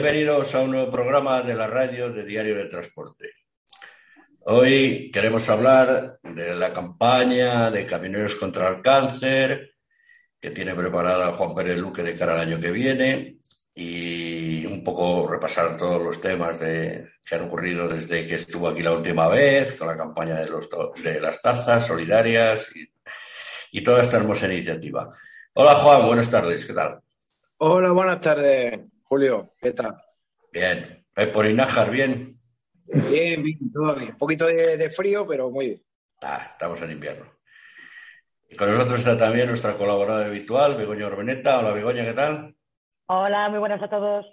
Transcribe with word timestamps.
Bienvenidos 0.00 0.54
a 0.54 0.60
un 0.60 0.70
nuevo 0.70 0.92
programa 0.92 1.42
de 1.42 1.56
la 1.56 1.66
radio 1.66 2.08
de 2.08 2.24
Diario 2.24 2.54
de 2.54 2.66
Transporte. 2.66 3.32
Hoy 4.44 5.10
queremos 5.10 5.48
hablar 5.48 6.20
de 6.22 6.54
la 6.54 6.72
campaña 6.72 7.68
de 7.68 7.84
Camioneros 7.84 8.36
contra 8.36 8.68
el 8.68 8.80
Cáncer 8.80 9.72
que 10.40 10.52
tiene 10.52 10.76
preparada 10.76 11.32
Juan 11.32 11.52
Pérez 11.52 11.78
Luque 11.78 12.04
de 12.04 12.14
cara 12.14 12.34
al 12.34 12.46
año 12.46 12.60
que 12.60 12.70
viene 12.70 13.38
y 13.74 14.64
un 14.66 14.84
poco 14.84 15.26
repasar 15.26 15.76
todos 15.76 16.00
los 16.00 16.20
temas 16.20 16.58
que 16.58 17.34
han 17.34 17.42
ocurrido 17.42 17.88
desde 17.88 18.24
que 18.24 18.36
estuvo 18.36 18.68
aquí 18.68 18.84
la 18.84 18.92
última 18.92 19.26
vez, 19.26 19.76
con 19.76 19.88
la 19.88 19.96
campaña 19.96 20.36
de, 20.36 20.48
los, 20.48 20.68
de 21.02 21.18
las 21.18 21.42
tazas 21.42 21.84
solidarias 21.84 22.68
y, 22.72 22.88
y 23.72 23.82
toda 23.82 24.02
esta 24.02 24.18
hermosa 24.18 24.46
iniciativa. 24.46 25.12
Hola 25.54 25.74
Juan, 25.74 26.06
buenas 26.06 26.30
tardes, 26.30 26.64
¿qué 26.64 26.72
tal? 26.72 27.00
Hola, 27.56 27.90
buenas 27.90 28.20
tardes. 28.20 28.78
Julio, 29.08 29.54
¿qué 29.58 29.72
tal? 29.72 29.96
Bien. 30.52 31.06
¿Por 31.32 31.46
Inájar, 31.46 31.90
bien? 31.90 32.34
Bien, 32.84 33.42
bien, 33.42 33.72
todo 33.72 33.94
bien. 33.94 34.12
Un 34.12 34.18
poquito 34.18 34.46
de, 34.46 34.90
frío, 34.90 35.26
pero 35.26 35.50
muy 35.50 35.68
bien. 35.68 35.82
Ah, 36.22 36.50
estamos 36.52 36.80
en 36.82 36.92
invierno. 36.92 37.24
Y 38.50 38.56
con 38.56 38.70
nosotros 38.70 38.98
está 38.98 39.16
también 39.16 39.48
nuestra 39.48 39.76
colaboradora 39.76 40.26
habitual, 40.26 40.76
Begoña 40.76 41.06
Orbeneta. 41.06 41.58
Hola, 41.58 41.72
Begoña, 41.72 42.04
¿qué 42.04 42.12
tal? 42.12 42.54
Hola, 43.06 43.48
muy 43.48 43.58
buenas 43.58 43.82
a 43.82 43.88
todos. 43.88 44.26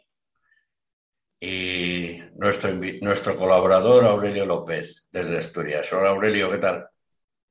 Y 1.40 2.20
nuestro, 2.36 2.72
nuestro 3.02 3.38
colaborador, 3.38 4.04
Aurelio 4.04 4.46
López, 4.46 5.08
desde 5.10 5.40
Asturias. 5.40 5.92
Hola, 5.94 6.10
Aurelio, 6.10 6.52
¿qué 6.52 6.58
tal? 6.58 6.90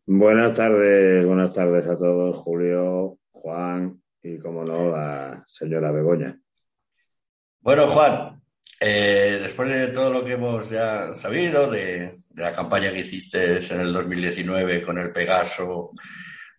Buenas 0.07 0.53
tardes, 0.53 1.25
buenas 1.25 1.55
tardes 1.55 1.87
a 1.87 1.97
todos, 1.97 2.37
Julio, 2.37 3.19
Juan 3.33 4.03
y, 4.23 4.39
como 4.39 4.63
no, 4.63 4.91
la 4.91 5.43
señora 5.49 5.91
Begoña. 5.91 6.39
Bueno, 7.65 7.91
Juan, 7.91 8.43
eh, 8.79 9.39
después 9.41 9.71
de 9.71 9.89
todo 9.89 10.13
lo 10.13 10.23
que 10.23 10.33
hemos 10.33 10.69
ya 10.69 11.15
sabido, 11.15 11.71
de, 11.71 12.13
la 12.35 12.53
campaña 12.53 12.93
que 12.93 13.01
hiciste 13.01 13.57
en 13.57 13.81
el 13.81 13.91
2019 13.91 14.83
con 14.83 14.99
el 14.99 15.11
Pegaso 15.11 15.93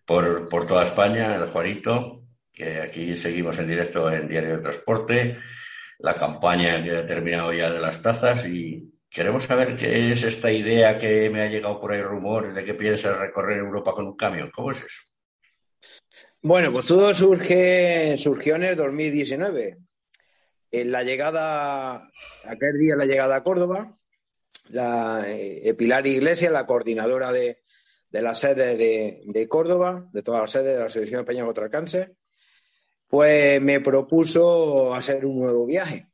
por, 0.04 0.48
toda 0.66 0.82
España, 0.82 1.36
el 1.36 1.46
Juanito, 1.46 2.24
que 2.52 2.80
aquí 2.80 3.14
seguimos 3.14 3.56
en 3.60 3.68
directo 3.68 4.10
en 4.10 4.26
Diario 4.26 4.56
de 4.56 4.62
Transporte, 4.62 5.38
la 6.00 6.14
campaña 6.14 6.82
que 6.82 6.96
ha 6.96 7.06
terminado 7.06 7.52
ya 7.52 7.70
de 7.70 7.78
las 7.78 8.02
tazas 8.02 8.44
y 8.44 8.92
queremos 9.08 9.44
saber 9.44 9.76
qué 9.76 10.10
es 10.10 10.24
esta 10.24 10.50
idea 10.50 10.98
que 10.98 11.30
me 11.30 11.42
ha 11.42 11.48
llegado 11.48 11.80
por 11.80 11.92
ahí 11.92 12.02
rumores 12.02 12.52
de 12.52 12.64
que 12.64 12.74
piensas 12.74 13.16
recorrer 13.16 13.58
Europa 13.58 13.92
con 13.92 14.08
un 14.08 14.16
camión. 14.16 14.50
¿Cómo 14.50 14.72
es 14.72 14.78
eso? 14.78 15.02
Bueno, 16.42 16.72
pues 16.72 16.86
todo 16.86 17.14
surge, 17.14 18.16
surgió 18.18 18.56
en 18.56 18.64
el 18.64 18.74
2019 18.74 19.85
en 20.70 20.92
la 20.92 21.02
llegada, 21.02 22.10
aquel 22.44 22.78
día 22.78 22.96
la 22.96 23.06
llegada 23.06 23.36
a 23.36 23.42
Córdoba, 23.42 23.96
la 24.70 25.24
eh, 25.26 25.74
Pilar 25.74 26.06
Iglesias, 26.06 26.52
la 26.52 26.66
coordinadora 26.66 27.32
de, 27.32 27.62
la 28.10 28.34
sede 28.34 28.76
de, 28.76 29.48
Córdoba, 29.48 30.08
de 30.12 30.22
toda 30.22 30.40
la 30.40 30.46
sede 30.46 30.74
de 30.74 30.80
la 30.80 30.88
Selección 30.88 31.20
Española 31.20 31.46
contra 31.46 31.64
el 31.64 31.70
Cáncer, 31.70 32.16
pues 33.06 33.60
me 33.62 33.80
propuso 33.80 34.94
hacer 34.94 35.24
un 35.24 35.38
nuevo 35.40 35.66
viaje. 35.66 36.08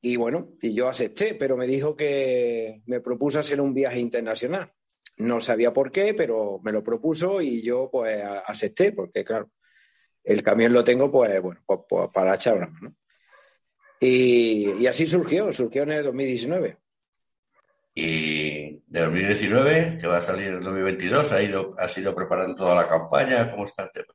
Y 0.00 0.16
bueno, 0.16 0.50
y 0.60 0.74
yo 0.74 0.88
acepté, 0.88 1.34
pero 1.34 1.56
me 1.56 1.66
dijo 1.66 1.96
que 1.96 2.82
me 2.86 3.00
propuso 3.00 3.40
hacer 3.40 3.60
un 3.60 3.74
viaje 3.74 3.98
internacional. 3.98 4.72
No 5.16 5.40
sabía 5.40 5.72
por 5.72 5.90
qué, 5.90 6.14
pero 6.14 6.60
me 6.62 6.70
lo 6.70 6.84
propuso 6.84 7.40
y 7.40 7.62
yo 7.62 7.88
pues 7.90 8.22
acepté, 8.46 8.92
porque 8.92 9.24
claro, 9.24 9.50
el 10.22 10.42
camión 10.42 10.72
lo 10.72 10.84
tengo 10.84 11.10
pues 11.10 11.40
bueno, 11.40 11.60
pues, 11.66 11.80
pues 11.88 12.08
para 12.12 12.36
echar 12.36 12.56
una 12.56 12.68
mano. 12.68 12.94
Y, 14.00 14.86
así 14.86 15.06
surgió, 15.06 15.52
surgió 15.52 15.82
en 15.82 15.92
el 15.92 16.04
2019. 16.04 16.78
Y 17.94 18.80
de 18.86 19.00
2019, 19.00 19.98
que 20.00 20.06
va 20.06 20.18
a 20.18 20.22
salir 20.22 20.48
en 20.48 20.60
2022, 20.60 21.32
ha 21.32 21.42
ido, 21.42 21.74
ha 21.78 21.88
sido 21.88 22.14
preparando 22.14 22.54
toda 22.54 22.76
la 22.76 22.88
campaña, 22.88 23.50
¿cómo 23.50 23.64
está 23.64 23.84
el 23.84 23.90
tema? 23.90 24.14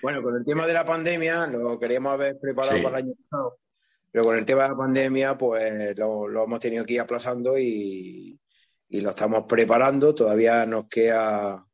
Bueno, 0.00 0.22
con 0.22 0.34
el 0.36 0.44
tema 0.44 0.66
de 0.66 0.72
la 0.72 0.86
pandemia, 0.86 1.46
lo 1.46 1.78
queríamos 1.78 2.12
haber 2.12 2.38
preparado 2.38 2.82
para 2.82 2.98
el 2.98 3.04
año 3.04 3.14
pasado, 3.28 3.58
pero 4.10 4.24
con 4.24 4.38
el 4.38 4.46
tema 4.46 4.62
de 4.62 4.68
la 4.70 4.76
pandemia, 4.76 5.36
pues 5.36 5.98
lo, 5.98 6.44
hemos 6.44 6.60
tenido 6.60 6.86
que 6.86 6.94
ir 6.94 7.00
aplazando 7.00 7.58
y, 7.58 8.40
lo 8.88 9.10
estamos 9.10 9.44
preparando. 9.46 10.14
Todavía 10.14 10.64
nos 10.64 10.88
queda, 10.88 11.66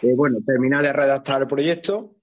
eh, 0.00 0.14
bueno, 0.16 0.38
terminar 0.46 0.82
de 0.82 0.92
redactar 0.94 1.42
el 1.42 1.46
proyecto 1.46 2.16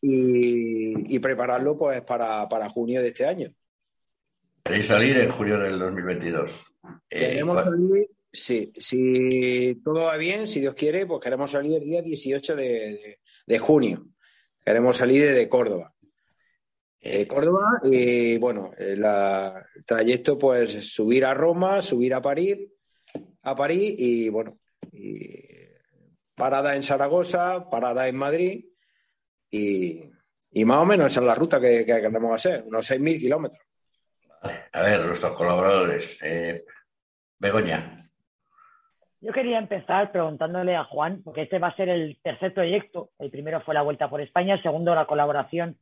y, 0.00 1.18
prepararlo 1.20 1.76
pues 1.76 2.00
para, 2.02 2.48
para 2.48 2.68
junio 2.68 3.00
de 3.00 3.08
este 3.08 3.26
año. 3.26 3.54
¿Queréis 4.62 4.86
salir 4.86 5.16
en 5.18 5.30
junio 5.30 5.58
del 5.58 5.78
2022? 5.78 6.50
Eh, 7.08 7.18
queremos 7.18 7.64
salir, 7.64 8.06
sí, 8.32 8.72
si 8.76 9.80
todo 9.82 10.04
va 10.04 10.16
bien, 10.16 10.46
si 10.46 10.60
Dios 10.60 10.74
quiere, 10.74 11.06
pues 11.06 11.20
queremos 11.20 11.50
salir 11.50 11.78
el 11.78 11.84
día 11.84 12.02
18 12.02 12.56
de, 12.56 13.18
junio. 13.58 14.06
Queremos 14.64 14.96
salir 14.96 15.32
de 15.32 15.48
Córdoba. 15.48 15.94
Eh, 17.00 17.26
Córdoba 17.26 17.80
y 17.84 18.36
bueno, 18.36 18.72
el 18.76 19.02
trayecto 19.86 20.36
pues 20.36 20.92
subir 20.92 21.24
a 21.24 21.32
Roma, 21.32 21.80
subir 21.80 22.12
a 22.12 22.20
París, 22.20 22.58
a 23.42 23.56
París 23.56 23.94
y 23.96 24.28
bueno, 24.28 24.58
parada 26.34 26.76
en 26.76 26.82
Zaragoza, 26.82 27.70
parada 27.70 28.06
en 28.06 28.16
Madrid 28.16 28.66
y, 29.50 30.02
más 30.64 30.78
o 30.78 30.84
menos 30.84 31.10
esa 31.10 31.20
es 31.20 31.26
la 31.26 31.34
ruta 31.34 31.58
que, 31.58 31.86
que 31.86 31.94
queremos 31.94 32.34
hacer, 32.34 32.64
unos 32.66 32.90
6.000 32.90 33.18
kilómetros. 33.18 33.69
A 34.42 34.82
ver, 34.82 35.04
nuestros 35.04 35.36
colaboradores. 35.36 36.18
Eh, 36.22 36.56
Begoña. 37.38 38.08
Yo 39.20 39.32
quería 39.32 39.58
empezar 39.58 40.12
preguntándole 40.12 40.76
a 40.76 40.84
Juan, 40.84 41.22
porque 41.22 41.42
este 41.42 41.58
va 41.58 41.68
a 41.68 41.76
ser 41.76 41.90
el 41.90 42.18
tercer 42.22 42.54
proyecto. 42.54 43.10
El 43.18 43.30
primero 43.30 43.60
fue 43.60 43.74
la 43.74 43.82
Vuelta 43.82 44.08
por 44.08 44.20
España, 44.20 44.54
el 44.54 44.62
segundo 44.62 44.94
la 44.94 45.06
colaboración 45.06 45.76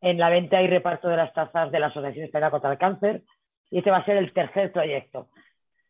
en 0.00 0.18
la 0.18 0.30
venta 0.30 0.60
y 0.60 0.66
reparto 0.66 1.08
de 1.08 1.16
las 1.16 1.32
tazas 1.32 1.70
de 1.70 1.78
la 1.78 1.88
Asociación 1.88 2.24
Española 2.24 2.50
contra 2.50 2.72
el 2.72 2.78
Cáncer, 2.78 3.22
y 3.70 3.78
este 3.78 3.90
va 3.90 3.98
a 3.98 4.04
ser 4.04 4.16
el 4.16 4.32
tercer 4.32 4.72
proyecto. 4.72 5.28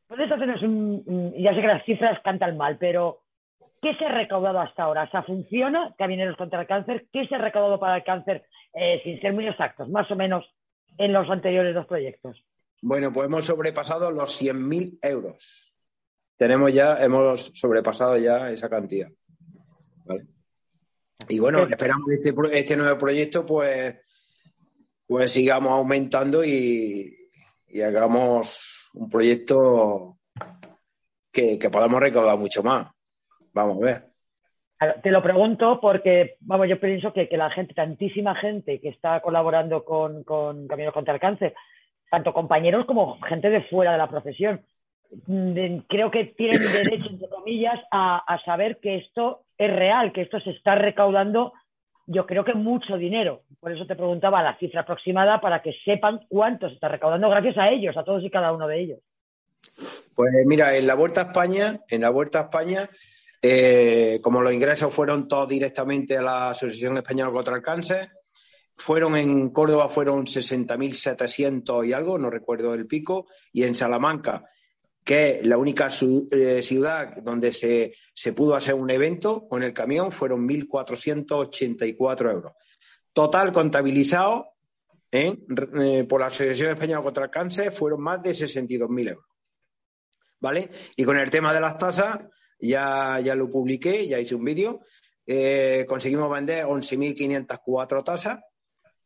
Puedes 0.09 0.31
hacernos 0.31 0.61
un, 0.63 1.33
ya 1.39 1.55
sé 1.55 1.61
que 1.61 1.67
las 1.67 1.85
cifras 1.85 2.21
cantan 2.23 2.57
mal, 2.57 2.77
pero 2.79 3.21
¿qué 3.81 3.95
se 3.95 4.05
ha 4.05 4.11
recaudado 4.11 4.59
hasta 4.59 4.83
ahora? 4.83 5.05
¿O 5.05 5.11
sea, 5.11 5.23
funciona 5.23 5.95
Camineros 5.97 6.37
contra 6.37 6.61
el 6.61 6.67
Cáncer? 6.67 7.07
¿Qué 7.13 7.27
se 7.29 7.37
ha 7.37 7.39
recaudado 7.39 7.79
para 7.79 7.97
el 7.97 8.05
cáncer, 8.05 8.45
eh, 8.75 9.01
sin 9.05 9.21
ser 9.21 9.33
muy 9.33 9.47
exactos, 9.47 9.89
más 9.89 10.11
o 10.11 10.17
menos 10.17 10.45
en 10.99 11.13
los 11.13 11.29
anteriores 11.29 11.75
dos 11.75 11.87
proyectos? 11.87 12.45
Bueno, 12.83 13.13
pues 13.13 13.27
hemos 13.27 13.45
sobrepasado 13.45 14.11
los 14.11 14.41
100.000 14.41 14.99
euros. 15.03 15.75
Tenemos 16.37 16.73
ya, 16.73 16.97
hemos 17.03 17.53
sobrepasado 17.55 18.17
ya 18.17 18.51
esa 18.51 18.69
cantidad. 18.69 19.11
Y 21.29 21.39
bueno, 21.39 21.65
esperamos 21.65 22.07
que 22.09 22.15
este, 22.15 22.35
este, 22.53 22.77
nuevo 22.77 22.99
proyecto 22.99 23.45
pues, 23.45 23.97
pues 25.07 25.31
sigamos 25.31 25.73
aumentando 25.73 26.43
y, 26.45 27.15
hagamos 27.85 28.91
un 28.95 29.09
proyecto 29.09 30.19
que, 31.31 31.59
que 31.59 31.71
podamos 31.71 32.01
recaudar 32.01 32.39
mucho 32.39 32.63
más. 32.63 32.89
Vamos 33.53 33.77
a 33.77 33.85
ver. 33.85 34.10
Te 35.03 35.11
lo 35.11 35.23
pregunto 35.23 35.79
porque, 35.79 36.37
vamos, 36.41 36.67
yo 36.67 36.81
pienso 36.81 37.13
que, 37.13 37.29
la 37.37 37.51
gente, 37.51 37.75
tantísima 37.75 38.35
gente 38.35 38.81
que 38.81 38.89
está 38.89 39.21
colaborando 39.21 39.85
con, 39.85 40.25
con 40.25 40.67
Caminos 40.69 40.95
contra 40.95 41.13
el 41.13 41.21
Cáncer, 41.21 41.55
tanto 42.11 42.33
compañeros 42.33 42.87
como 42.87 43.21
gente 43.21 43.51
de 43.51 43.63
fuera 43.65 43.93
de 43.93 43.99
la 43.99 44.09
profesión, 44.09 44.63
mm, 45.27 45.81
creo 45.87 46.11
que 46.11 46.25
tienen 46.35 46.63
derecho, 46.73 47.11
entre 47.11 47.29
comillas, 47.29 47.79
a, 47.91 48.41
saber 48.47 48.79
que 48.79 48.97
esto 48.97 49.43
es 49.59 49.71
real, 49.71 50.13
que 50.15 50.23
esto 50.23 50.41
se 50.41 50.51
está 50.51 50.77
recaudando, 50.77 51.53
yo 52.07 52.25
creo 52.25 52.43
que 52.47 52.55
mucho 52.55 52.97
dinero. 52.97 53.43
Por 53.61 53.73
eso 53.73 53.87
te 53.87 53.97
preguntaba 53.97 54.43
la 54.43 54.57
cifra 54.57 54.81
aproximada 54.81 55.43
para 55.43 55.61
que 55.61 55.75
sepan 55.85 56.21
cuánto 56.29 56.69
se 56.69 56.77
está 56.77 56.89
recaudando 56.89 57.29
gracias 57.29 57.59
a 57.59 57.69
ellos, 57.69 57.99
a 57.99 58.05
todos 58.05 58.25
y 58.25 58.31
cada 58.31 58.51
uno 58.51 58.67
de 58.67 58.81
ellos. 58.81 58.99
Pues 60.15 60.31
mira, 60.47 60.75
en 60.75 60.87
la 60.87 60.95
Vuelta 60.95 61.21
a 61.21 61.25
España, 61.25 61.81
en 61.89 62.01
la 62.01 62.09
Vuelta 62.09 62.41
a 62.41 62.43
España 62.45 62.89
eh, 63.43 64.21
como 64.23 64.43
los 64.43 64.53
ingresos 64.53 64.93
fueron 64.93 65.27
todos 65.27 65.49
directamente 65.49 66.17
a 66.17 66.23
la 66.23 66.51
Asociación 66.51 66.99
Española 66.99 67.33
contra 67.33 67.57
el 67.57 67.63
Cáncer, 67.63 68.11
fueron 68.77 69.17
en 69.17 69.51
Córdoba 69.51 69.89
fueron 69.89 70.25
60.700 70.27 71.87
y 71.87 71.93
algo, 71.93 72.19
no 72.19 72.31
recuerdo 72.31 72.75
el 72.75 72.87
pico, 72.87 73.27
y 73.53 73.65
en 73.65 73.75
Salamanca, 73.75 74.45
que 75.05 75.41
es 75.41 75.47
la 75.47 75.59
única 75.59 75.89
eh, 76.31 76.63
ciudad 76.63 77.17
donde 77.23 77.53
se, 77.53 77.93
pudo 78.33 78.55
hacer 78.55 78.75
un 78.75 78.91
evento 78.91 79.47
con 79.49 79.63
el 79.63 79.73
camión, 79.73 80.13
fueron 80.13 80.47
1.484 80.49 82.31
euros. 82.31 82.53
Total 83.13 83.53
contabilizado 83.53 84.55
¿eh? 85.11 85.37
por 86.09 86.21
la 86.21 86.27
Asociación 86.27 86.71
Española 86.71 87.03
contra 87.03 87.25
el 87.25 87.31
Cáncer 87.31 87.73
fueron 87.73 88.03
más 88.03 88.23
de 88.23 88.31
62.000 88.31 89.09
euros. 89.11 89.27
¿Vale? 90.41 90.71
Y 90.97 91.05
con 91.05 91.19
el 91.19 91.29
tema 91.29 91.53
de 91.53 91.61
las 91.61 91.77
tasas, 91.77 92.19
ya, 92.61 93.21
ya 93.21 93.35
lo 93.35 93.51
publiqué, 93.51 94.07
ya 94.07 94.19
hice 94.19 94.35
un 94.35 94.45
vídeo. 94.45 94.81
Eh, 95.27 95.85
conseguimos 95.89 96.31
vender 96.31 96.65
11.504 96.67 98.05
tasas 98.05 98.41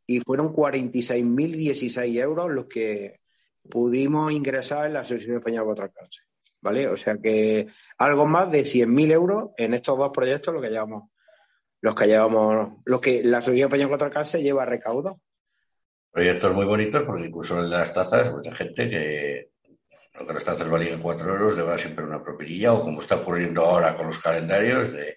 y 0.07 0.21
fueron 0.21 0.53
46.016 0.53 2.21
euros 2.21 2.51
los 2.51 2.67
que 2.67 3.21
pudimos 3.69 4.33
ingresar 4.33 4.87
en 4.87 4.95
la 4.95 5.01
Asociación 5.01 5.39
Española 5.39 5.67
contra 5.67 5.85
el 5.87 5.93
Cáncer. 5.93 6.25
¿Vale? 6.61 6.89
O 6.89 6.97
sea 6.97 7.19
que 7.19 7.67
algo 7.99 8.25
más 8.25 8.51
de 8.51 8.63
100.000 8.63 9.13
euros 9.13 9.51
en 9.59 9.75
estos 9.75 9.99
dos 9.99 10.11
proyectos, 10.11 10.55
lo 10.55 10.63
que 10.63 10.71
llevamos, 10.71 11.11
los 11.83 11.95
que 11.95 12.07
llevamos, 12.07 12.79
lo 12.87 13.01
que 13.01 13.23
la 13.23 13.39
Asociación 13.39 13.67
Española 13.67 13.91
contra 13.91 14.09
el 14.09 14.15
Cáncer 14.15 14.41
lleva 14.41 14.65
recaudo. 14.65 15.21
Proyectos 16.11 16.55
muy 16.55 16.65
bonitos, 16.65 17.03
porque 17.03 17.27
incluso 17.27 17.63
de 17.63 17.69
las 17.69 17.93
tazas, 17.93 18.33
mucha 18.33 18.55
gente 18.55 18.89
que, 18.89 19.51
aunque 20.15 20.35
las 20.35 20.45
tazas 20.45 20.69
valían 20.69 21.03
4 21.03 21.29
euros, 21.29 21.57
le 21.57 21.63
va 21.63 21.77
siempre 21.77 22.05
una 22.05 22.23
propinilla, 22.23 22.73
o 22.73 22.83
como 22.83 23.01
está 23.01 23.17
ocurriendo 23.17 23.65
ahora 23.65 23.95
con 23.95 24.07
los 24.07 24.19
calendarios, 24.19 24.93
de, 24.93 25.17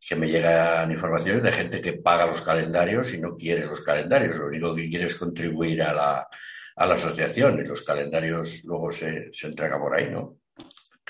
que 0.00 0.16
me 0.16 0.28
llegan 0.28 0.90
informaciones 0.90 1.42
de 1.42 1.52
gente 1.52 1.80
que 1.80 1.94
paga 1.94 2.26
los 2.26 2.42
calendarios 2.42 3.12
y 3.14 3.20
no 3.20 3.36
quiere 3.36 3.66
los 3.66 3.80
calendarios. 3.80 4.36
Lo 4.36 4.46
único 4.46 4.74
que 4.74 4.88
quiere 4.88 5.06
es 5.06 5.14
contribuir 5.14 5.82
a 5.82 5.92
la, 5.92 6.28
a 6.76 6.86
la 6.86 6.94
asociación 6.94 7.60
y 7.60 7.64
los 7.64 7.82
calendarios 7.82 8.64
luego 8.64 8.90
se, 8.90 9.32
se 9.32 9.46
entregan 9.48 9.80
por 9.80 9.96
ahí, 9.96 10.10
¿no? 10.10 10.38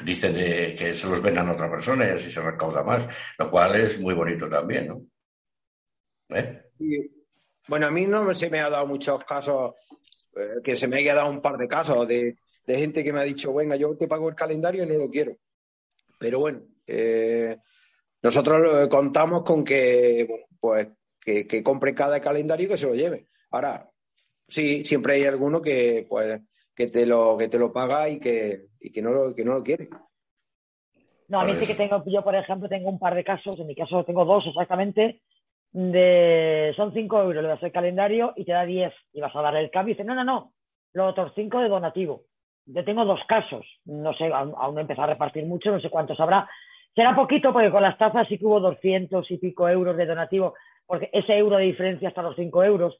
Dicen 0.02 0.34
de 0.34 0.74
que 0.74 0.94
se 0.94 1.06
los 1.06 1.22
vendan 1.22 1.48
a 1.48 1.52
otra 1.52 1.70
persona 1.70 2.06
y 2.06 2.10
así 2.10 2.30
se 2.30 2.40
recauda 2.40 2.82
más, 2.82 3.06
lo 3.38 3.50
cual 3.50 3.76
es 3.76 4.00
muy 4.00 4.14
bonito 4.14 4.48
también, 4.48 4.88
¿no? 4.88 5.02
¿Eh? 6.36 6.70
Bueno, 7.68 7.86
a 7.86 7.90
mí 7.90 8.06
no 8.06 8.32
se 8.34 8.50
me 8.50 8.60
ha 8.60 8.70
dado 8.70 8.86
muchos 8.86 9.22
casos, 9.24 9.74
eh, 10.34 10.60
que 10.64 10.76
se 10.76 10.88
me 10.88 10.96
haya 10.96 11.14
dado 11.14 11.30
un 11.30 11.40
par 11.40 11.56
de 11.56 11.68
casos 11.68 12.08
de, 12.08 12.36
de, 12.66 12.78
gente 12.78 13.04
que 13.04 13.12
me 13.12 13.20
ha 13.20 13.24
dicho, 13.24 13.52
venga, 13.52 13.76
yo 13.76 13.96
te 13.96 14.08
pago 14.08 14.28
el 14.28 14.34
calendario 14.34 14.84
y 14.84 14.86
no 14.86 14.94
lo 14.94 15.10
quiero. 15.10 15.36
Pero 16.18 16.40
bueno, 16.40 16.62
eh, 16.86 17.56
nosotros 18.22 18.88
contamos 18.88 19.42
con 19.42 19.64
que, 19.64 20.26
bueno, 20.28 20.46
pues, 20.60 20.88
que, 21.20 21.46
que, 21.46 21.62
compre 21.62 21.94
cada 21.94 22.20
calendario 22.20 22.66
y 22.66 22.70
que 22.70 22.76
se 22.76 22.86
lo 22.86 22.94
lleve. 22.94 23.26
Ahora, 23.50 23.90
sí, 24.48 24.84
siempre 24.84 25.14
hay 25.14 25.24
alguno 25.24 25.60
que, 25.60 26.06
pues, 26.08 26.40
que 26.74 26.86
te 26.88 27.06
lo, 27.06 27.36
que 27.36 27.48
te 27.48 27.58
lo 27.58 27.72
paga 27.72 28.08
y 28.08 28.18
que, 28.18 28.68
y 28.80 28.90
que, 28.90 29.02
no, 29.02 29.12
lo, 29.12 29.34
que 29.34 29.44
no 29.44 29.54
lo 29.54 29.62
quiere. 29.62 29.88
No, 31.28 31.40
a 31.40 31.44
mí 31.44 31.54
sí 31.60 31.66
que 31.66 31.74
tengo, 31.74 32.02
yo 32.06 32.22
por 32.22 32.34
ejemplo 32.34 32.68
tengo 32.68 32.90
un 32.90 32.98
par 32.98 33.14
de 33.14 33.24
casos, 33.24 33.58
en 33.58 33.66
mi 33.66 33.74
caso 33.74 34.04
tengo 34.04 34.24
dos 34.24 34.44
exactamente, 34.46 35.22
de 35.72 36.74
son 36.76 36.92
5 36.92 37.22
euros, 37.22 37.42
le 37.42 37.48
das 37.48 37.62
el 37.62 37.72
calendario 37.72 38.34
y 38.36 38.44
te 38.44 38.52
da 38.52 38.66
10 38.66 38.92
y 39.14 39.20
vas 39.20 39.34
a 39.34 39.40
dar 39.40 39.56
el 39.56 39.70
cambio 39.70 39.92
y 39.92 39.94
dice, 39.94 40.04
no, 40.04 40.14
no, 40.14 40.24
no, 40.24 40.52
los 40.92 41.10
otros 41.10 41.32
5 41.34 41.60
de 41.60 41.68
donativo. 41.68 42.24
Yo 42.66 42.84
tengo 42.84 43.04
dos 43.04 43.20
casos, 43.26 43.66
no 43.84 44.14
sé, 44.14 44.32
aún, 44.32 44.54
no 44.74 44.78
he 44.78 44.82
empezado 44.82 45.04
a 45.04 45.12
repartir 45.12 45.44
mucho, 45.46 45.70
no 45.70 45.80
sé 45.80 45.90
cuántos 45.90 46.20
habrá, 46.20 46.48
Será 46.94 47.14
poquito 47.14 47.52
porque 47.52 47.70
con 47.70 47.82
las 47.82 47.96
tazas 47.96 48.28
sí 48.28 48.38
que 48.38 48.44
hubo 48.44 48.60
200 48.60 49.30
y 49.30 49.38
pico 49.38 49.68
euros 49.68 49.96
de 49.96 50.04
donativo, 50.04 50.54
porque 50.86 51.08
ese 51.12 51.36
euro 51.38 51.56
de 51.56 51.64
diferencia 51.64 52.08
hasta 52.08 52.22
los 52.22 52.36
5 52.36 52.64
euros. 52.64 52.98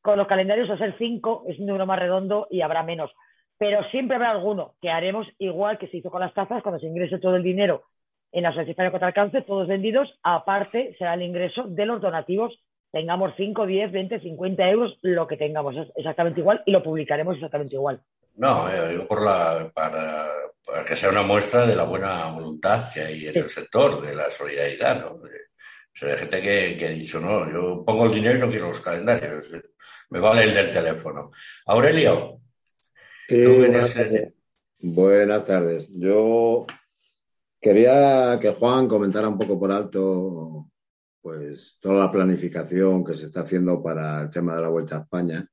Con 0.00 0.16
los 0.16 0.26
calendarios 0.26 0.70
a 0.70 0.78
ser 0.78 0.94
5 0.96 1.44
es 1.48 1.58
un 1.58 1.66
número 1.66 1.84
más 1.84 1.98
redondo 1.98 2.46
y 2.50 2.62
habrá 2.62 2.82
menos. 2.82 3.12
Pero 3.58 3.84
siempre 3.90 4.16
habrá 4.16 4.30
alguno 4.30 4.74
que 4.80 4.90
haremos 4.90 5.26
igual 5.38 5.76
que 5.78 5.88
se 5.88 5.98
hizo 5.98 6.10
con 6.10 6.20
las 6.20 6.32
tazas 6.32 6.62
cuando 6.62 6.78
se 6.78 6.86
ingrese 6.86 7.18
todo 7.18 7.36
el 7.36 7.42
dinero 7.42 7.82
en 8.32 8.42
la 8.42 8.50
Asociación 8.50 8.90
contra 8.90 9.08
el 9.08 9.14
Cáncer, 9.14 9.44
todos 9.44 9.68
vendidos. 9.68 10.18
Aparte 10.22 10.94
será 10.98 11.14
el 11.14 11.22
ingreso 11.22 11.64
de 11.64 11.84
los 11.84 12.00
donativos 12.00 12.58
tengamos 12.96 13.34
5, 13.36 13.66
10, 13.66 13.92
20, 13.92 14.20
50 14.20 14.70
euros, 14.70 14.98
lo 15.02 15.26
que 15.26 15.36
tengamos 15.36 15.76
es 15.76 15.86
exactamente 15.96 16.40
igual 16.40 16.62
y 16.64 16.70
lo 16.72 16.82
publicaremos 16.82 17.34
exactamente 17.34 17.74
igual. 17.74 18.00
No, 18.38 18.70
eh, 18.70 18.88
digo 18.92 19.06
por 19.06 19.22
la, 19.22 19.70
para, 19.74 20.30
para, 20.64 20.82
que 20.82 20.96
sea 20.96 21.10
una 21.10 21.22
muestra 21.22 21.66
de 21.66 21.76
la 21.76 21.84
buena 21.84 22.26
voluntad 22.28 22.90
que 22.90 23.00
hay 23.02 23.26
en 23.26 23.34
sí. 23.34 23.38
el 23.40 23.50
sector, 23.50 24.00
de 24.00 24.14
la 24.14 24.30
solidaridad, 24.30 24.98
¿no? 24.98 25.18
De, 25.18 25.28
o 25.28 25.92
sea, 25.92 26.12
hay 26.12 26.20
gente 26.20 26.40
que, 26.40 26.76
que, 26.78 26.86
ha 26.86 26.90
dicho, 26.90 27.20
no, 27.20 27.52
yo 27.52 27.84
pongo 27.84 28.06
el 28.06 28.14
dinero 28.14 28.38
y 28.38 28.40
no 28.40 28.48
quiero 28.48 28.68
los 28.68 28.80
calendarios, 28.80 29.50
me 30.08 30.18
vale 30.18 30.44
el 30.44 30.54
del 30.54 30.70
teléfono. 30.70 31.32
Aurelio, 31.66 32.40
sí, 33.28 33.44
buenas, 33.44 33.92
tardes. 33.92 34.32
buenas 34.78 35.44
tardes. 35.44 35.90
Yo 35.92 36.64
quería 37.60 38.38
que 38.40 38.52
Juan 38.52 38.88
comentara 38.88 39.28
un 39.28 39.36
poco 39.36 39.60
por 39.60 39.70
alto 39.70 40.70
pues 41.26 41.76
toda 41.80 42.04
la 42.04 42.12
planificación 42.12 43.04
que 43.04 43.16
se 43.16 43.26
está 43.26 43.40
haciendo 43.40 43.82
para 43.82 44.22
el 44.22 44.30
tema 44.30 44.54
de 44.54 44.62
la 44.62 44.68
Vuelta 44.68 44.96
a 44.96 45.00
España 45.00 45.44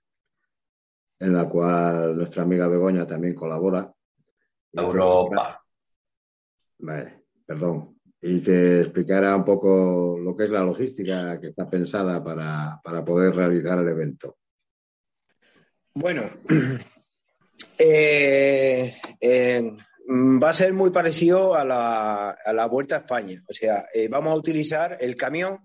en 1.20 1.34
la 1.34 1.50
cual 1.50 2.16
nuestra 2.16 2.44
amiga 2.44 2.68
Begoña 2.68 3.08
también 3.08 3.34
colabora. 3.34 3.92
Europa. 4.72 5.66
Vale, 6.78 7.24
perdón. 7.44 7.98
Y 8.22 8.44
que 8.44 8.82
explicara 8.82 9.36
un 9.36 9.44
poco 9.44 10.20
lo 10.22 10.38
que 10.38 10.44
es 10.44 10.52
la 10.52 10.62
logística 10.62 11.40
que 11.40 11.48
está 11.48 11.68
pensada 11.68 12.24
para, 12.24 12.80
para 12.84 13.04
poder 13.04 13.34
realizar 13.34 13.80
el 13.80 13.88
evento. 13.88 14.38
Bueno, 15.96 16.30
eh, 17.80 18.63
va 20.44 20.50
a 20.50 20.54
ser 20.54 20.74
muy 20.74 20.90
parecido 20.90 21.56
a 21.56 21.64
la, 21.64 22.68
Vuelta 22.68 22.96
a 22.96 23.00
España. 23.00 23.42
O 23.48 23.54
sea, 23.54 23.88
eh, 23.94 24.10
vamos 24.10 24.34
a 24.34 24.36
utilizar 24.36 24.98
el 25.00 25.16
camión 25.16 25.60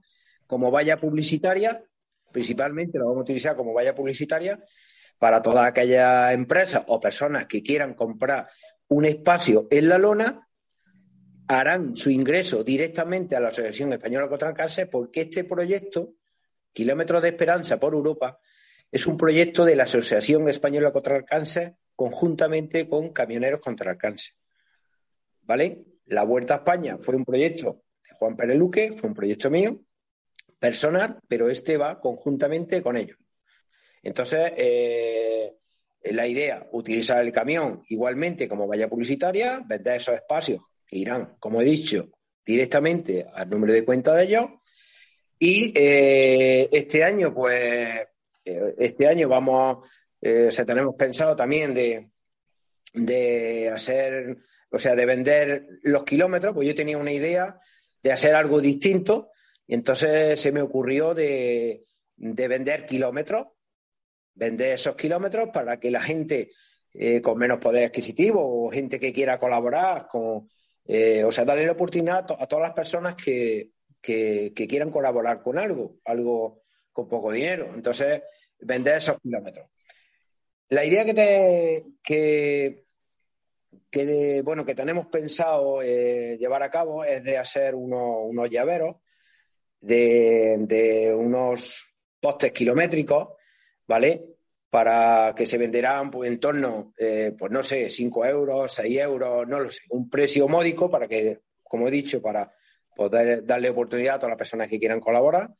como 0.47 0.71
valla 0.71 0.99
publicitaria, 0.99 1.85
principalmente 2.31 2.99
lo 2.99 3.07
vamos 3.07 3.19
a 3.19 3.23
utilizar 3.23 3.57
como 3.57 3.75
valla 3.75 3.95
publicitaria 3.95 4.63
para 5.19 5.43
todas 5.43 5.67
aquellas 5.67 6.33
empresas 6.33 6.85
o 6.87 7.01
personas 7.01 7.47
que 7.47 7.63
quieran 7.63 7.95
comprar 7.95 8.49
un 8.87 9.05
espacio 9.05 9.67
en 9.71 9.89
la 9.89 9.99
lona, 9.99 10.49
harán 11.49 11.97
su 11.97 12.11
ingreso 12.11 12.63
directamente 12.63 13.35
a 13.35 13.41
la 13.41 13.49
Asociación 13.49 13.93
Española 13.95 14.29
contra 14.29 14.51
el 14.51 14.55
Cáncer 14.55 14.89
porque 14.89 15.23
este 15.23 15.45
proyecto, 15.45 16.15
Kilómetros 16.73 17.21
de 17.23 17.31
Esperanza 17.31 17.81
por 17.81 17.95
Europa, 17.95 18.39
es 18.93 19.07
un 19.07 19.17
proyecto 19.17 19.65
de 19.65 19.75
la 19.75 19.83
Asociación 19.85 20.49
Española 20.49 20.93
contra 20.93 21.17
el 21.17 21.25
Cáncer 21.25 21.75
conjuntamente 21.97 22.89
con 22.89 23.13
Camioneros 23.13 23.61
contra 23.61 23.91
el 23.91 23.99
Cáncer. 23.99 24.38
¿Vale? 25.49 25.85
La 26.06 26.25
Vuelta 26.25 26.55
a 26.55 26.56
España 26.59 26.99
fue 26.99 27.17
un 27.17 27.25
proyecto 27.25 27.83
de 28.05 28.15
Juan 28.15 28.37
Pérez 28.37 28.56
Luque, 28.56 28.93
fue 28.93 29.09
un 29.09 29.15
proyecto 29.15 29.50
mío, 29.50 29.81
personal, 30.59 31.19
pero 31.27 31.49
este 31.49 31.77
va 31.77 31.99
conjuntamente 31.99 32.82
con 32.82 32.96
ellos. 32.96 33.19
Entonces, 34.03 34.53
eh, 34.56 35.56
la 36.05 36.27
idea, 36.27 36.69
utilizar 36.72 37.25
el 37.25 37.32
camión 37.32 37.82
igualmente 37.89 38.46
como 38.46 38.67
valla 38.67 38.89
publicitaria, 38.89 39.63
vender 39.67 39.96
esos 39.96 40.15
espacios 40.15 40.61
que 40.87 40.99
irán, 40.99 41.37
como 41.41 41.61
he 41.61 41.65
dicho, 41.65 42.11
directamente 42.44 43.27
al 43.32 43.49
número 43.49 43.72
de 43.72 43.84
cuenta 43.84 44.15
de 44.15 44.25
ellos. 44.25 44.46
Y 45.39 45.72
eh, 45.75 46.69
este 46.72 47.05
año, 47.05 47.32
pues, 47.34 48.06
eh, 48.44 48.75
este 48.79 49.06
año 49.06 49.29
vamos, 49.29 49.89
eh, 50.20 50.46
o 50.49 50.51
sea, 50.51 50.67
tenemos 50.67 50.94
pensado 50.94 51.34
también 51.34 51.72
de, 51.72 52.11
de 52.93 53.70
hacer, 53.70 54.37
o 54.70 54.79
sea, 54.79 54.94
de 54.94 55.06
vender 55.06 55.67
los 55.82 56.05
kilómetros, 56.05 56.55
pues 56.55 56.69
yo 56.69 56.75
tenía 56.75 56.98
una 56.98 57.13
idea 57.13 57.58
de 58.03 58.13
hacer 58.13 58.34
algo 58.34 58.60
distinto 58.60 59.31
y 59.67 59.75
entonces 59.75 60.41
se 60.41 60.53
me 60.53 60.63
ocurrió 60.63 61.15
de, 61.15 61.84
de 62.17 62.48
vender 62.48 62.87
kilómetros 62.87 63.48
vender 64.39 64.75
esos 64.75 64.94
kilómetros 64.94 65.48
para 65.53 65.79
que 65.81 65.91
la 65.91 66.01
gente 66.01 66.51
eh, 66.94 67.20
con 67.20 67.39
menos 67.39 67.58
poder 67.58 67.84
adquisitivo 67.84 68.41
o 68.41 68.70
gente 68.70 68.98
que 68.98 69.13
quiera 69.13 69.39
colaborar, 69.39 70.06
con, 70.06 70.48
eh, 70.87 71.25
o 71.25 71.32
sea, 71.32 71.44
darle 71.44 71.67
la 71.67 71.72
oportunidad 71.72 72.19
a, 72.19 72.27
to 72.27 72.41
a 72.41 72.46
todas 72.46 72.69
las 72.69 72.75
personas 72.75 73.17
que, 73.17 73.70
que, 74.01 74.53
quieran 74.55 74.91
colaborar 74.91 75.43
con 75.43 75.58
algo, 75.58 75.96
algo 76.05 76.63
con 76.93 77.08
poco 77.08 77.32
dinero. 77.32 77.69
Entonces, 77.75 78.22
vender 78.60 78.96
esos 78.96 79.20
kilómetros. 79.20 79.69
La 80.69 80.84
idea 80.84 81.05
que, 81.05 81.15
te, 81.15 81.87
que, 82.03 82.84
que 83.91 84.05
de, 84.05 84.43
bueno, 84.43 84.65
que 84.65 84.75
tenemos 84.75 85.07
pensado 85.07 85.83
eh, 85.83 86.37
llevar 86.39 86.63
a 86.63 86.71
cabo 86.71 87.05
es 87.05 87.23
de 87.25 87.39
hacer 87.39 87.75
unos, 87.75 88.19
unos 88.25 88.51
llaveros 88.51 88.97
de, 89.81 90.57
de 90.61 91.15
unos 91.15 91.95
postes 92.21 92.53
kilométricos 92.53 93.39
¿vale? 93.89 94.27
Para 94.71 95.35
que 95.35 95.47
se 95.47 95.59
venderán 95.59 96.11
pues, 96.11 96.31
en 96.31 96.39
torno, 96.39 96.93
eh, 96.99 97.33
pues 97.37 97.51
no 97.51 97.63
sé, 97.63 97.89
5 97.89 98.27
euros, 98.27 98.73
6 98.73 98.99
euros, 98.99 99.49
no 99.49 99.59
lo 99.59 99.71
sé, 99.71 99.83
un 99.89 100.09
precio 100.09 100.47
módico 100.47 100.91
para 100.91 101.09
que, 101.09 101.41
como 101.65 101.89
he 101.89 101.91
dicho, 101.91 102.23
para 102.23 102.53
poder 102.95 103.45
darle 103.45 103.71
oportunidad 103.71 104.17
a 104.17 104.19
todas 104.19 104.31
las 104.31 104.39
personas 104.39 104.69
que 104.69 104.79
quieran 104.79 105.01
colaborar. 105.01 105.51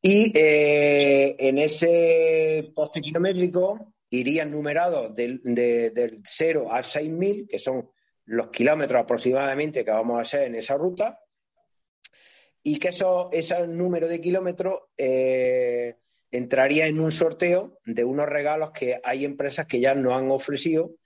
Y 0.00 0.32
eh, 0.36 1.36
en 1.38 1.58
ese 1.58 2.72
poste 2.74 3.00
kilométrico 3.00 3.93
irían 4.14 4.50
numerados 4.50 5.14
del, 5.14 5.40
de, 5.42 5.90
del 5.90 6.20
0 6.24 6.68
al 6.70 6.84
6.000, 6.84 7.48
que 7.48 7.58
son 7.58 7.90
los 8.26 8.48
kilómetros 8.48 9.00
aproximadamente 9.00 9.84
que 9.84 9.90
vamos 9.90 10.18
a 10.18 10.22
hacer 10.22 10.44
en 10.44 10.54
esa 10.54 10.76
ruta, 10.76 11.20
y 12.62 12.78
que 12.78 12.88
eso, 12.88 13.28
ese 13.32 13.66
número 13.66 14.08
de 14.08 14.20
kilómetros 14.20 14.80
eh, 14.96 15.96
entraría 16.30 16.86
en 16.86 16.98
un 16.98 17.12
sorteo 17.12 17.78
de 17.84 18.04
unos 18.04 18.26
regalos 18.26 18.70
que 18.70 19.00
hay 19.04 19.24
empresas 19.24 19.66
que 19.66 19.80
ya 19.80 19.94
nos 19.94 20.14
han 20.14 20.30
ofrecido 20.30 20.96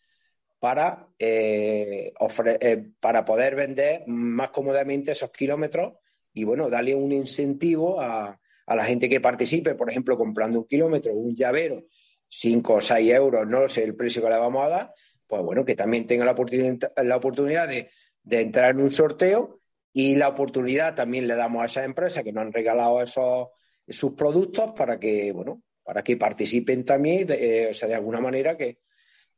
para, 0.60 1.08
eh, 1.18 2.12
eh, 2.60 2.90
para 3.00 3.24
poder 3.24 3.56
vender 3.56 4.04
más 4.06 4.50
cómodamente 4.50 5.12
esos 5.12 5.30
kilómetros 5.30 5.94
y, 6.32 6.44
bueno, 6.44 6.70
darle 6.70 6.94
un 6.94 7.10
incentivo 7.10 8.00
a, 8.00 8.40
a 8.66 8.76
la 8.76 8.84
gente 8.84 9.08
que 9.08 9.20
participe, 9.20 9.74
por 9.74 9.90
ejemplo, 9.90 10.16
comprando 10.16 10.60
un 10.60 10.66
kilómetro, 10.66 11.12
un 11.14 11.34
llavero, 11.34 11.84
5 12.28 12.74
o 12.74 12.80
6 12.80 13.10
euros, 13.12 13.46
no 13.46 13.68
sé 13.68 13.84
el 13.84 13.94
precio 13.94 14.22
que 14.22 14.28
le 14.28 14.38
vamos 14.38 14.64
a 14.64 14.68
dar, 14.68 14.94
pues 15.26 15.42
bueno, 15.42 15.64
que 15.64 15.74
también 15.74 16.06
tenga 16.06 16.24
la 16.24 16.32
oportunidad, 16.32 16.92
la 17.02 17.16
oportunidad 17.16 17.68
de, 17.68 17.90
entrar 18.30 18.70
en 18.70 18.80
un 18.80 18.92
sorteo 18.92 19.60
y 19.92 20.16
la 20.16 20.28
oportunidad 20.28 20.94
también 20.94 21.26
le 21.26 21.34
damos 21.34 21.62
a 21.62 21.66
esas 21.66 21.84
empresas 21.84 22.22
que 22.22 22.32
nos 22.32 22.42
han 22.42 22.52
regalado 22.52 23.02
esos 23.02 23.48
sus 23.88 24.12
productos 24.12 24.72
para 24.72 24.98
que, 24.98 25.32
bueno, 25.32 25.62
para 25.82 26.02
que 26.04 26.16
participen 26.16 26.84
también, 26.84 27.26
eh, 27.30 27.68
o 27.70 27.74
sea, 27.74 27.88
de 27.88 27.94
alguna 27.94 28.20
manera 28.20 28.56
que... 28.56 28.80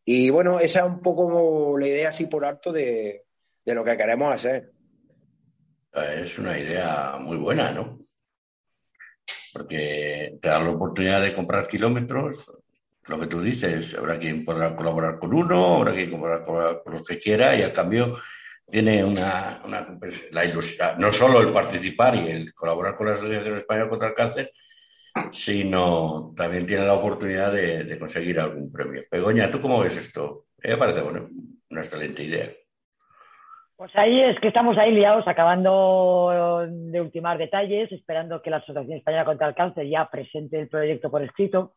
Y 0.04 0.30
bueno, 0.30 0.58
esa 0.58 0.80
es 0.80 0.86
un 0.86 1.00
poco 1.00 1.78
la 1.78 1.86
idea 1.86 2.08
así 2.08 2.26
por 2.26 2.44
alto 2.44 2.72
de, 2.72 3.26
de 3.64 3.74
lo 3.74 3.84
que 3.84 3.96
queremos 3.96 4.34
hacer. 4.34 4.72
Es 5.92 6.38
una 6.38 6.58
idea 6.58 7.18
muy 7.20 7.36
buena, 7.36 7.70
¿no? 7.70 8.00
Porque 9.52 10.38
te 10.40 10.48
da 10.48 10.60
la 10.60 10.70
oportunidad 10.70 11.22
de 11.22 11.32
comprar 11.32 11.68
kilómetros, 11.68 12.50
lo 13.10 13.18
que 13.18 13.26
tú 13.26 13.42
dices, 13.42 13.94
habrá 13.98 14.18
quien 14.18 14.44
podrá 14.44 14.74
colaborar 14.76 15.18
con 15.18 15.34
uno, 15.34 15.78
habrá 15.78 15.92
quien 15.92 16.10
podrá 16.12 16.40
colaborar 16.40 16.80
con 16.82 16.94
lo 16.94 17.02
que 17.02 17.18
quiera 17.18 17.56
y 17.56 17.62
a 17.62 17.72
cambio 17.72 18.16
tiene 18.70 19.02
una, 19.02 19.60
la 20.30 20.44
ilusión, 20.44 20.90
no 20.98 21.12
solo 21.12 21.40
el 21.40 21.52
participar 21.52 22.14
y 22.14 22.28
el 22.28 22.54
colaborar 22.54 22.96
con 22.96 23.08
la 23.08 23.14
Asociación 23.14 23.56
Española 23.56 23.88
contra 23.88 24.08
el 24.08 24.14
Cáncer, 24.14 24.52
sino 25.32 26.32
también 26.36 26.64
tiene 26.64 26.86
la 26.86 26.94
oportunidad 26.94 27.52
de, 27.52 27.98
conseguir 27.98 28.38
algún 28.38 28.70
premio. 28.70 29.02
Begoña, 29.10 29.50
¿tú 29.50 29.60
cómo 29.60 29.80
ves 29.80 29.96
esto? 29.96 30.44
me 30.62 30.76
parece 30.76 31.02
bueno, 31.02 31.26
una 31.68 31.80
excelente 31.80 32.22
idea. 32.22 32.46
Pues 33.74 33.90
ahí 33.96 34.20
es 34.20 34.38
que 34.38 34.48
estamos 34.48 34.78
ahí 34.78 34.92
liados, 34.92 35.26
acabando 35.26 36.64
de 36.68 37.00
ultimar 37.00 37.38
detalles, 37.38 37.90
esperando 37.90 38.40
que 38.40 38.50
la 38.50 38.58
Asociación 38.58 38.98
Española 38.98 39.24
contra 39.24 39.48
el 39.48 39.54
Cáncer 39.56 39.88
ya 39.88 40.08
presente 40.08 40.60
el 40.60 40.68
proyecto 40.68 41.10
por 41.10 41.24
escrito 41.24 41.72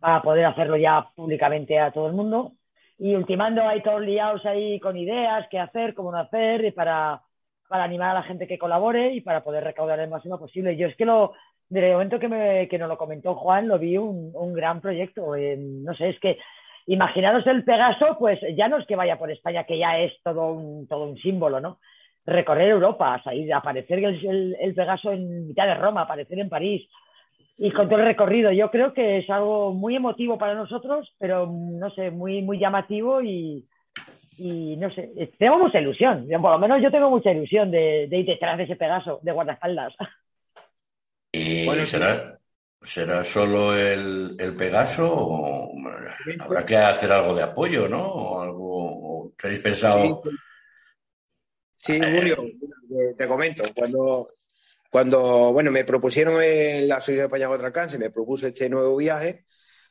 para 0.00 0.22
poder 0.22 0.46
hacerlo 0.46 0.76
ya 0.76 1.08
públicamente 1.14 1.78
a 1.78 1.90
todo 1.90 2.06
el 2.06 2.14
mundo. 2.14 2.52
Y 2.98 3.14
ultimando 3.14 3.62
ahí 3.62 3.82
todos 3.82 4.00
liados 4.02 4.44
ahí 4.44 4.80
con 4.80 4.96
ideas, 4.96 5.46
qué 5.50 5.58
hacer, 5.58 5.94
cómo 5.94 6.10
no 6.10 6.18
hacer, 6.18 6.64
y 6.64 6.72
para, 6.72 7.22
para 7.68 7.84
animar 7.84 8.10
a 8.10 8.20
la 8.20 8.22
gente 8.24 8.46
que 8.46 8.58
colabore 8.58 9.12
y 9.12 9.20
para 9.20 9.44
poder 9.44 9.64
recaudar 9.64 10.00
el 10.00 10.10
máximo 10.10 10.38
posible. 10.38 10.76
Yo 10.76 10.88
es 10.88 10.96
que 10.96 11.04
lo, 11.04 11.32
desde 11.68 11.88
el 11.88 11.92
momento 11.94 12.18
que, 12.18 12.28
me, 12.28 12.68
que 12.68 12.78
nos 12.78 12.88
lo 12.88 12.98
comentó 12.98 13.34
Juan, 13.34 13.68
lo 13.68 13.78
vi 13.78 13.96
un, 13.98 14.32
un 14.34 14.52
gran 14.52 14.80
proyecto. 14.80 15.34
no 15.36 15.94
sé, 15.94 16.10
es 16.10 16.20
que 16.20 16.38
imaginaros 16.86 17.46
el 17.46 17.64
Pegaso, 17.64 18.16
pues 18.18 18.40
ya 18.56 18.68
no 18.68 18.78
es 18.78 18.86
que 18.86 18.96
vaya 18.96 19.18
por 19.18 19.30
España, 19.30 19.64
que 19.64 19.78
ya 19.78 19.98
es 19.98 20.12
todo 20.24 20.52
un, 20.52 20.88
todo 20.88 21.04
un 21.04 21.18
símbolo, 21.18 21.60
¿no? 21.60 21.78
Recorrer 22.24 22.70
Europa, 22.70 23.20
salir, 23.22 23.52
aparecer 23.52 23.98
el, 23.98 24.56
el 24.58 24.74
Pegaso 24.74 25.12
en 25.12 25.48
mitad 25.48 25.66
de 25.66 25.74
Roma, 25.74 26.02
aparecer 26.02 26.38
en 26.38 26.48
París, 26.48 26.88
y 27.58 27.72
con 27.72 27.88
todo 27.88 27.98
el 27.98 28.06
recorrido. 28.06 28.52
Yo 28.52 28.70
creo 28.70 28.94
que 28.94 29.18
es 29.18 29.28
algo 29.28 29.74
muy 29.74 29.96
emotivo 29.96 30.38
para 30.38 30.54
nosotros, 30.54 31.12
pero 31.18 31.46
no 31.46 31.90
sé, 31.90 32.10
muy, 32.10 32.40
muy 32.40 32.58
llamativo 32.58 33.20
y, 33.20 33.66
y 34.36 34.76
no 34.76 34.88
sé, 34.94 35.10
tengo 35.38 35.58
mucha 35.58 35.80
ilusión. 35.80 36.28
Por 36.40 36.52
lo 36.52 36.58
menos 36.60 36.80
yo 36.80 36.90
tengo 36.90 37.10
mucha 37.10 37.32
ilusión 37.32 37.70
de, 37.72 38.08
ir 38.10 38.26
detrás 38.26 38.56
de 38.56 38.64
ese 38.64 38.76
Pegaso 38.76 39.18
de 39.22 39.32
guardaespaldas. 39.32 39.92
¿Y 41.32 41.66
bueno, 41.66 41.84
será, 41.84 42.38
será 42.80 43.24
solo 43.24 43.76
el, 43.76 44.36
el 44.38 44.54
Pegaso 44.54 45.12
o 45.12 45.72
habrá 46.38 46.64
que 46.64 46.76
hacer 46.76 47.10
algo 47.10 47.34
de 47.34 47.42
apoyo, 47.42 47.88
¿no? 47.88 48.06
¿O 48.06 48.40
algo, 48.40 49.32
¿Tenéis 49.36 49.60
pensado? 49.60 50.22
Sí, 51.76 51.98
Julio, 51.98 52.36
te 53.16 53.26
comento, 53.26 53.64
cuando 53.74 54.26
cuando, 54.90 55.52
bueno, 55.52 55.70
me 55.70 55.84
propusieron 55.84 56.42
en 56.42 56.88
la 56.88 57.00
Sociedad 57.00 57.24
de 57.24 57.26
España 57.26 57.48
contra 57.48 57.68
el 57.68 57.72
Cáncer, 57.72 58.00
me 58.00 58.10
propuso 58.10 58.46
este 58.46 58.68
nuevo 58.68 58.96
viaje, 58.96 59.44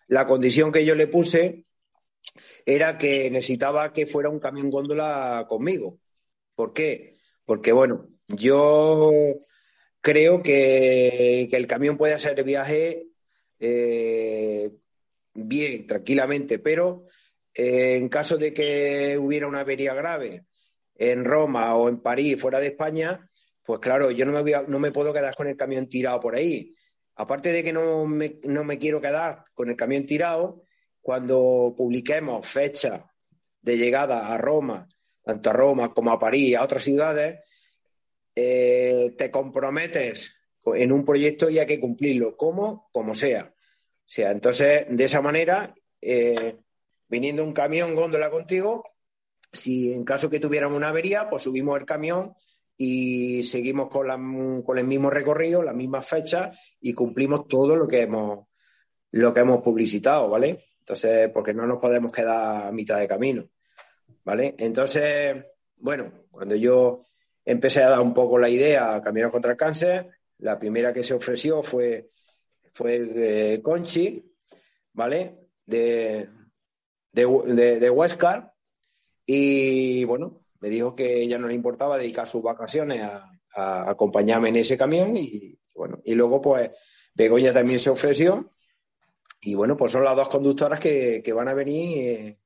la 0.08 0.26
condición 0.26 0.72
que 0.72 0.86
yo 0.86 0.96
le 0.96 1.08
puse 1.08 1.66
era 2.66 2.98
que 2.98 3.30
necesitaba 3.30 3.94
que 3.94 4.08
fuera 4.08 4.30
un 4.30 4.40
camión 4.40 4.70
góndola 4.70 5.46
conmigo. 5.48 6.00
¿Por 6.56 6.74
qué? 6.74 7.18
Porque, 7.46 7.72
bueno, 7.72 8.10
yo 8.28 9.12
creo 10.02 10.42
que, 10.42 11.44
el 11.52 11.68
camión 11.68 11.98
puede 11.98 12.14
hacer 12.14 12.40
el 12.40 12.46
viaje 12.46 13.08
eh, 13.60 14.72
bien, 15.34 15.88
tranquilamente, 15.88 16.60
pero 16.60 17.06
eh, 17.54 17.96
en 17.96 18.10
caso 18.10 18.38
de 18.38 18.54
que 18.54 19.18
hubiera 19.20 19.48
una 19.48 19.62
avería 19.62 19.94
grave 19.94 20.46
en 20.96 21.26
Roma 21.26 21.76
o 21.76 21.90
en 21.90 22.02
París, 22.02 22.40
fuera 22.40 22.60
de 22.60 22.68
España, 22.68 23.27
pues 23.68 23.82
claro, 23.82 24.12
yo 24.12 24.26
no 24.26 24.42
me, 24.42 24.54
no 24.66 24.80
me 24.80 24.94
puedo 24.94 25.12
quedar 25.12 25.36
con 25.36 25.46
el 25.46 25.58
camión 25.58 25.90
tirado 25.90 26.22
por 26.22 26.36
ahí. 26.36 26.74
Aparte 27.16 27.52
de 27.52 27.62
que 27.62 27.74
no 27.74 28.06
me, 28.06 28.40
quiero 28.80 29.02
quedar 29.02 29.44
con 29.54 29.70
el 29.70 29.76
camión 29.76 30.06
tirado, 30.06 30.64
cuando 31.02 31.74
publiquemos 31.76 32.48
fecha 32.48 33.12
de 33.60 33.78
llegada 33.78 34.34
a 34.34 34.38
Roma, 34.38 34.88
tanto 35.22 35.50
a 35.50 35.54
Roma 35.54 35.94
como 35.94 36.12
a 36.12 36.18
París 36.18 36.56
a 36.56 36.64
otras 36.64 36.86
ciudades, 36.86 37.42
eh, 38.34 39.14
te 39.18 39.30
comprometes 39.30 40.34
en 40.64 40.94
un 40.94 41.04
proyecto 41.04 41.50
y 41.50 41.60
hay 41.60 41.66
que 41.66 41.82
cumplirlo, 41.82 42.38
como, 42.38 42.88
como 42.94 43.16
sea. 43.16 43.54
O 43.54 44.10
sea, 44.10 44.32
entonces, 44.32 44.86
de 44.88 45.04
esa 45.04 45.22
manera, 45.22 45.76
eh, 46.00 46.56
viniendo 47.10 47.44
un 47.44 47.52
camión 47.52 47.96
góndola 47.96 48.32
contigo, 48.32 48.82
si 49.52 49.92
en 49.92 50.06
caso 50.06 50.30
que 50.30 50.40
tuviéramos 50.40 50.78
una 50.78 50.88
avería, 50.88 51.30
pues 51.30 51.44
subimos 51.44 51.78
el 51.78 51.86
camión 51.86 52.34
y 52.78 53.44
seguimos 53.44 53.90
con, 53.90 54.08
el 54.10 54.86
mismo 54.86 55.10
recorrido, 55.10 55.64
las 55.64 55.76
mismas 55.76 56.06
fechas 56.06 56.58
y 56.80 56.94
cumplimos 56.94 57.48
todo 57.48 57.76
lo 57.76 57.88
que 57.88 58.02
hemos 58.02 58.46
lo 59.12 59.34
que 59.34 59.40
hemos 59.40 59.62
publicitado, 59.62 60.30
¿vale? 60.30 60.66
Entonces, 60.80 61.32
porque 61.34 61.54
no 61.54 61.66
nos 61.66 61.80
podemos 61.80 62.12
quedar 62.12 62.68
a 62.68 62.72
mitad 62.72 63.00
de 63.00 63.08
camino, 63.08 63.50
¿vale? 64.24 64.54
Entonces, 64.60 65.44
bueno, 65.78 66.26
cuando 66.30 66.56
yo 66.56 67.06
empecé 67.44 67.82
a 67.84 67.90
dar 67.90 68.02
un 68.02 68.14
poco 68.14 68.38
la 68.38 68.50
idea 68.50 68.96
a 68.96 69.02
Caminar 69.02 69.32
contra 69.32 69.52
el 69.52 69.58
Cáncer, 69.58 70.10
la 70.40 70.60
primera 70.60 70.94
que 70.94 71.04
se 71.04 71.14
ofreció 71.14 71.64
fue, 71.64 72.12
fue 72.74 73.54
eh, 73.56 73.62
Conchi, 73.62 74.24
¿vale? 74.94 75.50
De, 75.66 76.30
de, 77.12 77.26
de, 77.26 77.80
de. 77.80 78.44
Y 79.26 80.04
bueno, 80.04 80.47
me 80.60 80.70
dijo 80.70 80.96
que 80.96 81.22
ella 81.22 81.38
no 81.38 81.48
le 81.48 81.54
importaba 81.54 81.98
dedicar 81.98 82.28
sus 82.28 82.42
vacaciones 82.42 83.02
a, 83.02 83.34
acompañarme 83.60 84.50
en 84.50 84.58
ese 84.58 84.78
camión 84.78 85.18
y 85.18 85.58
bueno, 85.74 86.00
y 86.06 86.14
luego 86.14 86.40
pues 86.40 86.70
Begoña 87.16 87.52
también 87.52 87.80
se 87.80 87.90
ofreció 87.90 88.52
y 89.42 89.56
bueno, 89.56 89.76
pues 89.76 89.92
son 89.92 90.04
las 90.04 90.16
dos 90.16 90.30
conductoras 90.30 90.80
que, 90.80 91.34
van 91.36 91.48
a 91.48 91.56
venir 91.56 92.08
eh, 92.08 92.38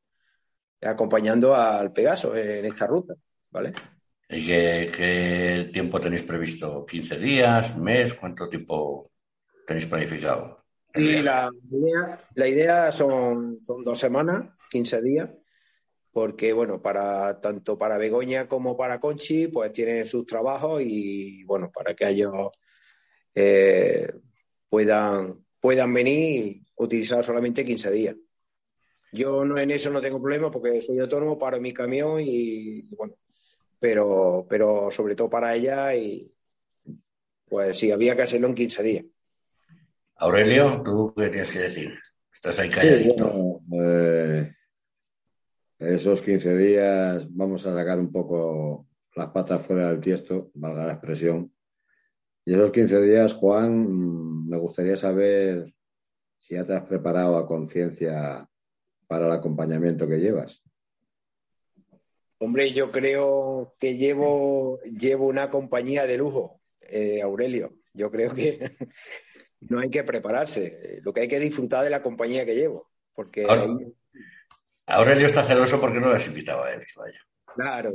acompañando 0.82 1.54
al 1.56 1.92
Pegaso 1.92 2.36
en 2.36 2.66
esta 2.66 2.88
ruta, 2.88 3.14
¿vale? 3.50 3.74
¿Y 4.30 4.46
qué, 4.46 5.70
tiempo 5.74 6.00
tenéis 6.00 6.24
previsto? 6.24 6.86
¿15 6.86 7.20
días? 7.20 7.78
¿Mes? 7.78 8.14
¿Cuánto 8.14 8.48
tiempo 8.48 9.12
tenéis 9.68 9.88
planificado? 9.88 10.64
Y 10.94 11.22
la 11.22 11.50
idea, 11.72 12.22
la 12.36 12.48
idea 12.48 12.92
son, 12.92 13.60
son 13.62 13.84
dos 13.84 14.00
semanas, 14.00 14.50
15 14.70 15.02
días 15.02 15.30
porque 16.12 16.52
bueno, 16.52 16.82
para 16.82 17.40
tanto 17.40 17.78
para 17.78 17.98
Begoña 17.98 18.48
como 18.48 18.76
para 18.76 19.00
Conchi, 19.00 19.48
pues 19.48 19.72
tienen 19.72 20.06
sus 20.06 20.26
trabajos 20.26 20.82
y 20.86 21.44
bueno, 21.46 21.72
para 21.72 21.94
que 21.94 22.10
ellos 22.10 22.50
eh, 23.34 24.12
puedan, 24.70 25.46
puedan 25.60 25.94
venir 25.94 26.46
y 26.46 26.66
utilizar 26.76 27.24
solamente 27.24 27.64
15 27.64 27.92
días. 27.92 28.16
Yo 29.14 29.46
no 29.46 29.58
en 29.58 29.72
eso 29.72 29.90
no 29.90 30.02
tengo 30.02 30.22
problema 30.22 30.52
porque 30.52 30.82
soy 30.82 31.00
autónomo, 31.00 31.38
para 31.38 31.60
mi 31.60 31.74
camión 31.74 32.22
y, 32.24 32.90
bueno, 32.96 33.16
pero, 33.80 34.46
pero 34.50 34.90
sobre 34.92 35.16
todo 35.16 35.30
para 35.30 35.56
ella 35.56 35.96
y 35.96 36.34
pues 37.48 37.78
sí, 37.78 37.92
había 37.92 38.16
que 38.16 38.22
hacerlo 38.22 38.48
en 38.48 38.56
15 38.56 38.84
días. 38.84 39.06
Aurelio, 40.16 40.82
¿tú 40.84 41.14
qué 41.16 41.30
tienes 41.30 41.52
que 41.52 41.60
decir? 41.60 41.94
Estás 42.32 42.60
ahí 42.60 42.70
calladito. 42.70 43.62
Eh, 43.74 44.54
esos 45.82 46.22
15 46.22 46.56
días 46.58 47.26
vamos 47.30 47.66
a 47.66 47.74
sacar 47.74 48.00
un 48.00 48.12
poco 48.12 48.88
las 49.16 49.32
patas 49.32 49.66
fuera 49.66 49.90
del 49.90 50.00
tiesto, 50.00 50.52
valga 50.54 50.86
la 50.86 50.94
expresión. 50.94 51.52
Y 52.46 52.54
esos 52.54 52.72
15 52.72 53.02
días, 53.02 53.34
Juan, 53.34 53.88
mm, 53.88 54.50
me 54.50 54.58
gustaría 54.58 54.96
saber 54.96 55.74
si 56.40 56.54
ya 56.54 56.66
te 56.66 56.74
has 56.74 56.86
preparado 56.86 57.36
a 57.38 57.48
conciencia 57.48 58.48
para 59.08 59.26
el 59.26 59.32
acompañamiento 59.32 60.08
que 60.08 60.20
llevas. 60.20 60.64
Hombre, 62.38 62.72
yo 62.72 62.92
creo 62.92 63.76
que 63.80 63.98
llevo, 63.98 64.80
llevo 64.82 65.28
una 65.28 65.50
compañía 65.50 66.06
de 66.06 66.18
lujo, 66.18 66.62
eh, 66.82 67.22
Aurelio. 67.22 67.74
Yo 67.94 68.10
creo 68.10 68.34
que 68.34 68.60
no 69.62 69.80
hay 69.80 69.90
que 69.90 70.04
prepararse. 70.04 71.00
Lo 71.04 71.14
que 71.14 71.22
hay 71.22 71.28
que 71.28 71.40
disfrutar 71.40 71.84
de 71.84 71.90
la 71.90 72.02
compañía 72.02 72.46
que 72.46 72.56
llevo. 72.56 72.90
Porque 73.14 73.46
Aurelio 74.94 75.28
está 75.28 75.44
celoso 75.44 75.80
porque 75.80 76.00
no 76.00 76.10
has 76.12 76.28
invitado 76.28 76.64
a 76.64 76.74
él. 76.74 76.82
Claro. 77.56 77.92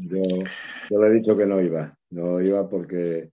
yo, 0.00 0.98
le 0.98 1.06
he 1.06 1.12
dicho 1.12 1.36
que 1.36 1.46
no 1.46 1.60
iba. 1.60 1.96
No 2.10 2.40
iba 2.40 2.68
porque 2.68 3.30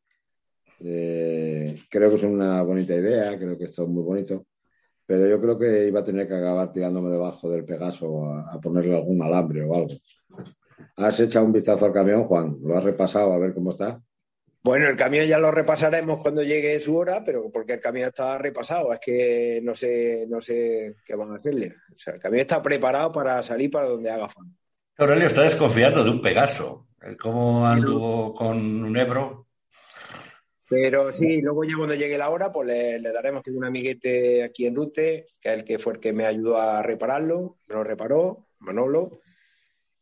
Eh, 0.86 1.78
creo 1.90 2.10
que 2.10 2.16
es 2.18 2.24
una 2.24 2.62
bonita 2.62 2.94
idea, 2.94 3.38
creo 3.38 3.58
que 3.58 3.66
esto 3.66 3.84
es 3.84 3.90
muy 3.90 4.04
bonito, 4.04 4.48
pero 5.06 5.28
yo 5.28 5.40
creo 5.40 5.58
que 5.58 5.88
iba 5.88 6.02
a 6.02 6.04
tener 6.04 6.28
que 6.28 6.36
acabar 6.36 6.74
tirándome 6.74 7.10
debajo 7.10 7.50
del 7.50 7.64
Pegaso 7.64 8.26
a, 8.28 8.60
ponerle 8.60 8.96
algún 8.96 9.22
alambre 9.22 9.64
o 9.64 9.74
algo. 9.74 9.94
¿Has 10.98 11.20
echado 11.22 11.46
un 11.46 11.54
vistazo 11.54 11.86
al 11.86 11.94
camión, 11.94 12.26
Juan? 12.26 12.58
¿Lo 12.62 12.78
has 12.78 12.84
repasado 12.84 13.32
a 13.32 13.38
ver 13.38 13.54
cómo 13.54 13.72
está? 13.72 14.02
Bueno, 14.64 14.88
el 14.88 14.96
camión 14.96 15.26
ya 15.26 15.40
lo 15.40 15.52
repasaremos 15.52 16.20
cuando 16.20 16.42
llegue 16.42 16.80
su 16.80 16.96
hora, 16.96 17.22
pero 17.22 17.52
porque 17.52 17.74
el 17.74 17.82
camión 17.82 18.08
está 18.08 18.38
repasado, 18.38 18.94
es 18.94 19.00
que 19.00 19.60
no 19.62 19.76
sé, 19.76 20.26
no 20.30 20.42
sé 20.42 20.96
qué 21.06 21.16
van 21.16 21.34
a 21.34 21.36
hacerle. 21.36 21.76
O 21.94 22.00
sea, 22.00 22.14
el 22.14 22.22
camión 22.22 22.42
está 22.42 22.62
preparado 22.62 23.12
para 23.12 23.44
salir 23.44 23.70
para 23.70 23.90
donde 23.90 24.10
haga 24.10 24.30
falta. 24.30 24.56
Aurelio 24.98 25.28
está 25.28 25.42
desconfiando 25.42 26.04
de 26.04 26.10
un 26.12 26.22
Pegaso. 26.22 26.88
¿Cómo 27.20 27.68
anduvo 27.68 28.34
con 28.34 28.86
un 28.86 28.96
Ebro? 28.96 29.48
Pero 30.70 31.12
sí, 31.12 31.42
luego 31.42 31.66
ya 31.66 31.76
cuando 31.76 31.96
llegue 31.96 32.18
la 32.18 32.30
hora, 32.30 32.52
pues 32.52 32.68
le, 32.68 33.02
daremos. 33.12 33.44
Tengo 33.44 33.58
un 33.58 33.66
amiguete 33.66 34.44
aquí 34.44 34.66
en 34.66 34.76
Rute, 34.76 35.28
que 35.40 35.50
es 35.50 35.56
el 35.56 35.64
que 35.66 35.78
fue 35.78 35.94
el 35.94 36.00
que 36.00 36.14
me 36.14 36.26
ayudó 36.26 36.58
a 36.58 36.82
repararlo, 36.82 37.58
me 37.68 37.76
lo 37.76 37.84
reparó, 37.84 38.48
Manolo. 38.60 39.20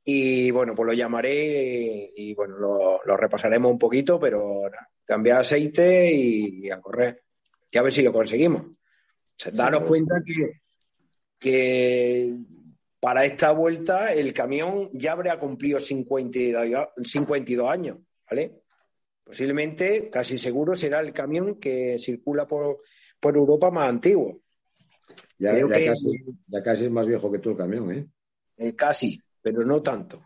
Y 0.03 0.49
bueno, 0.51 0.73
pues 0.75 0.87
lo 0.87 0.93
llamaré 0.93 2.11
y, 2.15 2.33
bueno, 2.33 2.57
lo, 2.57 3.17
repasaremos 3.17 3.71
un 3.71 3.77
poquito, 3.77 4.19
pero 4.19 4.63
cambiar 5.05 5.41
aceite 5.41 6.11
y, 6.11 6.69
a 6.69 6.81
correr. 6.81 7.23
Que 7.69 7.79
a 7.79 7.83
ver 7.83 7.93
si 7.93 8.01
lo 8.01 8.11
conseguimos. 8.11 8.65
daros 9.53 9.83
cuenta 9.83 10.15
que, 10.25 10.61
que 11.37 12.35
para 13.01 13.25
esta 13.25 13.51
vuelta 13.51 14.13
el 14.13 14.31
camión 14.31 14.89
ya 14.93 15.13
habría 15.13 15.39
cumplido 15.39 15.79
52, 15.79 16.89
52 17.03 17.69
años, 17.69 17.99
¿vale? 18.29 18.61
Posiblemente, 19.23 20.09
casi 20.09 20.37
seguro, 20.37 20.75
será 20.75 20.99
el 20.99 21.13
camión 21.13 21.59
que 21.59 21.97
circula 21.99 22.45
por, 22.45 22.77
Europa 23.23 23.71
más 23.71 23.89
antiguo. 23.89 24.41
Ya, 25.39 25.53
casi, 26.63 26.85
es 26.85 26.91
más 26.91 27.07
viejo 27.07 27.31
que 27.31 27.39
tú 27.39 27.51
el 27.51 27.57
camión, 27.57 27.91
¿eh? 27.91 28.07
¿eh? 28.57 28.75
Casi, 28.75 29.19
pero 29.41 29.63
no 29.65 29.81
tanto. 29.81 30.25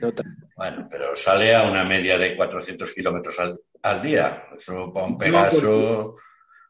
no 0.00 0.12
tanto. 0.12 0.46
Bueno, 0.56 0.88
pero 0.90 1.14
sale 1.14 1.54
a 1.54 1.64
una 1.64 1.84
media 1.84 2.16
de 2.16 2.36
400 2.36 2.90
kilómetros 2.92 3.36
al, 3.82 4.02
día. 4.02 4.44
Eso 4.56 4.92
para 4.92 5.06
un 5.06 5.18
Pegaso 5.18 6.16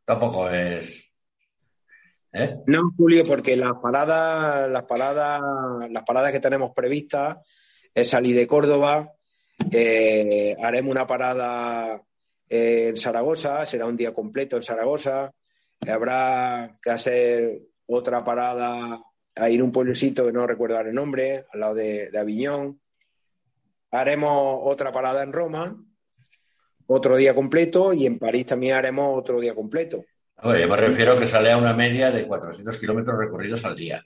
tampoco 0.04 0.48
es. 0.50 1.04
¿eh? 2.32 2.56
No, 2.66 2.90
Julio, 2.96 3.24
porque 3.24 3.56
las 3.56 3.74
paradas, 3.82 4.70
las 4.70 4.82
paradas, 4.84 5.40
las 5.90 6.02
paradas 6.02 6.32
que 6.32 6.40
tenemos 6.40 6.72
previstas 6.74 7.38
es 7.94 8.10
salir 8.10 8.36
de 8.36 8.46
Córdoba, 8.46 9.14
eh, 9.72 10.56
haremos 10.62 10.90
una 10.90 11.06
parada 11.06 12.02
en 12.48 12.96
Zaragoza, 12.96 13.64
será 13.66 13.86
un 13.86 13.96
día 13.96 14.12
completo 14.12 14.56
en 14.56 14.62
Zaragoza. 14.62 15.32
Habrá 15.86 16.78
que 16.82 16.90
hacer 16.90 17.62
otra 17.86 18.24
parada 18.24 19.00
ahí 19.36 19.54
en 19.54 19.62
un 19.62 19.72
pueblecito 19.72 20.26
que 20.26 20.32
no 20.32 20.46
recuerdo 20.46 20.80
el 20.80 20.94
nombre, 20.94 21.46
al 21.52 21.60
lado 21.60 21.74
de, 21.74 22.10
Aviñón. 22.18 22.80
Haremos 23.90 24.60
otra 24.64 24.90
parada 24.90 25.22
en 25.22 25.32
Roma, 25.32 25.76
otro 26.86 27.16
día 27.16 27.34
completo, 27.34 27.92
y 27.92 28.06
en 28.06 28.18
París 28.18 28.46
también 28.46 28.74
haremos 28.74 29.18
otro 29.18 29.40
día 29.40 29.54
completo. 29.54 30.04
yo 30.42 30.50
me 30.50 30.76
refiero 30.76 31.12
a 31.12 31.18
que 31.18 31.26
sale 31.26 31.52
a 31.52 31.56
una 31.56 31.72
media 31.72 32.10
de 32.10 32.26
400 32.26 32.76
kilómetros 32.78 33.18
recorridos 33.18 33.64
al 33.64 33.76
día 33.76 34.04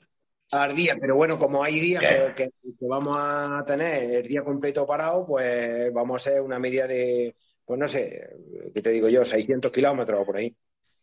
al 0.52 0.74
día, 0.74 0.96
pero 1.00 1.14
bueno, 1.16 1.38
como 1.38 1.62
hay 1.62 1.78
días 1.78 2.04
que, 2.34 2.50
vamos 2.88 3.16
a 3.18 3.62
tener 3.66 4.16
el 4.16 4.26
día 4.26 4.42
completo 4.42 4.86
parado, 4.86 5.24
pues 5.26 5.92
vamos 5.92 6.14
a 6.14 6.30
hacer 6.30 6.42
una 6.42 6.58
media 6.58 6.86
de, 6.86 7.36
pues 7.64 7.78
no 7.78 7.86
sé, 7.86 8.36
¿qué 8.74 8.82
te 8.82 8.90
digo 8.90 9.08
yo? 9.08 9.24
600 9.24 9.70
kilómetros 9.70 10.20
o 10.20 10.24
por 10.24 10.36
ahí. 10.36 10.54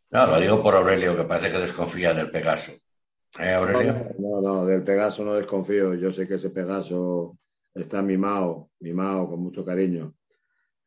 No, 0.10 0.26
lo 0.28 0.40
digo 0.40 0.62
por 0.62 0.76
Aurelio, 0.76 1.16
que 1.16 1.24
parece 1.24 1.52
que 1.52 1.60
desconfía 1.60 2.14
del 2.14 2.32
Pegaso. 2.32 2.74
¿Eh, 3.40 3.54
Aurelio? 3.54 4.16
No, 4.18 4.42
no, 4.42 4.66
del 4.66 4.84
Pegaso 4.84 5.24
no 5.24 5.34
desconfío. 5.34 5.94
Yo 5.96 6.12
sé 6.12 6.28
que 6.28 6.36
ese 6.36 6.50
Pegaso 6.50 7.38
está 7.74 8.02
mimado, 8.02 8.70
mimado 8.80 9.30
con 9.30 9.42
mucho 9.42 9.64
cariño. 9.64 10.16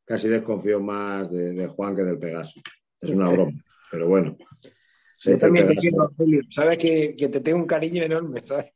Casi 0.05 0.29
desconfío 0.29 0.81
más 0.81 1.31
de 1.31 1.67
Juan 1.69 1.95
que 1.95 2.03
del 2.03 2.19
Pegaso. 2.19 2.61
Es 3.01 3.11
una 3.11 3.31
broma, 3.31 3.63
pero 3.91 4.09
bueno. 4.09 4.37
Yo 5.23 5.39
también 5.39 5.69
te 5.69 5.77
quiero, 5.77 6.11
Julio. 6.17 6.43
Sabes 6.49 6.79
que, 6.79 7.15
te 7.17 7.41
tengo 7.41 7.59
un 7.59 7.67
cariño 7.67 8.03
enorme, 8.03 8.43
¿sabes? 8.43 8.73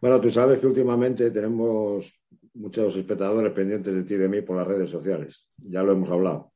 Bueno, 0.00 0.20
tú 0.20 0.30
sabes 0.30 0.60
que 0.60 0.66
últimamente 0.66 1.30
tenemos 1.30 2.12
muchos 2.54 2.96
espectadores 2.96 3.52
pendientes 3.52 3.94
de 3.94 4.02
ti 4.02 4.14
y 4.14 4.18
de 4.18 4.28
mí 4.28 4.42
por 4.42 4.56
las 4.56 4.66
redes 4.66 4.90
sociales. 4.90 5.48
Ya 5.56 5.82
lo 5.82 5.92
hemos 5.92 6.10
hablado. 6.10 6.52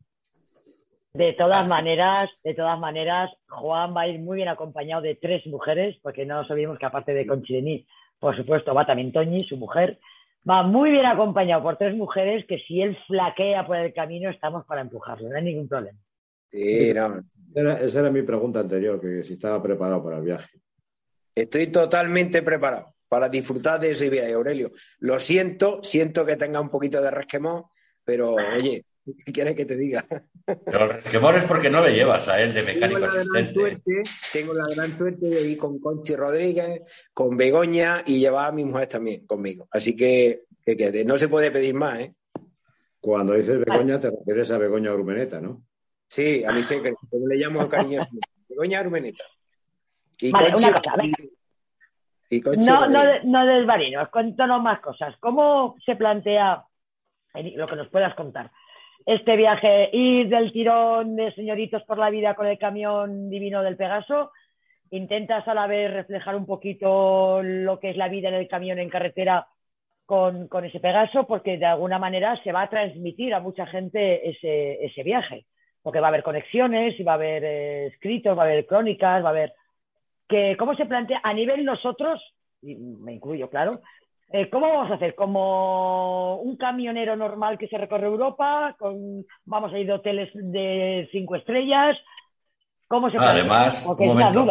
De 1.12 1.33
todas 1.33 1.66
maneras, 1.66 2.31
de 2.44 2.55
todas 2.55 2.79
maneras, 2.79 3.31
Juan 3.49 3.94
va 3.96 4.03
a 4.03 4.09
ir 4.09 4.20
muy 4.20 4.37
bien 4.37 4.49
acompañado 4.49 5.03
de 5.03 5.16
tres 5.16 5.44
mujeres, 5.46 5.96
porque 6.03 6.25
no 6.25 6.37
nos 6.37 6.51
olvidemos 6.51 6.79
que 6.79 6.87
aparte 6.87 7.12
de 7.12 7.27
Conchilení, 7.27 7.87
por 8.20 8.37
supuesto, 8.37 8.75
va 8.75 8.87
también 8.87 9.11
Toñi, 9.12 9.40
su 9.40 9.57
mujer. 9.57 9.99
Va 10.49 10.62
muy 10.62 10.90
bien 10.90 11.07
acompañado 11.07 11.62
por 11.62 11.77
tres 11.77 11.96
mujeres 11.96 12.46
que 12.46 12.59
si 12.61 12.81
él 12.81 12.96
flaquea 13.07 13.66
por 13.66 13.77
el 13.77 13.92
camino, 13.92 14.31
estamos 14.31 14.64
para 14.66 14.81
empujarlo, 14.83 15.29
no 15.29 15.37
hay 15.37 15.44
ningún 15.44 15.68
problema. 15.68 15.99
Sí, 16.51 16.92
no. 16.94 17.23
Esa 17.55 18.01
era, 18.01 18.11
mi 18.11 18.23
pregunta 18.23 18.61
anterior, 18.61 19.01
que 19.01 19.23
si 19.23 19.35
estaba 19.35 19.62
preparado 19.62 20.03
para 20.03 20.18
el 20.18 20.25
viaje. 20.25 20.49
Estoy 21.35 21.68
totalmente 21.68 22.42
preparado 22.42 22.94
para 23.09 23.29
disfrutar 23.29 23.81
de 23.81 23.92
ese 23.92 24.09
viaje, 24.09 24.33
Aurelio. 24.33 24.70
Lo 25.01 25.18
siento, 25.18 25.83
siento 25.83 26.25
que 26.25 26.37
tenga 26.37 26.61
un 26.61 26.68
poquito 26.68 27.01
de 27.03 27.11
resquemón, 27.11 27.64
pero 28.05 28.35
oye, 28.35 28.85
¿qué 29.05 29.33
quieres 29.33 29.55
que 29.55 29.65
te 29.65 29.77
diga? 29.77 30.05
Pero 30.45 30.85
el 30.85 30.91
resquemón 30.91 31.37
es 31.37 31.45
porque 31.45 31.71
no 31.71 31.83
le 31.83 31.95
llevas 31.95 32.29
a 32.29 32.41
él 32.41 32.53
de 32.53 32.63
mecánico 32.63 33.01
tengo 33.01 33.17
la 33.17 33.25
Gran 33.25 33.47
suerte, 33.47 34.03
tengo 34.33 34.55
la 34.55 34.67
gran 34.75 34.95
suerte 34.95 35.29
de 35.29 35.49
ir 35.49 35.57
con 35.57 35.79
Conchi 35.79 36.17
Rodríguez, 36.17 37.09
con 37.13 37.37
Begoña 37.37 38.03
y 38.07 38.21
llevar 38.21 38.49
a 38.49 38.53
mi 38.53 38.65
mujer 38.65 38.89
también 38.89 39.27
conmigo. 39.27 39.69
Así 39.71 39.95
que, 39.95 40.45
que, 40.65 41.05
no 41.05 41.19
se 41.19 41.29
puede 41.29 41.51
pedir 41.51 41.75
más, 41.75 42.01
¿eh? 42.01 42.15
Cuando 43.01 43.35
dices 43.35 43.59
Begoña, 43.65 43.99
te 43.99 44.11
refieres 44.11 44.51
a 44.51 44.59
Begoña 44.59 44.93
Urmeneta, 44.93 45.41
¿no? 45.41 45.63
Sí, 46.07 46.45
a 46.45 46.53
mí 46.53 46.63
sé 46.63 46.83
que 46.83 46.93
le 47.13 47.37
llamo 47.37 47.69
cariño. 47.69 48.03
Begoña 48.49 48.81
Armeneta. 48.81 49.25
Y 50.21 50.31
vale, 50.33 50.53
una 50.57 50.73
cosa, 50.73 50.93
y 52.31 52.41
no, 52.41 52.89
no, 52.89 53.03
no 53.25 53.47
desvarinos, 53.47 54.09
cuéntanos 54.09 54.63
más 54.63 54.81
cosas. 54.81 55.17
¿Cómo 55.19 55.75
se 55.85 55.97
plantea 55.97 56.65
lo 57.35 57.67
que 57.67 57.77
nos 57.77 57.89
puedas 57.89 58.15
contar? 58.15 58.53
Este 59.11 59.35
viaje, 59.35 59.90
ir 59.92 60.29
del 60.29 60.53
tirón 60.53 61.16
de 61.16 61.35
señoritos 61.35 61.83
por 61.83 61.99
la 61.99 62.11
vida 62.11 62.37
con 62.37 62.46
el 62.46 62.59
camión 62.59 63.29
divino 63.29 63.61
del 63.61 63.77
Pegaso, 63.77 64.31
intentas 64.92 65.49
a 65.49 65.55
la 65.55 65.66
vez 65.66 65.92
reflejar 65.92 66.37
un 66.37 66.46
poquito 66.46 67.42
lo 67.42 67.81
que 67.81 67.90
es 67.90 67.96
la 67.96 68.07
vida 68.07 68.29
en 68.29 68.35
el 68.35 68.46
camión 68.46 68.79
en 68.79 68.88
carretera 68.88 69.49
con, 70.07 70.46
con 70.46 70.64
ese 70.64 70.79
Pegaso, 70.79 71.27
porque 71.27 71.59
de 71.59 71.66
alguna 71.66 71.99
manera 71.99 72.40
se 72.44 72.53
va 72.53 72.62
a 72.62 72.70
transmitir 72.70 73.35
a 73.35 73.40
mucha 73.40 73.66
gente 73.66 74.29
ese, 74.31 74.85
ese 74.85 75.03
viaje 75.03 75.44
porque 75.83 75.99
va 75.99 76.07
a 76.07 76.11
haber 76.11 76.23
conexiones, 76.23 76.94
y 77.01 77.03
va 77.03 77.12
a 77.12 77.14
haber 77.16 77.42
eh, 77.42 77.87
escritos, 77.87 78.38
va 78.38 78.42
a 78.42 78.46
haber 78.46 78.64
crónicas, 78.64 79.25
va 79.25 79.29
a 79.29 79.33
haber... 79.33 79.55
Que, 80.29 80.57
¿Cómo 80.57 80.77
se 80.77 80.87
plantea 80.87 81.20
a 81.25 81.35
nivel 81.35 81.64
nosotros, 81.64 82.23
y 82.62 82.77
me 82.77 83.14
incluyo, 83.14 83.51
claro, 83.51 83.73
eh, 84.33 84.49
¿cómo 84.51 84.69
vamos 84.69 84.90
a 84.90 84.95
hacer? 84.95 85.14
¿Como 85.14 86.37
un 86.37 86.57
camionero 86.57 87.16
normal 87.16 87.59
que 87.59 87.69
se 87.69 87.79
recorre 87.79 88.07
Europa? 88.07 88.77
Con, 88.79 89.27
¿Vamos 89.45 89.73
a 89.73 89.79
ir 89.79 89.87
de 89.87 89.93
hoteles 89.95 90.31
de 90.35 91.09
cinco 91.11 91.37
estrellas? 91.37 91.97
¿Cómo 92.87 93.11
se 93.11 93.16
Además, 93.19 93.85
un 93.87 94.07
momento, 94.07 94.47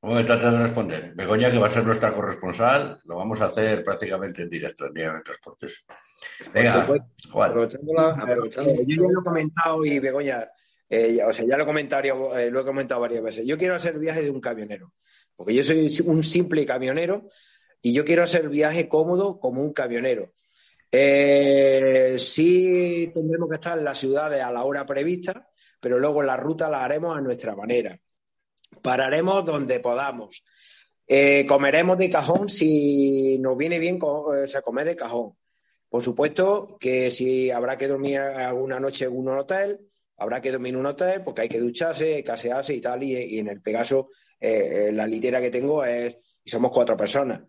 un 0.00 0.10
momento 0.10 0.32
antes 0.32 0.52
de 0.52 0.58
responder. 0.58 1.12
Begoña, 1.14 1.50
que 1.50 1.58
va 1.58 1.66
a 1.66 1.70
ser 1.70 1.84
nuestra 1.84 2.12
corresponsal, 2.12 3.00
lo 3.04 3.16
vamos 3.16 3.40
a 3.40 3.46
hacer 3.46 3.82
prácticamente 3.82 4.42
en 4.42 4.50
directo 4.50 4.86
en 4.86 4.94
Día 4.94 5.12
de 5.12 5.22
Transportes. 5.22 5.84
Venga, 6.52 6.86
Juan. 7.30 7.54
Yo 7.54 7.68
ya 7.68 7.78
lo 9.10 9.20
he 9.20 9.24
comentado 9.24 9.84
y 9.84 9.98
Begoña, 9.98 10.48
eh, 10.88 11.18
o 11.22 11.32
sea, 11.32 11.46
ya 11.46 11.56
lo 11.56 11.64
he, 11.64 11.66
comentado, 11.66 12.38
eh, 12.38 12.50
lo 12.50 12.60
he 12.60 12.64
comentado 12.64 13.00
varias 13.00 13.22
veces. 13.22 13.46
Yo 13.46 13.58
quiero 13.58 13.74
hacer 13.74 13.94
el 13.94 14.00
viaje 14.00 14.22
de 14.22 14.30
un 14.30 14.40
camionero, 14.40 14.92
porque 15.36 15.54
yo 15.54 15.62
soy 15.62 15.90
un 16.06 16.24
simple 16.24 16.64
camionero 16.64 17.28
y 17.82 17.92
yo 17.92 18.04
quiero 18.04 18.22
hacer 18.22 18.48
viaje 18.48 18.88
cómodo 18.88 19.38
como 19.38 19.62
un 19.62 19.72
camionero. 19.72 20.32
Eh, 20.90 22.16
sí 22.18 23.10
tendremos 23.12 23.48
que 23.48 23.56
estar 23.56 23.78
en 23.78 23.84
las 23.84 23.98
ciudades 23.98 24.42
a 24.42 24.50
la 24.50 24.64
hora 24.64 24.86
prevista, 24.86 25.48
pero 25.80 25.98
luego 25.98 26.22
la 26.22 26.36
ruta 26.36 26.70
la 26.70 26.84
haremos 26.84 27.16
a 27.16 27.20
nuestra 27.20 27.54
manera. 27.54 27.98
Pararemos 28.82 29.44
donde 29.44 29.80
podamos. 29.80 30.42
comeremos 31.46 31.98
de 31.98 32.10
cajón 32.10 32.48
si 32.48 33.38
nos 33.38 33.56
viene 33.56 33.78
bien 33.78 33.98
o 34.00 34.46
sea, 34.46 34.62
comer 34.62 34.86
de 34.86 34.96
cajón. 34.96 35.34
Por 35.88 36.02
supuesto 36.02 36.76
que 36.78 37.10
si 37.10 37.50
habrá 37.50 37.78
que 37.78 37.88
dormir 37.88 38.18
alguna 38.18 38.78
noche 38.78 39.06
en 39.06 39.16
un 39.16 39.28
hotel, 39.28 39.80
habrá 40.18 40.40
que 40.40 40.52
dormir 40.52 40.74
en 40.74 40.80
un 40.80 40.86
hotel 40.86 41.22
porque 41.24 41.42
hay 41.42 41.48
que 41.48 41.60
ducharse, 41.60 42.22
casearse 42.22 42.74
y 42.74 42.80
tal. 42.80 43.02
Y, 43.02 43.38
en 43.38 43.48
el 43.48 43.62
Pegaso, 43.62 44.10
eh, 44.38 44.88
eh, 44.88 44.92
la 44.92 45.06
litera 45.06 45.40
que 45.40 45.50
tengo 45.50 45.84
es, 45.84 46.18
y 46.44 46.50
somos 46.50 46.70
cuatro 46.70 46.96
personas. 46.96 47.40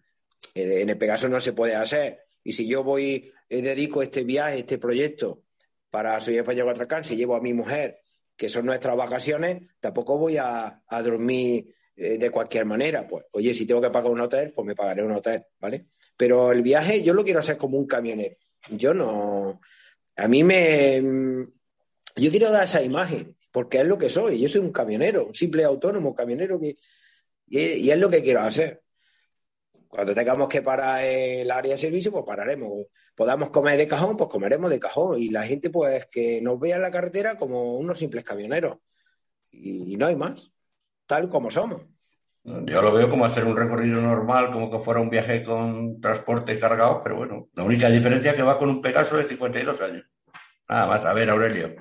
Eh, 0.56 0.82
en 0.82 0.89
el 0.89 0.97
Pegaso 0.97 1.30
no 1.30 1.39
se 1.39 1.54
puede 1.54 1.75
hacer. 1.75 2.19
Y 2.43 2.54
si 2.54 2.67
yo 2.67 2.84
voy, 2.84 3.32
dedico 3.49 4.02
este 4.02 4.23
viaje, 4.23 4.60
este 4.60 4.78
proyecto 4.78 5.43
para 5.89 6.19
Soy 6.19 6.38
Español 6.38 6.69
Atracán, 6.69 7.04
si 7.04 7.15
llevo 7.15 7.36
a 7.36 7.41
mi 7.41 7.54
mujer 7.54 7.99
que 8.39 8.47
son 8.47 8.65
nuestras 8.65 8.95
vacaciones, 8.95 9.63
tampoco 9.82 10.17
voy 10.17 10.38
a, 10.38 10.82
dormir 11.04 11.75
eh, 11.93 12.17
de 12.17 12.32
cualquier 12.32 12.63
manera. 12.63 13.06
Pues, 13.06 13.25
oye, 13.34 13.54
si 13.54 13.65
tengo 13.65 13.82
que 13.82 13.89
pagar 13.89 14.10
un 14.10 14.21
hotel, 14.21 14.54
pues 14.56 14.65
me 14.65 14.75
pagaré 14.75 15.04
un 15.04 15.12
hotel, 15.12 15.43
¿vale? 15.60 15.88
Pero 16.15 16.54
el 16.54 16.62
viaje 16.62 17.04
yo 17.04 17.13
lo 17.13 17.25
quiero 17.25 17.41
hacer 17.41 17.58
como 17.58 17.78
un 17.78 17.86
camionero. 17.86 18.38
Yo 18.71 18.93
no. 18.93 19.60
A 20.15 20.28
mí 20.30 20.45
me. 20.45 21.02
Yo 22.15 22.32
quiero 22.32 22.49
dar 22.49 22.63
esa 22.63 22.82
imagen, 22.82 23.36
porque 23.52 23.80
es 23.80 23.86
lo 23.86 23.97
que 23.97 24.10
soy. 24.10 24.39
Yo 24.39 24.47
soy 24.47 24.62
un 24.62 24.71
camionero, 24.71 25.28
un 25.28 25.36
simple 25.36 25.65
autónomo 25.65 26.15
camionero 26.15 26.58
que. 26.62 26.78
Y, 27.47 27.89
es 27.89 27.97
lo 27.97 28.10
que 28.10 28.21
quiero 28.21 28.39
hacer. 28.39 28.84
Cuando 29.89 30.13
tengamos 30.13 30.47
que 30.47 30.62
parar 30.62 31.04
el 31.04 31.49
área 31.49 31.71
de 31.71 31.78
servicio, 31.80 32.12
pues 32.12 32.23
pararemos. 32.23 32.69
Podamos 33.15 33.49
comer 33.49 33.75
de 33.75 33.88
cajón, 33.88 34.15
pues 34.17 34.30
comeremos 34.30 34.69
de 34.69 34.80
cajón. 34.80 35.19
Y 35.19 35.30
la 35.30 35.47
gente, 35.47 35.71
pues, 35.71 36.06
que 36.12 36.39
nos 36.43 36.60
vea 36.60 36.75
en 36.75 36.84
la 36.84 36.91
carretera 36.91 37.38
como 37.38 37.75
unos 37.75 37.97
simples 37.97 38.23
camioneros. 38.23 38.78
Y, 39.49 39.97
no 39.97 40.06
hay 40.06 40.15
más. 40.15 40.52
Tal 41.08 41.28
como 41.28 41.49
somos. 41.49 41.88
Yo 42.43 42.84
lo 42.84 42.93
veo 42.93 43.10
como 43.10 43.25
hacer 43.25 43.43
un 43.45 43.58
recorrido 43.58 43.99
normal, 43.99 44.52
como 44.52 44.69
que 44.69 44.78
fuera 44.78 45.02
un 45.02 45.10
viaje 45.10 45.41
con 45.41 45.99
transporte 45.99 46.58
cargado, 46.60 47.02
pero 47.04 47.17
bueno, 47.17 47.49
la 47.56 47.63
única 47.63 47.89
diferencia 47.89 48.32
es 48.32 48.38
que 48.38 48.43
va 48.43 48.60
con 48.60 48.69
un 48.69 48.82
Pegaso 48.82 49.17
de 49.17 49.23
52 49.23 49.82
años. 49.82 50.06
Nada 50.69 50.86
más, 50.86 51.04
a 51.04 51.13
ver, 51.13 51.32
Aurelio. 51.32 51.75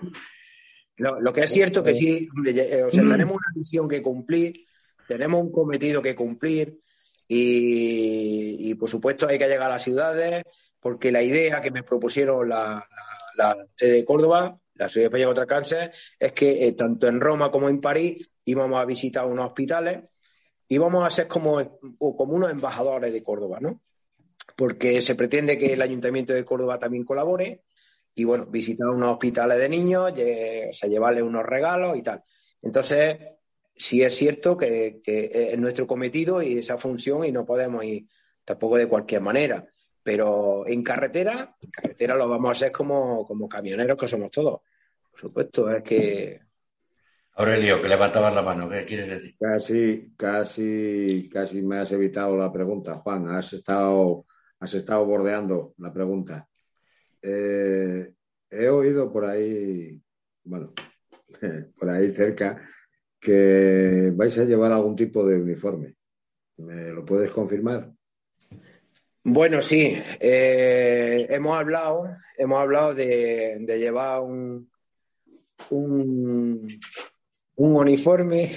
Lo, 0.97 1.33
que 1.33 1.43
es 1.43 1.53
cierto 1.53 1.85
que 1.85 1.95
sí, 1.95 2.27
eh, 2.47 2.83
o 2.85 2.91
sea, 2.91 3.07
tenemos 3.07 3.37
una 3.37 3.53
misión 3.55 3.87
que 3.87 4.03
cumplir, 4.03 4.65
tenemos 5.07 5.43
un 5.43 5.53
cometido 5.53 6.01
que 6.01 6.17
cumplir 6.17 6.81
y, 7.27 8.75
por 8.75 8.89
supuesto 8.89 9.27
hay 9.27 9.39
que 9.39 9.49
llegar 9.49 9.71
a 9.71 9.75
las 9.75 9.83
ciudades 9.83 10.45
porque 10.81 11.11
la 11.11 11.23
idea 11.23 11.61
que 11.61 11.71
me 11.71 11.83
propusieron 11.83 12.49
la, 12.49 12.87
sede 13.73 13.93
de 13.93 14.05
Córdoba, 14.05 14.59
la 14.75 14.89
ciudad 14.89 15.05
de 15.05 15.09
España 15.09 15.27
contra 15.27 15.47
cáncer, 15.47 15.93
es 16.19 16.33
que 16.33 16.67
eh, 16.67 16.73
tanto 16.73 17.09
en 17.09 17.21
Roma 17.21 17.51
como 17.51 17.69
en 17.69 17.81
París 17.81 18.31
íbamos 18.45 18.81
a 18.81 18.85
visitar 18.85 19.27
unos 19.27 19.47
hospitales 19.47 20.05
y 20.69 20.79
vamos 20.79 21.05
a 21.05 21.11
ser 21.11 21.27
como, 21.27 21.79
como 21.99 22.35
unos 22.35 22.51
embajadores 22.51 23.13
de 23.13 23.23
Córdoba, 23.23 23.59
¿no? 23.61 23.83
Porque 24.57 25.01
se 25.01 25.15
pretende 25.15 25.59
que 25.59 25.73
el 25.73 25.83
Ayuntamiento 25.83 26.33
de 26.33 26.45
Córdoba 26.45 26.79
también 26.79 27.05
colabore 27.05 27.65
y 28.15 28.25
bueno, 28.25 28.47
visitar 28.47 28.89
unos 28.89 29.13
hospitales 29.13 29.59
de 29.59 29.69
niños, 29.69 30.13
o 30.13 30.73
sea, 30.73 30.89
llevarles 30.89 31.23
unos 31.23 31.45
regalos 31.45 31.97
y 31.97 32.03
tal. 32.03 32.23
Entonces, 32.63 33.17
sí 33.79 34.03
es 34.03 34.15
cierto 34.17 34.57
que, 34.57 35.01
es 35.05 35.59
nuestro 35.59 35.87
cometido 35.87 36.43
y 36.43 36.59
esa 36.59 36.77
función 36.77 37.25
y 37.25 37.33
no 37.33 37.47
podemos 37.47 37.85
ir 37.85 38.07
tampoco 38.45 38.77
de 38.77 38.89
cualquier 38.89 39.23
manera. 39.23 39.67
Pero 40.03 40.67
en 40.67 40.83
carretera, 40.83 41.57
en 41.61 41.71
carretera 41.71 42.17
lo 42.17 42.29
vamos 42.29 42.49
a 42.49 42.53
hacer 42.53 42.73
como, 42.73 43.25
como 43.25 43.49
camioneros 43.49 43.97
que 43.97 44.09
somos 44.09 44.31
todos. 44.31 44.61
Por 45.11 45.21
supuesto, 45.21 45.71
es 45.71 45.83
que. 45.83 46.41
Aurelio, 47.35 47.81
que 47.81 47.89
levantabas 47.89 48.35
la 48.35 48.43
mano, 48.43 48.69
¿qué 48.69 48.85
quieres 48.85 49.09
decir? 49.09 49.37
Casi, 49.39 50.13
casi, 50.17 51.29
casi 51.33 51.63
me 51.63 51.79
has 51.79 51.93
evitado 51.93 52.37
la 52.37 52.53
pregunta, 52.53 52.97
Juan. 52.97 53.29
Has 53.29 53.53
estado, 53.53 54.27
has 54.59 54.75
estado 54.75 55.05
bordeando 55.05 55.75
la 55.79 55.93
pregunta. 55.93 56.49
Eh, 57.23 58.13
he 58.51 58.69
oído 58.69 59.13
por 59.13 59.25
ahí, 59.25 60.01
bueno, 60.43 60.73
por 61.79 61.91
ahí 61.91 62.13
cerca, 62.13 62.69
que 63.21 64.13
vais 64.15 64.37
a 64.39 64.45
llevar 64.45 64.73
algún 64.73 64.97
tipo 64.97 65.27
de 65.27 65.37
uniforme. 65.37 65.97
¿Me 66.59 66.91
lo 66.91 67.05
puedes 67.05 67.31
confirmar? 67.31 67.93
Bueno, 69.25 69.61
sí. 69.61 69.97
Eh, 70.21 71.27
hemos 71.31 71.57
hablado, 71.57 72.09
hemos 72.37 72.61
hablado 72.61 72.95
de, 72.95 73.65
llevar 73.67 74.21
un, 74.21 74.71
un, 75.71 76.69
uniforme. 77.57 78.51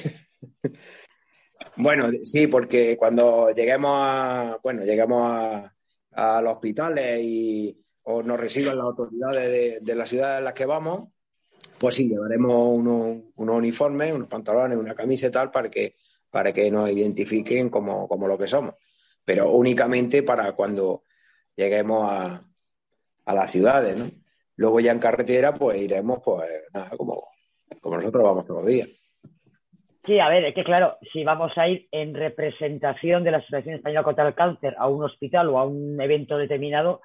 bueno, 1.76 2.10
sí, 2.24 2.48
porque 2.48 2.96
cuando 2.98 3.50
lleguemos 3.52 3.92
a, 3.94 4.60
bueno, 4.64 4.84
lleguemos 4.84 5.32
a, 5.32 5.76
a 6.12 6.42
los 6.42 6.54
hospitales 6.54 7.20
y, 7.22 7.82
o 8.04 8.24
nos 8.24 8.40
reciban 8.40 8.78
las 8.78 8.86
autoridades 8.86 9.84
de, 9.84 9.96
la 9.96 10.06
ciudad 10.06 10.38
en 10.40 10.46
las 10.46 10.54
que 10.54 10.66
vamos, 10.66 11.08
pues 11.82 11.96
sí, 11.96 12.08
llevaremos 12.08 12.54
unos, 12.54 13.24
uniformes, 13.36 14.14
unos 14.14 14.28
pantalones, 14.28 14.78
una 14.78 14.94
camisa 14.94 15.26
y 15.26 15.32
tal 15.32 15.50
para 15.50 15.68
que, 15.68 15.96
para 16.30 16.54
que 16.54 16.70
nos 16.70 16.88
identifiquen 16.92 17.72
como, 17.72 18.08
lo 18.28 18.38
que 18.38 18.46
somos. 18.46 18.76
Pero 19.26 19.50
únicamente 19.50 20.22
para 20.22 20.52
cuando 20.52 21.02
lleguemos 21.56 22.08
a, 22.08 22.44
a 23.26 23.34
las 23.34 23.52
ciudades, 23.52 23.98
¿no? 23.98 24.06
Luego 24.58 24.80
ya 24.80 24.92
en 24.92 25.00
carretera, 25.00 25.56
pues 25.56 25.82
iremos, 25.82 26.20
pues 26.24 26.48
nada, 26.72 26.92
como, 26.96 27.30
como 27.80 27.98
nosotros 27.98 28.24
vamos 28.26 28.46
todos 28.46 28.62
los 28.62 28.72
días. 28.72 28.90
Sí, 30.06 30.20
a 30.20 30.30
ver, 30.30 30.46
es 30.46 30.54
que 30.54 30.64
claro, 30.64 30.98
si 31.12 31.24
vamos 31.24 31.52
a 31.56 31.68
ir 31.68 31.88
en 31.92 32.14
representación 32.14 33.24
de 33.24 33.32
la 33.32 33.38
Asociación 33.38 33.74
Española 33.74 34.04
contra 34.04 34.28
el 34.28 34.36
Cáncer 34.36 34.76
a 34.78 34.88
un 34.88 35.04
hospital 35.04 35.50
o 35.50 35.58
a 35.58 35.66
un 35.66 36.00
evento 36.00 36.38
determinado, 36.38 37.02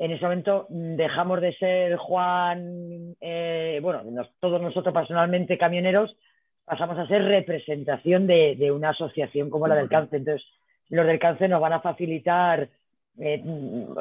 en 0.00 0.12
ese 0.12 0.24
momento 0.24 0.66
dejamos 0.70 1.42
de 1.42 1.54
ser 1.56 1.96
Juan, 1.98 3.14
eh, 3.20 3.78
bueno, 3.82 4.02
todos 4.40 4.60
nosotros 4.60 4.94
personalmente 4.94 5.58
camioneros, 5.58 6.16
pasamos 6.64 6.98
a 6.98 7.06
ser 7.06 7.22
representación 7.22 8.26
de, 8.26 8.72
una 8.72 8.90
asociación 8.90 9.50
como 9.50 9.68
la 9.68 9.74
del 9.74 9.90
cáncer. 9.90 10.20
Entonces, 10.20 10.48
los 10.88 11.06
del 11.06 11.18
cáncer 11.18 11.50
nos 11.50 11.60
van 11.60 11.74
a 11.74 11.82
facilitar, 11.82 12.70
eh, 13.18 13.44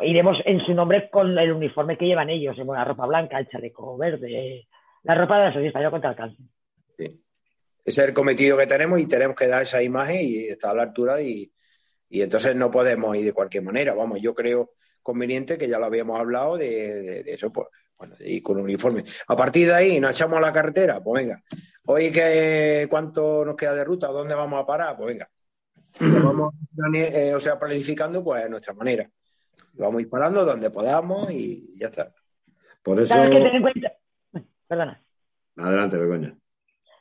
iremos 0.03 0.37
en 0.45 0.65
su 0.65 0.73
nombre 0.73 1.09
con 1.09 1.37
el 1.37 1.51
uniforme 1.51 1.97
que 1.97 2.05
llevan 2.05 2.29
ellos, 2.29 2.57
en 2.57 2.67
la 2.67 2.85
ropa 2.85 3.05
blanca, 3.05 3.37
el 3.37 3.49
chaleco 3.49 3.97
verde, 3.97 4.67
la 5.03 5.15
ropa 5.15 5.35
de 5.35 5.41
la 5.41 5.47
Asociación 5.49 5.67
Española 5.67 5.91
contra 5.91 6.09
el 6.11 6.15
Cáncer. 6.15 6.45
Sí. 6.97 7.03
Ese 7.83 8.01
es 8.03 8.07
el 8.07 8.13
cometido 8.13 8.57
que 8.57 8.67
tenemos 8.67 9.01
y 9.01 9.07
tenemos 9.07 9.35
que 9.35 9.47
dar 9.47 9.63
esa 9.63 9.83
imagen 9.83 10.17
y 10.21 10.47
está 10.47 10.71
a 10.71 10.75
la 10.75 10.83
altura 10.83 11.21
y, 11.21 11.51
y 12.07 12.21
entonces 12.21 12.55
no 12.55 12.71
podemos 12.71 13.17
ir 13.17 13.25
de 13.25 13.33
cualquier 13.33 13.63
manera. 13.63 13.93
Vamos, 13.93 14.21
yo 14.21 14.33
creo 14.33 14.71
conveniente, 15.09 15.57
que 15.57 15.67
ya 15.67 15.79
lo 15.79 15.85
habíamos 15.85 16.19
hablado, 16.19 16.55
de, 16.57 17.21
eso, 17.25 17.51
pues, 17.51 17.67
bueno, 17.97 18.15
ir 18.19 18.43
con 18.43 18.57
un 18.57 18.63
uniforme. 18.63 19.03
A 19.27 19.35
partir 19.35 19.67
de 19.67 19.73
ahí, 19.73 19.99
nos 19.99 20.11
echamos 20.11 20.37
a 20.37 20.41
la 20.41 20.53
carretera, 20.53 21.01
pues 21.01 21.23
venga. 21.23 21.41
Hoy, 21.85 22.11
que, 22.11 22.87
¿cuánto 22.89 23.43
nos 23.43 23.55
queda 23.55 23.73
de 23.73 23.83
ruta? 23.83 24.07
¿Dónde 24.07 24.35
vamos 24.35 24.61
a 24.61 24.65
parar? 24.65 24.95
Pues 24.95 25.07
venga. 25.07 25.29
vamos, 26.23 26.53
eh, 26.95 27.33
o 27.33 27.39
sea, 27.39 27.57
planificando, 27.57 28.23
pues, 28.23 28.43
de 28.43 28.49
nuestra 28.49 28.73
manera. 28.73 29.09
Vamos 29.73 29.97
a 29.97 30.01
ir 30.01 30.09
parando 30.09 30.45
donde 30.45 30.69
podamos 30.69 31.31
y 31.31 31.75
ya 31.77 31.87
está. 31.87 32.13
Por 32.83 33.01
eso... 33.01 33.15
Perdona. 34.67 35.03
Adelante, 35.57 35.97
Begoña. 35.97 36.37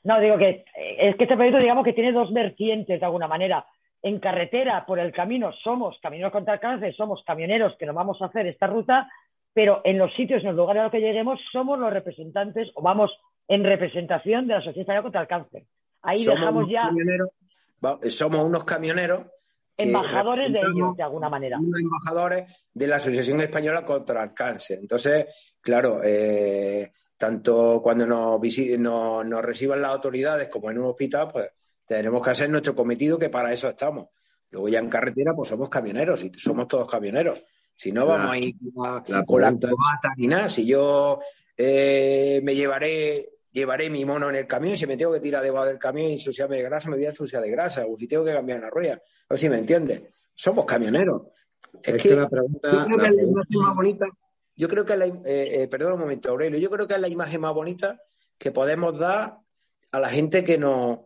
No, 0.05 0.21
digo 0.21 0.38
que 0.38 0.64
es 0.99 1.16
que 1.16 1.25
este 1.25 1.37
proyecto, 1.37 1.61
digamos 1.61 1.85
que 1.85 1.92
tiene 1.92 2.12
dos 2.12 2.33
vertientes 2.33 2.99
de 2.99 3.05
alguna 3.05 3.29
manera 3.29 3.66
en 4.03 4.21
carretera, 4.21 4.85
por 4.87 4.99
el 4.99 5.13
camino, 5.13 5.53
somos 5.65 5.99
camioneros 6.01 6.33
contra 6.33 6.55
el 6.55 6.61
cáncer, 6.61 6.95
somos 6.95 7.23
camioneros 7.27 7.77
que 7.79 7.87
nos 7.87 7.95
vamos 7.95 8.21
a 8.23 8.27
hacer 8.27 8.47
esta 8.47 8.67
ruta, 8.67 9.11
pero 9.53 9.81
en 9.85 9.99
los 9.99 10.15
sitios, 10.15 10.41
en 10.43 10.49
los 10.49 10.57
lugares 10.57 10.81
a 10.81 10.83
los 10.85 10.93
que 10.93 11.01
lleguemos, 11.01 11.41
somos 11.53 11.79
los 11.79 11.93
representantes 11.93 12.71
o 12.75 12.83
vamos 12.83 13.11
en 13.49 13.65
representación 13.65 14.47
de 14.47 14.55
la 14.55 14.59
Asociación 14.61 14.83
Española 14.83 15.03
contra 15.03 15.21
el 15.23 15.29
Cáncer. 15.29 15.65
Ahí 16.03 16.25
dejamos 16.25 16.69
ya. 16.71 16.91
Somos 18.09 18.45
unos 18.45 18.65
camioneros. 18.65 19.27
Embajadores 19.77 20.53
de 20.53 20.59
ellos, 20.59 20.97
de 20.97 21.03
alguna 21.03 21.29
manera. 21.29 21.57
Unos 21.59 21.81
embajadores 21.81 22.69
de 22.73 22.87
la 22.87 22.97
Asociación 22.97 23.41
Española 23.41 23.85
contra 23.85 24.23
el 24.23 24.35
Cáncer. 24.35 24.79
Entonces, 24.81 25.55
claro, 25.61 26.01
eh, 26.05 26.93
tanto 27.17 27.81
cuando 27.83 28.07
nos, 28.07 28.41
nos, 28.79 29.27
nos 29.27 29.45
reciban 29.45 29.83
las 29.83 29.93
autoridades 29.93 30.49
como 30.49 30.71
en 30.71 30.79
un 30.79 30.87
hospital, 30.87 31.29
pues 31.33 31.51
tenemos 31.88 32.22
que 32.22 32.31
hacer 32.31 32.51
nuestro 32.51 32.74
cometido, 32.74 33.18
que 33.18 33.31
para 33.31 33.53
eso 33.53 33.68
estamos. 33.68 34.09
Luego 34.51 34.68
ya 34.68 34.79
en 34.79 34.88
carretera, 34.88 35.35
pues 35.35 35.48
somos 35.48 35.68
camioneros, 35.68 36.22
y 36.22 36.31
somos 36.37 36.68
todos 36.68 36.88
camioneros. 36.88 37.42
Si 37.74 37.92
no, 37.92 38.07
vamos 38.07 38.33
a 38.33 38.38
ir 38.38 38.55
con 39.27 39.40
la 39.40 39.53
cobata 39.55 40.12
ni 40.16 40.27
nada. 40.27 40.48
Si 40.48 40.66
yo 40.66 41.20
eh, 41.57 42.40
me 42.42 42.55
llevaré 42.55 43.31
llevaré 43.51 43.88
mi 43.88 44.05
mono 44.05 44.29
en 44.29 44.37
el 44.37 44.46
camión 44.46 44.74
y 44.74 44.79
si 44.79 44.87
me 44.87 44.96
tengo 44.96 45.12
que 45.12 45.20
tirar 45.20 45.42
debajo 45.42 45.66
del 45.66 45.79
camión 45.79 46.09
y 46.11 46.12
ensuciarme 46.14 46.57
de 46.57 46.62
grasa, 46.62 46.90
me 46.90 46.96
voy 46.96 47.07
a 47.07 47.11
ensuciar 47.11 47.42
de 47.42 47.51
grasa. 47.51 47.87
O 47.87 47.96
si 47.96 48.07
tengo 48.07 48.24
que 48.24 48.33
cambiar 48.33 48.61
la 48.61 48.70
rueda. 48.70 48.94
A 48.94 49.35
ver 49.35 49.38
si 49.38 49.48
me 49.48 49.59
entiendes. 49.59 50.03
Somos 50.35 50.64
camioneros. 50.64 51.22
Es, 51.83 52.03
que, 52.03 52.14
la 52.14 52.29
pregunta, 52.29 52.70
yo 52.70 52.85
creo 52.85 52.98
que 52.98 53.07
es 53.07 53.14
la 53.14 53.22
imagen 53.22 53.61
más 53.61 53.74
bonita. 53.74 54.07
Yo 54.57 54.68
creo 54.68 54.85
que 54.85 54.96
la, 54.96 55.07
eh, 55.07 55.62
eh, 55.62 55.68
perdón 55.68 55.94
un 55.94 56.01
momento, 56.01 56.31
Aurelio. 56.31 56.59
Yo 56.59 56.70
creo 56.70 56.87
que 56.87 56.94
es 56.94 57.01
la 57.01 57.09
imagen 57.09 57.40
más 57.40 57.55
bonita 57.55 58.01
que 58.37 58.51
podemos 58.51 58.98
dar 58.98 59.38
a 59.90 60.01
la 60.01 60.09
gente 60.09 60.44
que 60.44 60.59
nos, 60.59 60.98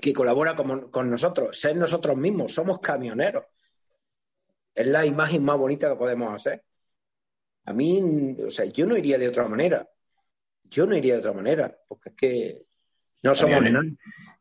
que 0.00 0.12
colabora 0.12 0.56
con, 0.56 1.10
nosotros, 1.10 1.58
ser 1.58 1.76
nosotros 1.76 2.16
mismos, 2.16 2.52
somos 2.52 2.80
camioneros. 2.80 3.44
Es 4.74 4.86
la 4.86 5.04
imagen 5.04 5.44
más 5.44 5.58
bonita 5.58 5.90
que 5.90 5.96
podemos 5.96 6.32
hacer. 6.32 6.62
A 7.64 7.72
mí, 7.72 8.36
o 8.44 8.50
sea, 8.50 8.64
yo 8.66 8.86
no 8.86 8.96
iría 8.96 9.18
de 9.18 9.28
otra 9.28 9.46
manera. 9.46 9.88
Yo 10.64 10.86
no 10.86 10.96
iría 10.96 11.14
de 11.14 11.20
otra 11.20 11.32
manera, 11.32 11.76
porque 11.86 12.08
es 12.08 12.14
que 12.16 12.66
no 13.22 13.34
somos 13.34 13.62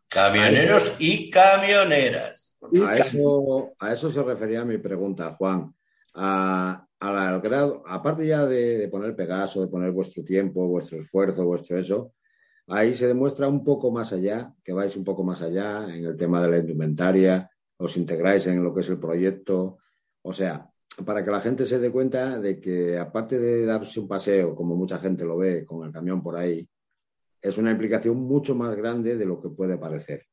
Camioneros 0.08 0.96
y 1.00 1.30
camioneras. 1.30 2.54
A 2.86 2.96
eso, 2.96 3.74
a 3.80 3.94
eso 3.94 4.12
se 4.12 4.22
refería 4.22 4.66
mi 4.66 4.78
pregunta, 4.78 5.36
Juan. 5.36 5.74
A, 6.16 6.86
a 7.00 7.42
aparte 7.88 8.28
ya 8.28 8.46
de, 8.46 8.78
de, 8.78 8.88
poner 8.90 9.16
Pegaso, 9.16 9.62
de 9.62 9.68
poner 9.68 9.92
vuestro 9.92 10.24
tiempo, 10.24 10.68
vuestro 10.68 11.00
esfuerzo, 11.00 11.46
vuestro 11.46 11.80
eso, 11.80 12.14
ahí 12.68 12.94
se 12.94 13.08
demuestra 13.08 13.48
un 13.48 13.64
poco 13.64 13.92
más 13.92 14.14
allá, 14.14 14.54
que 14.64 14.74
vais 14.74 14.96
un 14.96 15.04
poco 15.04 15.24
más 15.24 15.42
allá 15.42 15.86
en 15.94 16.06
el 16.06 16.18
tema 16.18 16.42
de 16.42 16.52
la 16.52 16.58
indumentaria, 16.60 17.50
os 17.78 17.98
integráis 17.98 18.48
en 18.48 18.64
lo 18.64 18.74
que 18.74 18.82
es 18.82 18.90
el 18.90 19.00
proyecto. 19.00 19.80
O 20.22 20.34
sea, 20.34 20.70
para 21.06 21.24
que 21.24 21.32
la 21.32 21.42
gente 21.42 21.66
se 21.66 21.80
dé 21.80 21.92
cuenta 21.92 22.40
de 22.40 22.60
que 22.60 22.98
aparte 22.98 23.40
de 23.40 23.66
darse 23.66 24.00
un 24.00 24.08
paseo, 24.08 24.56
como 24.56 24.76
mucha 24.76 25.00
gente 25.00 25.26
lo 25.26 25.38
ve 25.38 25.66
con 25.66 25.86
el 25.86 25.92
camión 25.92 26.22
por 26.22 26.38
ahí, 26.38 26.68
es 27.42 27.58
una 27.58 27.72
implicación 27.72 28.18
mucho 28.18 28.56
más 28.56 28.76
grande 28.76 29.18
de 29.18 29.26
lo 29.26 29.42
que 29.42 29.50
puede 29.50 29.78
parecer. 29.78 30.28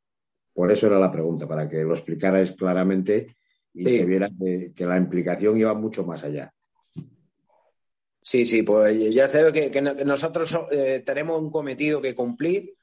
Por 0.53 0.71
eso 0.71 0.89
era 0.89 0.99
la 0.99 1.11
pregunta, 1.11 1.47
para 1.47 1.69
que 1.69 1.83
lo 1.83 1.95
explicarais 1.95 2.53
claramente 2.53 3.37
y 3.73 3.85
se 3.85 4.05
viera 4.05 4.29
que, 4.29 4.87
la 4.87 4.97
implicación 4.97 5.57
iba 5.57 5.73
mucho 5.73 6.05
más 6.05 6.25
allá. 6.25 6.53
Sí, 8.29 8.45
sí, 8.45 8.63
pues 8.63 9.15
ya 9.15 9.27
sé 9.27 9.51
que, 9.53 9.81
nosotros 9.81 10.59
eh, 10.71 11.03
tenemos 11.03 11.41
un 11.41 11.51
cometido 11.51 12.03
que 12.03 12.15
cumplir, 12.15 12.77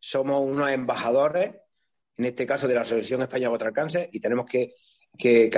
somos 0.00 0.40
unos 0.40 0.70
embajadores, 0.70 1.56
en 2.16 2.24
este 2.24 2.46
caso 2.46 2.66
de 2.66 2.74
la 2.74 2.80
Asociación 2.80 3.20
Española 3.20 3.50
contra 3.50 3.68
el 3.68 3.74
Cáncer, 3.74 4.08
y 4.10 4.18
tenemos 4.18 4.46
que, 4.46 4.72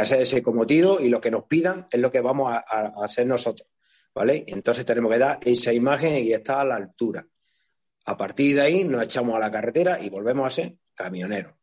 hacer 0.00 0.22
ese 0.22 0.42
cometido 0.42 1.00
y 1.00 1.08
lo 1.08 1.20
que 1.20 1.30
nos 1.30 1.44
pidan 1.44 1.86
es 1.92 2.00
lo 2.00 2.10
que 2.10 2.20
vamos 2.20 2.52
a, 2.52 2.58
hacer 3.04 3.24
nosotros, 3.24 3.68
¿vale? 4.12 4.42
Entonces 4.48 4.84
tenemos 4.84 5.12
que 5.12 5.18
dar 5.18 5.38
esa 5.42 5.72
imagen 5.72 6.16
y 6.24 6.32
estar 6.32 6.58
a 6.58 6.64
la 6.64 6.74
altura. 6.74 7.24
A 8.06 8.16
partir 8.16 8.56
de 8.56 8.62
ahí 8.62 8.82
nos 8.82 9.04
echamos 9.04 9.36
a 9.36 9.38
la 9.38 9.50
carretera 9.52 10.02
y 10.02 10.10
volvemos 10.10 10.44
a 10.44 10.50
ser 10.50 10.74
camioneros. 10.92 11.59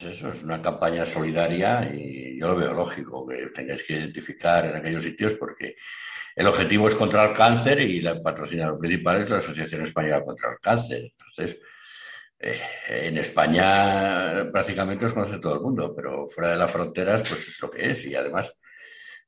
Eso 0.00 0.30
es 0.30 0.42
una 0.42 0.62
campaña 0.62 1.04
solidaria 1.04 1.90
y 1.92 2.38
yo 2.38 2.48
lo 2.48 2.56
veo 2.56 2.72
lógico 2.72 3.26
que 3.28 3.48
tengáis 3.54 3.82
que 3.82 3.94
identificar 3.94 4.64
en 4.66 4.76
aquellos 4.76 5.04
sitios 5.04 5.34
porque 5.34 5.76
el 6.34 6.46
objetivo 6.46 6.88
es 6.88 6.94
contra 6.94 7.24
el 7.24 7.34
cáncer 7.34 7.82
y 7.82 7.98
el 8.06 8.22
patrocinador 8.22 8.78
principal 8.78 9.20
es 9.20 9.30
la 9.30 9.38
Asociación 9.38 9.82
Española 9.82 10.24
contra 10.24 10.52
el 10.52 10.58
Cáncer. 10.58 11.12
Entonces, 11.12 11.58
eh, 12.38 12.60
en 12.88 13.18
España 13.18 14.50
prácticamente 14.50 15.04
os 15.04 15.12
conoce 15.12 15.38
todo 15.38 15.56
el 15.56 15.60
mundo, 15.60 15.92
pero 15.94 16.26
fuera 16.28 16.52
de 16.52 16.56
las 16.56 16.70
fronteras, 16.70 17.20
pues 17.28 17.48
es 17.48 17.60
lo 17.60 17.68
que 17.68 17.90
es. 17.90 18.04
Y 18.06 18.14
además, 18.14 18.58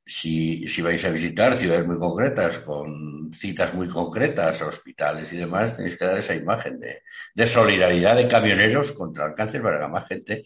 si, 0.05 0.67
si 0.67 0.81
vais 0.81 1.03
a 1.05 1.09
visitar 1.09 1.55
ciudades 1.55 1.87
muy 1.87 1.97
concretas, 1.97 2.59
con 2.59 3.31
citas 3.33 3.73
muy 3.73 3.87
concretas, 3.87 4.61
hospitales 4.61 5.31
y 5.33 5.37
demás, 5.37 5.77
tenéis 5.77 5.97
que 5.97 6.05
dar 6.05 6.17
esa 6.17 6.35
imagen 6.35 6.79
de, 6.79 7.03
de 7.33 7.47
solidaridad 7.47 8.15
de 8.15 8.27
camioneros 8.27 8.91
contra 8.91 9.27
el 9.27 9.33
cáncer 9.33 9.61
para 9.61 9.79
que 9.79 9.87
más 9.87 10.07
gente 10.07 10.45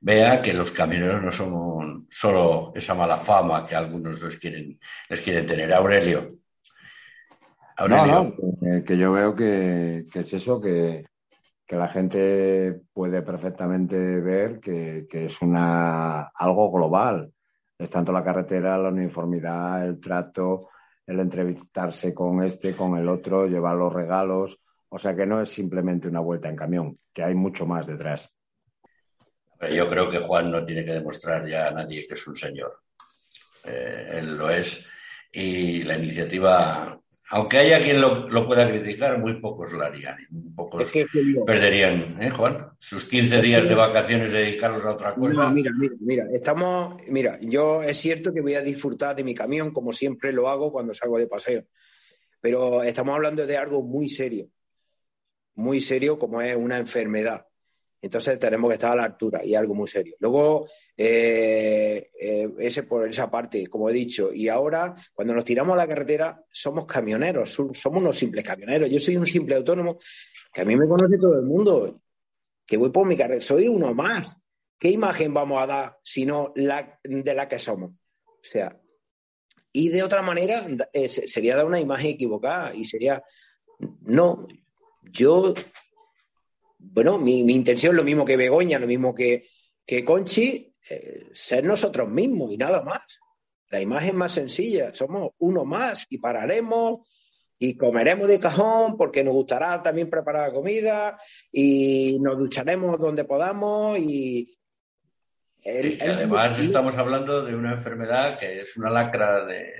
vea 0.00 0.40
que 0.42 0.52
los 0.52 0.70
camioneros 0.70 1.22
no 1.22 1.32
son 1.32 2.06
solo 2.10 2.72
esa 2.74 2.94
mala 2.94 3.18
fama 3.18 3.64
que 3.64 3.74
algunos 3.74 4.20
les 4.22 4.36
quieren, 4.36 4.78
les 5.08 5.20
quieren 5.20 5.46
tener. 5.46 5.72
Aurelio. 5.72 6.26
Aurelio. 7.76 8.34
No, 8.60 8.84
que 8.84 8.96
yo 8.96 9.12
veo 9.12 9.34
que, 9.34 10.06
es 10.12 10.32
eso, 10.32 10.60
que, 10.60 11.04
que, 11.64 11.76
la 11.76 11.88
gente 11.88 12.80
puede 12.92 13.22
perfectamente 13.22 14.20
ver 14.20 14.58
que, 14.58 15.06
que, 15.08 15.26
es 15.26 15.40
una 15.40 16.22
algo 16.34 16.72
global. 16.72 17.32
Es 17.78 17.90
tanto 17.90 18.10
la 18.10 18.24
carretera, 18.24 18.76
la 18.76 18.88
uniformidad, 18.88 19.86
el 19.86 20.00
trato, 20.00 20.70
el 21.06 21.20
entrevistarse 21.20 22.12
con 22.12 22.42
este, 22.42 22.74
con 22.74 22.98
el 22.98 23.08
otro, 23.08 23.46
llevar 23.46 23.76
los 23.76 23.92
regalos. 23.92 24.58
O 24.88 24.98
sea 24.98 25.14
que 25.14 25.26
no 25.26 25.40
es 25.40 25.48
simplemente 25.48 26.08
una 26.08 26.20
vuelta 26.20 26.48
en 26.48 26.56
camión, 26.56 26.98
que 27.12 27.22
hay 27.22 27.34
mucho 27.34 27.66
más 27.66 27.86
detrás. 27.86 28.32
Yo 29.72 29.88
creo 29.88 30.08
que 30.08 30.18
Juan 30.18 30.50
no 30.50 30.64
tiene 30.64 30.84
que 30.84 30.92
demostrar 30.92 31.46
ya 31.46 31.68
a 31.68 31.72
nadie 31.72 32.06
que 32.06 32.14
es 32.14 32.26
un 32.26 32.36
señor. 32.36 32.80
Eh, 33.64 34.08
él 34.12 34.36
lo 34.36 34.50
es. 34.50 34.86
Y 35.32 35.82
la 35.82 35.98
iniciativa, 35.98 36.98
aunque 37.30 37.58
haya 37.58 37.80
quien 37.82 38.00
lo, 38.00 38.46
pueda 38.46 38.68
criticar, 38.68 39.18
muy 39.18 39.40
pocos 39.40 39.72
la 39.72 39.86
harían. 39.86 40.16
Muy 40.30 40.50
pocos 40.52 40.86
perderían, 41.44 42.16
¿eh, 42.22 42.30
Juan? 42.30 42.70
Sus 42.78 43.04
15 43.04 43.42
días 43.42 43.68
de 43.68 43.74
vacaciones 43.74 44.32
dedicarlos 44.32 44.84
a 44.84 44.92
otra 44.92 45.14
cosa. 45.14 45.50
mira, 45.50 45.70
mira, 45.76 45.94
mira. 46.00 46.26
Estamos, 46.32 46.96
mira, 47.08 47.38
yo 47.42 47.82
es 47.82 47.98
cierto 47.98 48.32
que 48.32 48.40
voy 48.40 48.54
a 48.54 48.62
disfrutar 48.62 49.14
de 49.14 49.24
mi 49.24 49.34
camión 49.34 49.72
como 49.72 49.92
siempre 49.92 50.32
lo 50.32 50.48
hago 50.48 50.72
cuando 50.72 50.94
salgo 50.94 51.18
de 51.18 51.26
paseo. 51.26 51.64
Pero 52.40 52.82
estamos 52.82 53.14
hablando 53.14 53.46
de 53.46 53.56
algo 53.56 53.82
muy 53.82 54.08
serio. 54.08 54.48
Muy 55.56 55.80
serio 55.80 56.18
como 56.18 56.40
es 56.40 56.56
una 56.56 56.78
enfermedad 56.78 57.47
entonces 58.00 58.38
tenemos 58.38 58.68
que 58.68 58.74
estar 58.74 58.92
a 58.92 58.96
la 58.96 59.04
altura 59.04 59.44
y 59.44 59.54
algo 59.54 59.74
muy 59.74 59.88
serio. 59.88 60.14
Luego, 60.20 60.68
eh, 60.96 62.10
eh, 62.20 62.48
ese 62.58 62.84
por 62.84 63.08
esa 63.08 63.30
parte, 63.30 63.66
como 63.66 63.90
he 63.90 63.92
dicho, 63.92 64.32
y 64.32 64.48
ahora 64.48 64.94
cuando 65.14 65.34
nos 65.34 65.44
tiramos 65.44 65.74
a 65.74 65.78
la 65.78 65.88
carretera 65.88 66.44
somos 66.50 66.86
camioneros, 66.86 67.50
somos 67.50 67.76
unos 67.84 68.16
simples 68.16 68.44
camioneros. 68.44 68.90
Yo 68.90 69.00
soy 69.00 69.16
un 69.16 69.26
simple 69.26 69.56
autónomo 69.56 69.98
que 70.52 70.60
a 70.60 70.64
mí 70.64 70.76
me 70.76 70.86
conoce 70.86 71.18
todo 71.18 71.38
el 71.38 71.46
mundo, 71.46 72.00
que 72.64 72.76
voy 72.76 72.90
por 72.90 73.06
mi 73.06 73.16
carrera, 73.16 73.40
soy 73.40 73.68
uno 73.68 73.92
más. 73.94 74.38
¿Qué 74.78 74.90
imagen 74.90 75.34
vamos 75.34 75.60
a 75.60 75.66
dar 75.66 75.98
si 76.04 76.24
no 76.24 76.52
la 76.54 77.00
de 77.02 77.34
la 77.34 77.48
que 77.48 77.58
somos? 77.58 77.90
O 78.24 78.44
sea, 78.44 78.80
y 79.72 79.88
de 79.88 80.04
otra 80.04 80.22
manera 80.22 80.66
eh, 80.92 81.08
sería 81.08 81.56
dar 81.56 81.66
una 81.66 81.80
imagen 81.80 82.10
equivocada 82.10 82.72
y 82.74 82.84
sería, 82.84 83.22
no, 84.02 84.46
yo 85.02 85.54
bueno, 86.92 87.18
mi, 87.18 87.40
intención 87.40 87.92
es 87.92 87.96
lo 87.96 88.04
mismo 88.04 88.24
que 88.24 88.36
Begoña, 88.36 88.78
lo 88.78 88.86
mismo 88.86 89.14
que, 89.14 89.48
que 89.84 90.04
Conchi, 90.04 90.74
eh, 90.88 91.26
ser 91.32 91.64
nosotros 91.64 92.08
mismos 92.08 92.52
y 92.52 92.56
nada 92.56 92.82
más. 92.82 93.20
La 93.70 93.80
imagen 93.80 94.16
más 94.16 94.32
sencilla, 94.32 94.94
somos 94.94 95.32
uno 95.38 95.64
más 95.64 96.06
y 96.08 96.18
pararemos 96.18 97.06
y 97.58 97.76
comeremos 97.76 98.28
de 98.28 98.38
cajón 98.38 98.96
porque 98.96 99.22
nos 99.22 99.34
gustará 99.34 99.82
también 99.82 100.08
preparar 100.08 100.52
comida 100.52 101.18
y 101.52 102.18
nos 102.20 102.38
ducharemos 102.38 102.98
donde 102.98 103.24
podamos 103.24 103.98
y... 103.98 104.56
además 106.00 106.58
estamos 106.58 106.96
hablando 106.96 107.44
de 107.44 107.54
una 107.54 107.72
enfermedad 107.72 108.38
que 108.38 108.60
es 108.60 108.76
una 108.76 108.90
lacra 108.90 109.44
de, 109.44 109.70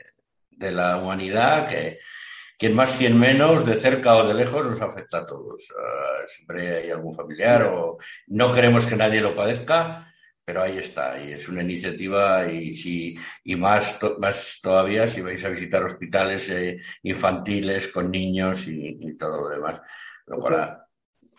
de 0.51 0.73
la 0.73 0.99
humanidad 0.99 1.69
que 1.69 2.01
quien 2.59 2.75
más, 2.75 2.95
quien 2.95 3.19
menos, 3.19 3.65
de 3.65 3.77
cerca 3.77 4.17
o 4.17 4.27
de 4.27 4.35
lejos, 4.35 4.67
nos 4.67 4.81
afecta 4.81 5.19
a 5.19 5.27
todos. 5.27 5.65
Ah, 5.79 6.27
siempre 6.27 6.79
hay 6.79 6.91
algún 6.91 7.15
familiar 7.15 7.63
o 7.63 7.99
no 8.27 8.53
queremos 8.53 8.85
que 8.85 8.97
nadie 8.97 9.21
lo 9.21 9.35
padezca, 9.35 10.13
pero 10.45 10.63
ahí 10.63 10.79
está. 10.79 11.23
Y 11.23 11.33
es 11.33 11.49
una 11.49 11.63
iniciativa 11.63 12.51
y, 12.51 12.75
si, 12.75 13.17
y 13.45 13.55
más, 13.55 13.99
más 14.19 14.59
todavía 14.61 15.07
si 15.07 15.21
vais 15.21 15.45
a 15.45 15.51
visitar 15.51 15.85
hospitales 15.85 16.51
eh, 16.51 16.79
infantiles 17.03 17.89
con 17.89 18.11
niños 18.11 18.67
y, 18.67 19.17
todo 19.17 19.43
lo 19.43 19.49
demás. 19.51 19.81
Lo 20.27 20.39
cual, 20.39 20.79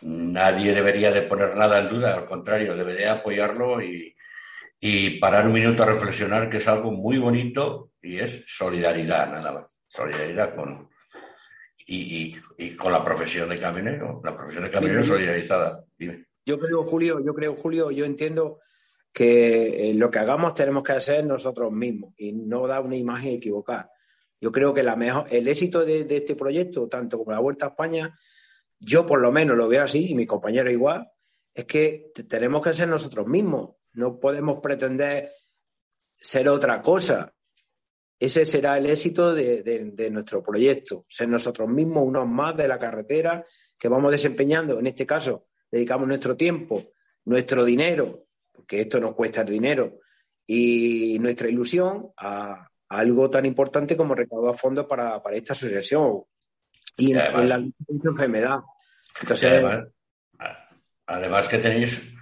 nadie 0.01 0.73
debería 0.73 1.11
de 1.11 1.23
poner 1.23 1.55
nada 1.55 1.79
en 1.79 1.89
duda, 1.89 2.15
al 2.15 2.25
contrario, 2.25 2.75
debería 2.75 3.11
apoyarlo 3.13 3.81
y, 3.81 4.15
y 4.79 5.19
parar 5.19 5.47
un 5.47 5.53
minuto 5.53 5.83
a 5.83 5.87
reflexionar 5.87 6.49
que 6.49 6.57
es 6.57 6.67
algo 6.67 6.91
muy 6.91 7.17
bonito 7.17 7.91
y 8.01 8.19
es 8.19 8.45
solidaridad, 8.47 9.29
nada 9.31 9.51
más. 9.51 9.81
Solidaridad 9.87 10.55
con, 10.55 10.88
y, 11.89 12.75
con 12.75 12.91
la 12.91 13.03
profesión 13.03 13.49
de 13.49 13.59
camionero, 13.59 14.21
la 14.23 14.35
profesión 14.35 14.63
de 14.63 14.69
camionero 14.69 15.03
solidarizada. 15.03 15.83
Yo 16.45 16.59
creo, 16.59 16.83
Julio, 16.83 17.23
yo 17.23 17.33
creo, 17.33 17.55
Julio, 17.55 17.91
yo 17.91 18.05
entiendo 18.05 18.59
que 19.11 19.89
eh, 19.89 19.93
lo 19.95 20.11
que 20.11 20.19
hagamos 20.19 20.53
tenemos 20.53 20.83
que 20.83 20.91
hacer 20.91 21.25
nosotros 21.25 21.71
mismos 21.71 22.13
y 22.17 22.33
no 22.33 22.67
dar 22.67 22.83
una 22.83 22.95
imagen 22.95 23.33
equivocada. 23.33 23.91
Yo 24.39 24.51
creo 24.51 24.73
que 24.73 24.83
la 24.83 24.95
mejor, 24.95 25.25
el 25.31 25.47
éxito 25.47 25.83
de, 25.83 26.05
este 26.09 26.35
proyecto, 26.35 26.87
tanto 26.87 27.17
como 27.17 27.31
la 27.31 27.39
Vuelta 27.39 27.65
a 27.65 27.69
España, 27.69 28.15
yo 28.79 29.05
por 29.05 29.19
lo 29.19 29.31
menos 29.31 29.57
lo 29.57 29.67
veo 29.67 29.83
así 29.83 30.11
y 30.11 30.15
mi 30.15 30.25
compañero 30.25 30.69
igual, 30.69 31.09
es 31.53 31.65
que 31.65 32.11
tenemos 32.27 32.61
que 32.61 32.73
ser 32.73 32.87
nosotros 32.87 33.27
mismos. 33.27 33.71
No 33.93 34.19
podemos 34.19 34.59
pretender 34.61 35.29
ser 36.15 36.47
otra 36.47 36.81
cosa. 36.81 37.33
Ese 38.19 38.45
será 38.45 38.77
el 38.77 38.85
éxito 38.87 39.33
de, 39.33 40.09
nuestro 40.11 40.43
proyecto, 40.43 41.05
ser 41.07 41.29
nosotros 41.29 41.69
mismos 41.69 42.05
unos 42.05 42.27
más 42.27 42.55
de 42.57 42.67
la 42.67 42.77
carretera 42.77 43.45
que 43.77 43.87
vamos 43.87 44.11
desempeñando. 44.11 44.77
En 44.77 44.87
este 44.87 45.05
caso, 45.05 45.47
dedicamos 45.71 46.07
nuestro 46.07 46.35
tiempo, 46.35 46.91
nuestro 47.25 47.63
dinero, 47.63 48.25
porque 48.51 48.81
esto 48.81 48.99
nos 48.99 49.15
cuesta 49.15 49.41
el 49.41 49.47
dinero, 49.47 49.99
y 50.45 51.17
nuestra 51.19 51.47
ilusión 51.47 52.11
a, 52.17 52.69
algo 52.89 53.29
tan 53.29 53.45
importante 53.45 53.95
como 53.95 54.15
recaudar 54.15 54.55
fondos 54.55 54.85
para, 54.87 55.21
esta 55.31 55.53
asociación 55.53 56.23
y, 56.97 57.11
en, 57.11 57.17
la 57.17 57.57
lucha 57.57 57.85
contra 57.87 58.11
enfermedad. 58.11 58.59
Entonces, 59.21 59.51
además, 59.51 59.87
además 61.05 61.47
que 61.47 61.57
tenéis 61.59 62.13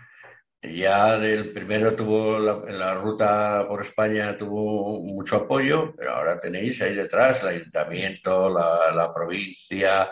ya 0.76 1.18
del 1.18 1.52
primero 1.54 1.96
tuvo 1.96 2.40
la, 2.40 2.94
ruta 2.96 3.66
por 3.68 3.82
España 3.82 4.38
tuvo 4.38 5.02
mucho 5.02 5.38
apoyo, 5.38 5.94
pero 5.96 6.12
ahora 6.12 6.40
tenéis 6.40 6.82
ahí 6.82 6.94
detrás 6.94 7.44
el 7.44 7.50
ayuntamiento, 7.50 8.50
la, 8.50 9.12
provincia 9.14 10.10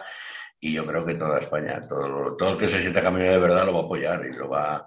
y 0.59 0.73
yo 0.73 0.85
creo 0.85 1.05
que 1.05 1.15
toda 1.15 1.39
España, 1.39 1.85
todo, 1.87 2.35
todo 2.35 2.49
el 2.49 2.57
que 2.57 2.67
se 2.67 2.79
sienta 2.79 3.01
camionero 3.01 3.33
de 3.33 3.39
verdad 3.39 3.65
lo 3.65 3.73
va 3.73 3.79
a 3.79 3.83
apoyar 3.83 4.25
y 4.25 4.33
lo 4.33 4.49
va 4.49 4.85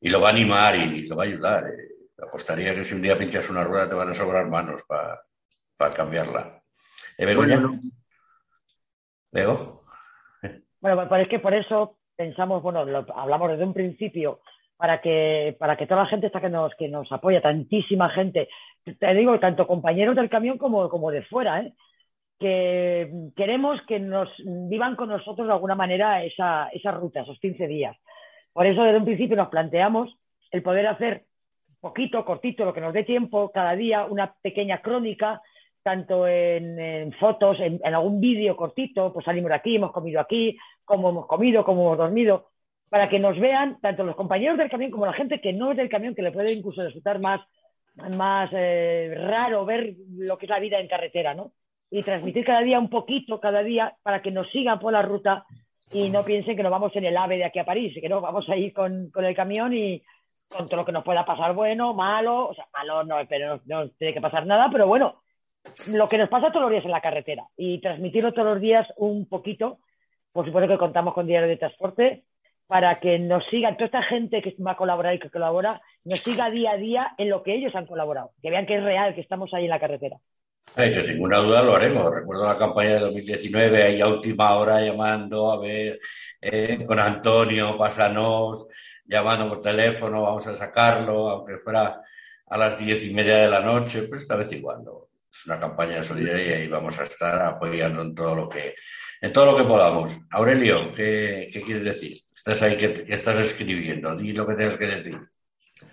y 0.00 0.08
lo 0.08 0.20
va 0.20 0.28
a 0.28 0.32
animar 0.32 0.76
y 0.76 1.06
lo 1.06 1.16
va 1.16 1.24
a 1.24 1.26
ayudar. 1.26 1.64
Eh. 1.66 1.88
Apostaría 2.22 2.74
que 2.74 2.84
si 2.84 2.94
un 2.94 3.02
día 3.02 3.18
pinchas 3.18 3.50
una 3.50 3.64
rueda 3.64 3.88
te 3.88 3.94
van 3.94 4.10
a 4.10 4.14
sobrar 4.14 4.48
manos 4.48 4.82
para 4.86 5.92
cambiarla. 5.94 6.62
¿Eh, 7.18 7.26
Bueno, 10.80 11.08
pues 11.08 11.22
es 11.22 11.28
que 11.28 11.38
por 11.38 11.54
eso 11.54 11.98
pensamos, 12.16 12.62
bueno, 12.62 12.80
hablamos 13.14 13.50
desde 13.50 13.64
un 13.64 13.74
principio 13.74 14.40
para 14.80 15.02
que, 15.02 15.54
para 15.58 15.76
que 15.76 15.86
toda 15.86 16.04
la 16.04 16.08
gente 16.08 16.28
esta 16.28 16.40
que 16.40 16.48
nos, 16.48 16.74
que 16.74 16.88
nos 16.88 17.12
apoya, 17.12 17.42
tantísima 17.42 18.08
gente, 18.08 18.48
te 18.82 19.14
digo, 19.14 19.38
tanto 19.38 19.66
compañeros 19.66 20.16
del 20.16 20.30
camión 20.30 20.56
como, 20.56 20.88
como 20.88 21.10
de 21.10 21.22
fuera, 21.24 21.60
¿eh? 21.60 21.74
que 22.38 23.12
queremos 23.36 23.78
que 23.86 24.00
nos 24.00 24.30
vivan 24.38 24.96
con 24.96 25.10
nosotros 25.10 25.46
de 25.46 25.52
alguna 25.52 25.74
manera 25.74 26.24
esa, 26.24 26.70
esa 26.72 26.92
ruta, 26.92 27.20
esos 27.20 27.38
15 27.40 27.66
días. 27.66 27.94
Por 28.54 28.66
eso 28.66 28.82
desde 28.82 28.96
un 28.96 29.04
principio 29.04 29.36
nos 29.36 29.50
planteamos 29.50 30.16
el 30.50 30.62
poder 30.62 30.86
hacer 30.86 31.24
poquito, 31.78 32.24
cortito, 32.24 32.64
lo 32.64 32.72
que 32.72 32.80
nos 32.80 32.94
dé 32.94 33.04
tiempo, 33.04 33.50
cada 33.52 33.76
día 33.76 34.06
una 34.06 34.34
pequeña 34.40 34.80
crónica, 34.80 35.42
tanto 35.82 36.26
en, 36.26 37.12
fotos, 37.20 37.58
en, 37.60 37.80
algún 37.84 38.18
vídeo 38.18 38.56
cortito, 38.56 39.12
pues 39.12 39.26
salimos 39.26 39.50
de 39.50 39.56
aquí, 39.56 39.76
hemos 39.76 39.92
comido 39.92 40.20
aquí, 40.20 40.56
cómo 40.86 41.10
hemos 41.10 41.26
comido, 41.26 41.64
cómo 41.64 41.82
hemos 41.82 41.98
dormido, 41.98 42.46
para 42.90 43.08
que 43.08 43.18
nos 43.18 43.38
vean 43.38 43.80
tanto 43.80 44.04
los 44.04 44.16
compañeros 44.16 44.58
del 44.58 44.68
camión 44.68 44.90
como 44.90 45.06
la 45.06 45.14
gente 45.14 45.40
que 45.40 45.54
no 45.54 45.70
es 45.70 45.78
del 45.78 45.88
camión, 45.88 46.14
que 46.14 46.22
le 46.22 46.32
puede 46.32 46.52
incluso 46.52 46.82
resultar 46.82 47.20
más, 47.20 47.40
más 48.16 48.50
eh, 48.52 49.14
raro 49.16 49.64
ver 49.64 49.94
lo 50.18 50.36
que 50.36 50.44
es 50.44 50.50
la 50.50 50.60
vida 50.60 50.78
en 50.78 50.88
carretera, 50.88 51.32
¿no? 51.32 51.52
Y 51.90 52.02
transmitir 52.02 52.44
cada 52.44 52.60
día 52.60 52.78
un 52.78 52.90
poquito, 52.90 53.40
cada 53.40 53.62
día, 53.62 53.96
para 54.02 54.20
que 54.20 54.30
nos 54.30 54.50
sigan 54.50 54.78
por 54.78 54.92
la 54.92 55.02
ruta 55.02 55.46
y 55.92 56.10
no 56.10 56.24
piensen 56.24 56.56
que 56.56 56.62
nos 56.62 56.70
vamos 56.70 56.94
en 56.94 57.04
el 57.04 57.16
AVE 57.16 57.38
de 57.38 57.44
aquí 57.44 57.58
a 57.58 57.64
París, 57.64 57.96
que 58.00 58.08
no, 58.08 58.20
vamos 58.20 58.48
a 58.48 58.56
ir 58.56 58.72
con, 58.72 59.10
con 59.10 59.24
el 59.24 59.34
camión 59.34 59.72
y, 59.72 60.02
con 60.50 60.66
todo 60.66 60.78
lo 60.78 60.84
que 60.84 60.92
nos 60.92 61.04
pueda 61.04 61.24
pasar 61.24 61.54
bueno, 61.54 61.94
malo, 61.94 62.48
o 62.48 62.54
sea, 62.54 62.66
malo 62.72 63.04
no, 63.04 63.16
pero 63.28 63.60
no, 63.66 63.88
tiene 63.90 64.12
que 64.12 64.20
pasar 64.20 64.46
nada, 64.46 64.68
pero 64.70 64.86
bueno, 64.86 65.22
lo 65.92 66.08
que 66.08 66.18
nos 66.18 66.28
pasa 66.28 66.50
todos 66.50 66.62
los 66.62 66.72
días 66.72 66.84
en 66.84 66.90
la 66.90 67.00
carretera 67.00 67.46
y 67.56 67.80
transmitirlo 67.80 68.32
todos 68.32 68.54
los 68.54 68.60
días 68.60 68.86
un 68.96 69.28
poquito, 69.28 69.78
por 70.32 70.44
supuesto 70.44 70.68
que 70.68 70.78
contamos 70.78 71.14
con 71.14 71.26
Diario 71.26 71.48
de 71.48 71.56
Transporte, 71.56 72.24
para 72.70 73.00
que 73.00 73.18
nos 73.18 73.42
sigan, 73.50 73.74
toda 73.74 73.86
esta 73.86 74.02
gente 74.04 74.40
que 74.40 74.54
va 74.64 74.70
a 74.70 74.76
colaborar 74.76 75.12
y 75.12 75.18
que 75.18 75.28
colabora, 75.28 75.82
nos 76.04 76.20
siga 76.20 76.48
día 76.50 76.70
a 76.70 76.76
día 76.76 77.14
en 77.18 77.28
lo 77.28 77.42
que 77.42 77.52
ellos 77.52 77.74
han 77.74 77.84
colaborado, 77.84 78.30
que 78.40 78.48
vean 78.48 78.64
que 78.64 78.76
es 78.76 78.84
real, 78.84 79.12
que 79.12 79.22
estamos 79.22 79.52
ahí 79.52 79.64
en 79.64 79.70
la 79.70 79.80
carretera. 79.80 80.18
que 80.76 81.02
sin 81.02 81.14
ninguna 81.14 81.38
duda 81.38 81.62
lo 81.62 81.74
haremos. 81.74 82.14
Recuerdo 82.14 82.46
la 82.46 82.56
campaña 82.56 82.90
de 82.90 83.00
2019, 83.00 83.82
ahí 83.82 84.00
a 84.00 84.06
última 84.06 84.54
hora 84.54 84.80
llamando 84.80 85.50
a 85.50 85.58
ver 85.58 85.98
eh, 86.40 86.84
con 86.86 87.00
Antonio, 87.00 87.76
pásanos, 87.76 88.68
llamando 89.04 89.48
por 89.48 89.58
teléfono, 89.58 90.22
vamos 90.22 90.46
a 90.46 90.54
sacarlo, 90.54 91.28
aunque 91.28 91.58
fuera 91.58 92.00
a 92.46 92.56
las 92.56 92.78
diez 92.78 93.04
y 93.04 93.12
media 93.12 93.38
de 93.38 93.50
la 93.50 93.58
noche, 93.62 94.04
pues 94.04 94.20
esta 94.20 94.36
vez 94.36 94.52
igual, 94.52 94.84
Es 95.32 95.46
una 95.46 95.58
campaña 95.58 96.02
solidaria 96.02 96.62
y 96.62 96.68
vamos 96.68 96.98
a 96.98 97.04
estar 97.04 97.40
apoyando 97.40 98.02
en 98.02 98.14
todo 98.14 98.34
lo 98.34 98.48
que, 98.48 98.74
en 99.20 99.32
todo 99.32 99.46
lo 99.46 99.56
que 99.56 99.64
podamos. 99.64 100.12
Aurelio, 100.30 100.92
¿qué, 100.94 101.50
quieres 101.64 101.84
decir? 101.84 102.18
Estás 102.34 102.62
ahí, 102.62 102.76
¿qué, 102.76 103.04
estás 103.08 103.38
escribiendo? 103.44 104.16
Di 104.16 104.32
lo 104.32 104.46
que 104.46 104.54
tienes 104.54 104.76
que 104.76 104.86
decir. 104.86 105.18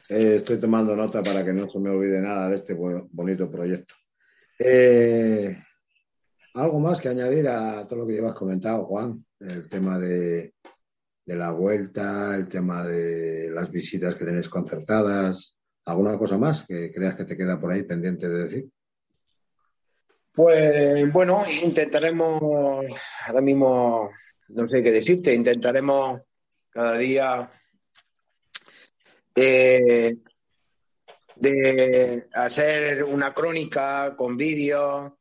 Eh, 0.10 0.36
estoy 0.36 0.60
tomando 0.60 0.96
nota 0.96 1.22
para 1.22 1.46
que 1.46 1.54
no 1.54 1.70
se 1.70 1.80
me 1.80 1.90
olvide 1.90 2.22
nada 2.22 2.50
de 2.50 2.56
este 2.56 2.74
bonito 2.74 3.50
proyecto. 3.50 3.94
Eh, 4.60 5.58
¿Algo 6.56 6.80
más 6.80 7.00
que 7.00 7.10
añadir 7.10 7.48
a 7.48 7.86
todo 7.88 8.00
lo 8.00 8.08
que 8.08 8.14
llevas 8.14 8.34
comentado, 8.34 8.86
Juan? 8.86 9.24
El 9.40 9.70
tema 9.70 10.00
de, 10.00 10.56
de 11.26 11.36
la 11.36 11.52
vuelta, 11.52 12.36
el 12.36 12.48
tema 12.48 12.84
de 12.84 13.52
las 13.52 13.70
visitas 13.70 14.16
que 14.16 14.26
tenéis 14.26 14.50
concertadas. 14.50 15.56
¿Alguna 15.86 16.18
cosa 16.18 16.38
más 16.38 16.66
que 16.66 16.92
creas 16.92 17.16
que 17.16 17.26
te 17.26 17.38
queda 17.38 17.60
por 17.60 17.72
ahí 17.72 17.84
pendiente 17.84 18.28
de 18.28 18.44
decir? 18.44 18.70
Pues 20.38 21.12
bueno, 21.12 21.42
intentaremos, 21.64 22.86
ahora 23.26 23.42
mismo 23.42 24.12
no 24.50 24.68
sé 24.68 24.84
qué 24.84 24.92
decirte, 24.92 25.34
intentaremos 25.34 26.22
cada 26.70 26.96
día 26.96 27.50
eh, 29.36 30.14
de 31.38 32.28
hacer 32.32 33.04
una 33.04 33.34
crónica 33.34 34.14
con 34.16 34.38
vídeos, 34.38 35.12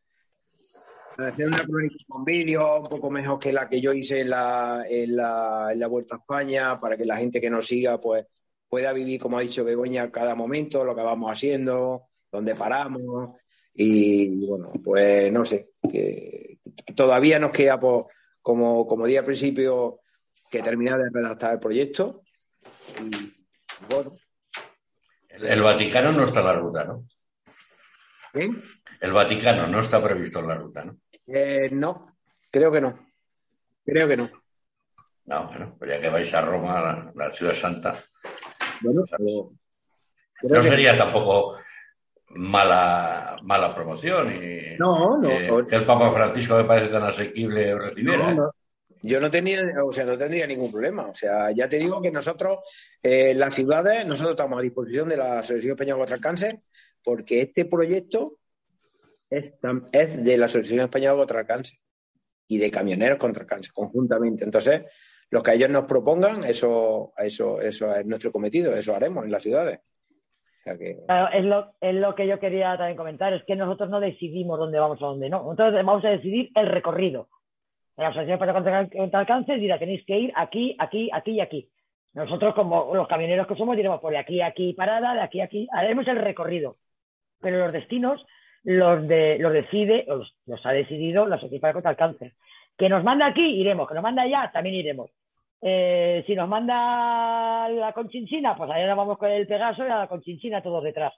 hacer 1.16 1.46
una 1.46 1.64
crónica 1.64 1.96
con 2.06 2.22
vídeo 2.22 2.80
un 2.80 2.88
poco 2.90 3.10
mejor 3.10 3.38
que 3.38 3.54
la 3.54 3.70
que 3.70 3.80
yo 3.80 3.94
hice 3.94 4.20
en 4.20 4.28
la, 4.28 4.84
en 4.86 5.16
la, 5.16 5.72
la 5.74 5.86
Vuelta 5.86 6.16
a 6.16 6.18
España, 6.18 6.78
para 6.78 6.94
que 6.98 7.06
la 7.06 7.16
gente 7.16 7.40
que 7.40 7.48
nos 7.48 7.66
siga 7.66 7.98
pues 7.98 8.26
pueda 8.68 8.92
vivir, 8.92 9.18
como 9.18 9.38
ha 9.38 9.40
dicho 9.40 9.64
Begoña, 9.64 10.12
cada 10.12 10.34
momento, 10.34 10.84
lo 10.84 10.94
que 10.94 11.00
vamos 11.00 11.32
haciendo, 11.32 12.10
dónde 12.30 12.54
paramos. 12.54 13.30
Y 13.78 14.46
bueno, 14.46 14.72
pues 14.82 15.30
no 15.30 15.44
sé, 15.44 15.72
que, 15.90 16.58
todavía 16.94 17.38
nos 17.38 17.50
queda, 17.50 17.78
pues, 17.78 18.06
como, 18.40 18.86
como 18.86 19.04
dije 19.04 19.18
al 19.18 19.24
principio, 19.24 20.00
que 20.50 20.62
terminar 20.62 20.98
de 20.98 21.10
redactar 21.12 21.54
el 21.54 21.60
proyecto. 21.60 22.22
Y 22.98 23.34
bueno. 23.90 24.16
El, 25.28 25.60
Vaticano 25.60 26.12
no 26.12 26.24
está 26.24 26.40
en 26.40 26.46
la 26.46 26.54
ruta, 26.54 26.84
¿no? 26.84 27.06
¿Eh? 28.32 28.48
El 29.00 29.12
Vaticano 29.12 29.66
no 29.66 29.80
está 29.80 30.02
previsto 30.02 30.38
en 30.38 30.48
la 30.48 30.54
ruta, 30.54 30.84
¿no? 30.84 30.96
Eh, 31.26 31.68
no, 31.70 32.16
creo 32.50 32.72
que 32.72 32.80
no. 32.80 33.12
Creo 33.84 34.08
que 34.08 34.16
no. 34.16 34.30
No, 35.26 35.48
bueno, 35.48 35.76
pues 35.78 35.90
ya 35.90 36.00
que 36.00 36.08
vais 36.08 36.32
a 36.32 36.40
Roma, 36.40 37.12
la, 37.14 37.30
ciudad 37.30 37.52
santa. 37.52 38.02
Bueno, 38.80 39.02
no 40.42 40.62
sería 40.62 40.96
tampoco 40.96 41.58
mala, 42.30 43.36
mala 43.42 43.74
promoción 43.74 44.32
y 44.32 44.76
no, 44.78 45.18
no, 45.18 45.30
el 45.30 45.86
Papa 45.86 46.12
Francisco 46.12 46.56
me 46.56 46.64
parece 46.64 46.88
tan 46.88 47.04
asequible 47.04 47.74
recibiera. 47.78 48.34
No, 48.34 48.50
Yo 49.02 49.20
no 49.20 49.30
tenía, 49.30 49.62
o 49.84 49.92
sea, 49.92 50.04
no 50.04 50.18
tendría 50.18 50.46
ningún 50.46 50.70
problema. 50.70 51.06
O 51.06 51.14
sea, 51.14 51.50
ya 51.52 51.68
te 51.68 51.78
digo 51.78 52.02
que 52.02 52.10
nosotros, 52.10 52.58
eh, 53.02 53.34
las 53.34 53.54
ciudades, 53.54 54.06
nosotros 54.06 54.32
estamos 54.32 54.58
a 54.58 54.62
disposición 54.62 55.08
de 55.08 55.16
la 55.16 55.38
Asociación 55.38 55.72
Española 55.72 55.98
contra 55.98 56.16
el 56.16 56.22
Cáncer, 56.22 56.60
porque 57.02 57.40
este 57.40 57.64
proyecto 57.64 58.38
es, 59.30 59.54
es 59.92 60.24
de 60.24 60.36
la 60.36 60.46
Asociación 60.46 60.80
Española 60.80 61.16
contra 61.16 61.40
el 61.40 61.46
Cáncer 61.46 61.78
y 62.48 62.58
de 62.58 62.70
camioneros 62.70 63.18
contra 63.18 63.42
el 63.42 63.48
cáncer, 63.48 63.72
conjuntamente. 63.72 64.44
Entonces, 64.44 64.82
lo 65.30 65.42
que 65.42 65.54
ellos 65.54 65.70
nos 65.70 65.84
propongan, 65.84 66.44
eso, 66.44 67.12
eso, 67.18 67.60
eso 67.60 67.94
es 67.94 68.06
nuestro 68.06 68.30
cometido, 68.32 68.74
eso 68.74 68.94
haremos 68.94 69.24
en 69.24 69.32
las 69.32 69.42
ciudades. 69.42 69.80
Es, 70.66 71.44
lo, 71.44 71.72
es 71.80 71.94
lo 71.94 72.14
que 72.14 72.26
yo 72.26 72.38
quería 72.40 72.76
también 72.76 72.96
comentar, 72.96 73.32
es 73.32 73.44
que 73.44 73.56
nosotros 73.56 73.88
no 73.88 74.00
decidimos 74.00 74.58
dónde 74.58 74.78
vamos 74.78 75.00
o 75.00 75.06
dónde 75.06 75.30
no. 75.30 75.42
Nosotros 75.42 75.74
vamos 75.74 76.04
a 76.04 76.10
decidir 76.10 76.50
el 76.54 76.66
recorrido. 76.66 77.28
La 77.96 78.08
Asociación 78.08 78.34
Española 78.34 78.88
contra 78.94 79.26
Cáncer 79.26 79.58
dirá, 79.58 79.78
tenéis 79.78 80.04
que 80.04 80.18
ir 80.18 80.32
aquí, 80.36 80.76
aquí, 80.78 81.08
aquí 81.12 81.30
y 81.32 81.40
aquí. 81.40 81.70
Nosotros, 82.12 82.54
como 82.54 82.94
los 82.94 83.08
camioneros 83.08 83.46
que 83.46 83.56
somos, 83.56 83.76
diremos, 83.76 84.00
por 84.00 84.10
de 84.10 84.18
aquí, 84.18 84.42
aquí, 84.42 84.72
parada, 84.72 85.14
de 85.14 85.20
aquí, 85.20 85.40
aquí, 85.40 85.68
haremos 85.72 86.06
el 86.08 86.16
recorrido. 86.16 86.76
Pero 87.40 87.58
los 87.58 87.72
destinos 87.72 88.24
los, 88.64 89.06
de, 89.06 89.38
los 89.38 89.52
decide, 89.52 90.04
los, 90.08 90.34
los 90.46 90.64
ha 90.66 90.72
decidido 90.72 91.26
la 91.26 91.38
Sociedad 91.38 91.72
contra 91.72 91.92
el 91.92 91.96
Cáncer. 91.96 92.32
Que 92.76 92.88
nos 92.88 93.04
manda 93.04 93.26
aquí, 93.26 93.42
iremos. 93.42 93.88
Que 93.88 93.94
nos 93.94 94.02
manda 94.02 94.22
allá, 94.22 94.50
también 94.52 94.74
iremos. 94.74 95.10
Eh, 95.62 96.22
si 96.26 96.34
nos 96.34 96.48
manda 96.48 97.68
la 97.68 97.92
Conchinchina, 97.92 98.56
pues 98.56 98.70
allá 98.70 98.94
vamos 98.94 99.18
con 99.18 99.30
el 99.30 99.46
Pegaso 99.46 99.84
y 99.84 99.90
a 99.90 99.98
la 99.98 100.08
Conchinchina 100.08 100.62
todos 100.62 100.84
detrás. 100.84 101.14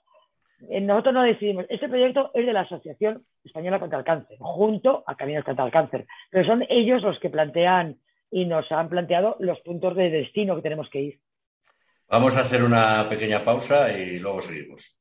Eh, 0.69 0.81
nosotros 0.81 1.15
no 1.15 1.23
decidimos. 1.23 1.67
Este 1.69 1.89
proyecto 1.89 2.31
es 2.35 2.47
de 2.47 2.53
la 2.53 2.61
Asociación 2.61 3.25
Española 3.45 3.79
contra 3.79 3.99
el 3.99 4.05
Cáncer, 4.05 4.37
junto 4.41 5.05
a 5.07 5.15
Caminos 5.17 5.45
contra 5.45 5.65
el 5.65 5.73
Cáncer. 5.73 6.07
Pero 6.31 6.47
son 6.47 6.65
ellos 6.69 7.03
los 7.03 7.19
que 7.21 7.31
plantean 7.31 7.97
y 8.31 8.45
nos 8.45 8.71
han 8.73 8.89
planteado 8.89 9.37
los 9.39 9.61
puntos 9.61 9.97
de 9.97 10.11
destino 10.11 10.57
que 10.57 10.63
tenemos 10.63 10.89
que 10.91 11.01
ir. 11.01 11.21
Vamos 12.09 12.37
a 12.37 12.41
hacer 12.41 12.63
una 12.63 13.07
pequeña 13.09 13.45
pausa 13.45 13.97
y 13.97 14.19
luego 14.19 14.41
seguimos. 14.41 14.98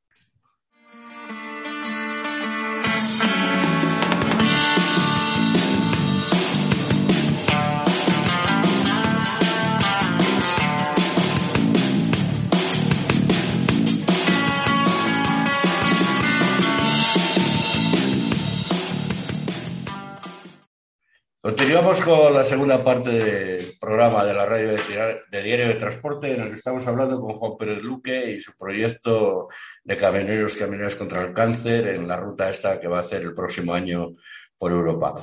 Continuamos 21.39 22.01
con 22.01 22.33
la 22.33 22.43
segunda 22.43 22.83
parte 22.83 23.11
del 23.11 23.77
programa 23.79 24.25
de 24.25 24.33
la 24.33 24.45
radio 24.45 24.71
de, 24.71 25.43
Diario 25.43 25.67
de 25.67 25.75
Transporte, 25.75 26.33
en 26.33 26.41
el 26.41 26.49
que 26.49 26.55
estamos 26.55 26.85
hablando 26.87 27.19
con 27.21 27.35
Juan 27.35 27.57
Pérez 27.57 27.83
Luque 27.83 28.31
y 28.31 28.39
su 28.39 28.57
proyecto 28.57 29.47
de 29.83 29.95
camioneros, 29.95 30.55
camioneros 30.55 30.95
contra 30.95 31.21
el 31.21 31.33
cáncer 31.33 31.89
en 31.89 32.07
la 32.07 32.17
ruta 32.17 32.49
esta 32.49 32.79
que 32.79 32.87
va 32.87 32.97
a 32.97 33.01
hacer 33.01 33.21
el 33.21 33.35
próximo 33.35 33.75
año 33.75 34.13
por 34.57 34.71
Europa. 34.71 35.13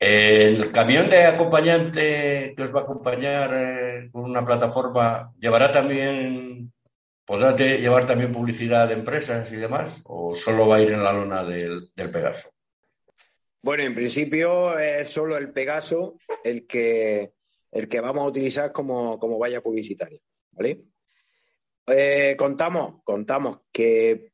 El 0.00 0.72
camión 0.72 1.08
de 1.08 1.24
acompañante 1.24 2.52
que 2.56 2.62
os 2.64 2.74
va 2.74 2.80
a 2.80 2.82
acompañar 2.82 3.50
eh, 3.54 4.08
con 4.10 4.24
una 4.24 4.44
plataforma, 4.44 5.32
¿llevará 5.38 5.70
también, 5.70 6.72
podrá 7.24 7.54
llevar 7.54 8.04
también 8.04 8.32
publicidad 8.32 8.88
de 8.88 8.94
empresas 8.94 9.50
y 9.52 9.56
demás? 9.56 10.00
¿O 10.04 10.34
solo 10.34 10.66
va 10.66 10.76
a 10.76 10.82
ir 10.82 10.92
en 10.92 11.04
la 11.04 11.12
luna 11.12 11.44
del 11.44 11.88
Pegaso? 11.94 12.50
Bueno, 13.62 13.82
en 13.82 13.94
principio 13.94 14.78
es 14.78 15.10
solo 15.10 15.36
el 15.36 15.52
Pegaso 15.52 16.16
el 16.42 16.66
que, 16.66 17.34
el 17.70 17.88
que 17.88 18.00
vamos 18.00 18.24
a 18.24 18.28
utilizar 18.28 18.72
como, 18.72 19.18
como 19.18 19.38
valla 19.38 19.60
publicitaria. 19.60 20.18
¿vale? 20.52 20.80
Eh, 21.86 22.36
contamos, 22.38 23.02
contamos 23.04 23.60
que 23.70 24.32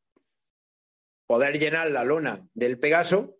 poder 1.26 1.58
llenar 1.58 1.90
la 1.90 2.04
lona 2.04 2.46
del 2.54 2.78
Pegaso 2.78 3.38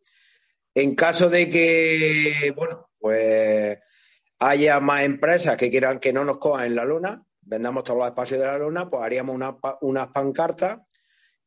en 0.75 0.97
caso 0.97 1.31
de 1.31 1.49
que, 1.49 2.53
bueno, 2.57 2.91
pues 2.99 3.79
haya 4.41 4.81
más 4.81 5.03
empresas 5.03 5.57
que 5.57 5.71
quieran 5.71 6.01
que 6.01 6.13
no 6.13 6.25
nos 6.25 6.39
cojan 6.39 6.67
en 6.67 6.75
la 6.75 6.85
lona, 6.85 7.25
vendamos 7.41 7.85
todos 7.85 8.01
los 8.01 8.09
espacios 8.09 8.41
de 8.41 8.47
la 8.47 8.59
lona, 8.59 8.91
pues 8.91 9.03
haríamos 9.03 9.39
unas 9.81 10.09
pancartas 10.09 10.81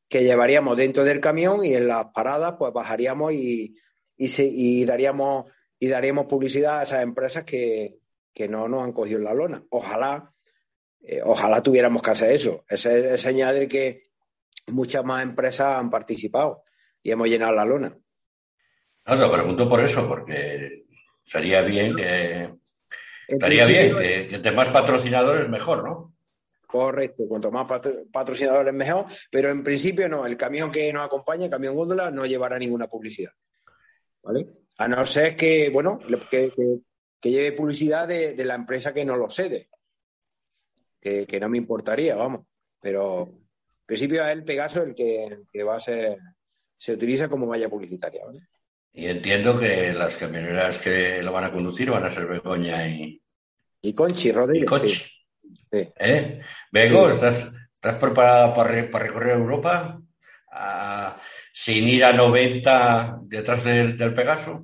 que 0.07 0.23
llevaríamos 0.23 0.77
dentro 0.77 1.03
del 1.03 1.19
camión 1.19 1.63
y 1.63 1.75
en 1.75 1.87
las 1.87 2.07
paradas 2.07 2.55
pues 2.57 2.73
bajaríamos 2.73 3.33
y, 3.33 3.75
y, 4.19 4.85
daríamos 4.85 5.45
y 5.79 5.87
daríamos 5.87 6.25
publicidad 6.25 6.79
a 6.79 6.83
esas 6.83 7.03
empresas 7.03 7.43
que, 7.43 7.97
no 8.49 8.69
nos 8.69 8.83
han 8.83 8.93
cogido 8.93 9.17
en 9.17 9.25
la 9.25 9.33
lona. 9.33 9.63
Ojalá, 9.69 10.31
eh, 11.01 11.19
ojalá 11.23 11.61
tuviéramos 11.61 12.01
que 12.01 12.11
hacer 12.11 12.31
eso. 12.31 12.63
Ese 12.69 13.13
es 13.15 13.21
señal 13.21 13.59
de 13.59 13.67
que 13.67 14.03
muchas 14.67 15.03
más 15.03 15.23
empresas 15.23 15.75
han 15.75 15.89
participado 15.89 16.63
y 17.03 17.11
hemos 17.11 17.27
llenado 17.27 17.53
la 17.53 17.65
lona. 17.65 17.97
No, 19.05 19.19
te 19.19 19.35
pregunto 19.35 19.67
por 19.67 19.81
eso, 19.81 20.07
porque 20.07 20.85
sería 21.21 21.63
bien 21.63 21.97
que 21.97 22.53
estaría 23.27 23.65
bien 23.65 23.95
que, 23.97 24.41
que 24.41 24.51
más 24.51 24.69
patrocinadores 24.69 25.49
mejor, 25.49 25.83
¿no? 25.83 26.13
Correcto, 26.65 27.23
cuanto 27.27 27.51
más 27.51 27.67
patrocinadores 28.11 28.73
mejor, 28.73 29.05
pero 29.31 29.49
en 29.49 29.63
principio 29.63 30.07
no, 30.07 30.25
el 30.25 30.37
camión 30.37 30.71
que 30.71 30.93
nos 30.93 31.03
acompaña, 31.03 31.45
el 31.45 31.51
camión 31.51 31.75
góndola, 31.75 32.11
no 32.11 32.25
llevará 32.25 32.57
ninguna 32.57 32.87
publicidad. 32.87 33.31
¿Vale? 34.23 34.47
A 34.77 34.87
no 34.87 35.05
ser 35.05 35.35
que, 35.35 35.69
bueno, 35.69 35.99
que, 36.29 36.51
lleve 37.21 37.51
publicidad 37.51 38.07
de, 38.07 38.45
la 38.45 38.55
empresa 38.55 38.93
que 38.93 39.05
nos 39.05 39.17
lo 39.17 39.29
cede. 39.29 39.69
Que, 41.01 41.39
no 41.39 41.49
me 41.49 41.57
importaría, 41.57 42.15
vamos. 42.15 42.45
Pero 42.81 43.23
en 43.23 43.85
principio 43.85 44.25
es 44.25 44.31
el 44.31 44.43
Pegaso 44.43 44.83
el 44.83 44.95
que, 44.95 45.63
va 45.63 45.75
a 45.75 45.79
ser, 45.79 46.17
se 46.77 46.93
utiliza 46.93 47.27
como 47.27 47.47
valla 47.47 47.69
publicitaria, 47.69 48.25
¿vale? 48.25 48.47
Y 48.91 49.05
entiendo 49.05 49.59
que 49.59 49.93
las 49.93 50.17
camioneras 50.17 50.79
que 50.79 51.21
lo 51.21 51.31
van 51.31 51.43
a 51.43 51.51
conducir 51.51 51.91
van 51.91 52.05
a 52.05 52.11
ser 52.11 52.25
Begoña 52.25 52.87
y... 52.87 53.21
Y 53.81 53.93
Conchi 53.93 54.31
Rodríguez. 54.31 54.63
Y 54.63 54.65
Conchi. 54.65 55.19
¿Eh? 55.71 56.41
Vengo, 56.71 57.09
¿estás, 57.09 57.51
¿estás 57.73 57.95
preparada 57.95 58.53
para, 58.53 58.71
recorrer 58.71 59.37
Europa 59.37 60.01
sin 61.61 61.89
ir 61.89 62.05
a 62.05 62.13
90 62.13 63.19
detrás 63.23 63.65
del, 63.65 64.13
Pegaso? 64.13 64.61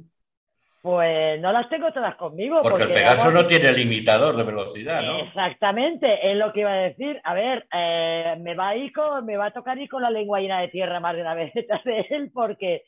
Pues 0.82 1.42
no 1.42 1.52
las 1.52 1.68
tengo 1.68 1.92
todas 1.92 2.16
conmigo. 2.16 2.62
Porque, 2.62 2.84
el 2.84 2.92
Pegaso 2.92 3.32
no 3.32 3.46
tiene 3.46 3.74
limitador 3.74 4.34
de 4.38 4.44
velocidad, 4.44 5.02
¿no? 5.02 5.20
Exactamente, 5.20 6.32
es 6.32 6.38
lo 6.38 6.54
que 6.54 6.62
iba 6.62 6.72
a 6.72 6.88
decir. 6.88 7.20
A 7.26 7.34
ver, 7.34 7.68
eh, 7.74 8.38
me 8.40 8.56
va 8.56 8.70
a 8.70 8.78
ir 8.78 8.94
me 9.26 9.36
va 9.36 9.48
a 9.48 9.52
tocar 9.52 9.78
ir 9.78 9.90
con 9.90 10.04
la 10.04 10.10
lengua 10.10 10.40
llena 10.40 10.62
de 10.62 10.70
tierra 10.70 11.02
más 11.02 11.16
de 11.16 11.22
una 11.22 11.34
vez 11.36 11.54
detrás 11.54 11.84
de 11.84 12.06
él, 12.12 12.32
porque, 12.34 12.84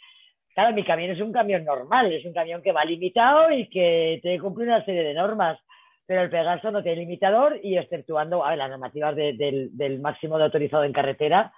claro, 0.54 0.74
mi 0.74 0.86
camión 0.86 1.12
es 1.12 1.20
un 1.20 1.34
camión 1.34 1.66
normal, 1.66 2.14
es 2.14 2.24
un 2.24 2.34
camión 2.34 2.62
que 2.62 2.72
va 2.72 2.86
limitado 2.86 3.52
y 3.52 3.68
que 3.68 4.20
tiene 4.22 4.38
que 4.38 4.44
cumplir 4.44 4.70
una 4.70 4.86
serie 4.86 5.04
de 5.04 5.16
normas 5.16 5.60
pero 6.08 6.22
el 6.22 6.30
Pegaso 6.30 6.72
no 6.72 6.82
tiene 6.82 7.02
limitador 7.02 7.60
y 7.62 7.78
exceptuando 7.78 8.44
a 8.44 8.52
ver, 8.52 8.58
las 8.58 8.70
normativas 8.70 9.14
del, 9.14 10.00
máximo 10.02 10.38
de 10.38 10.46
autorizado 10.46 10.86
en 10.86 10.94
carretera, 10.94 11.52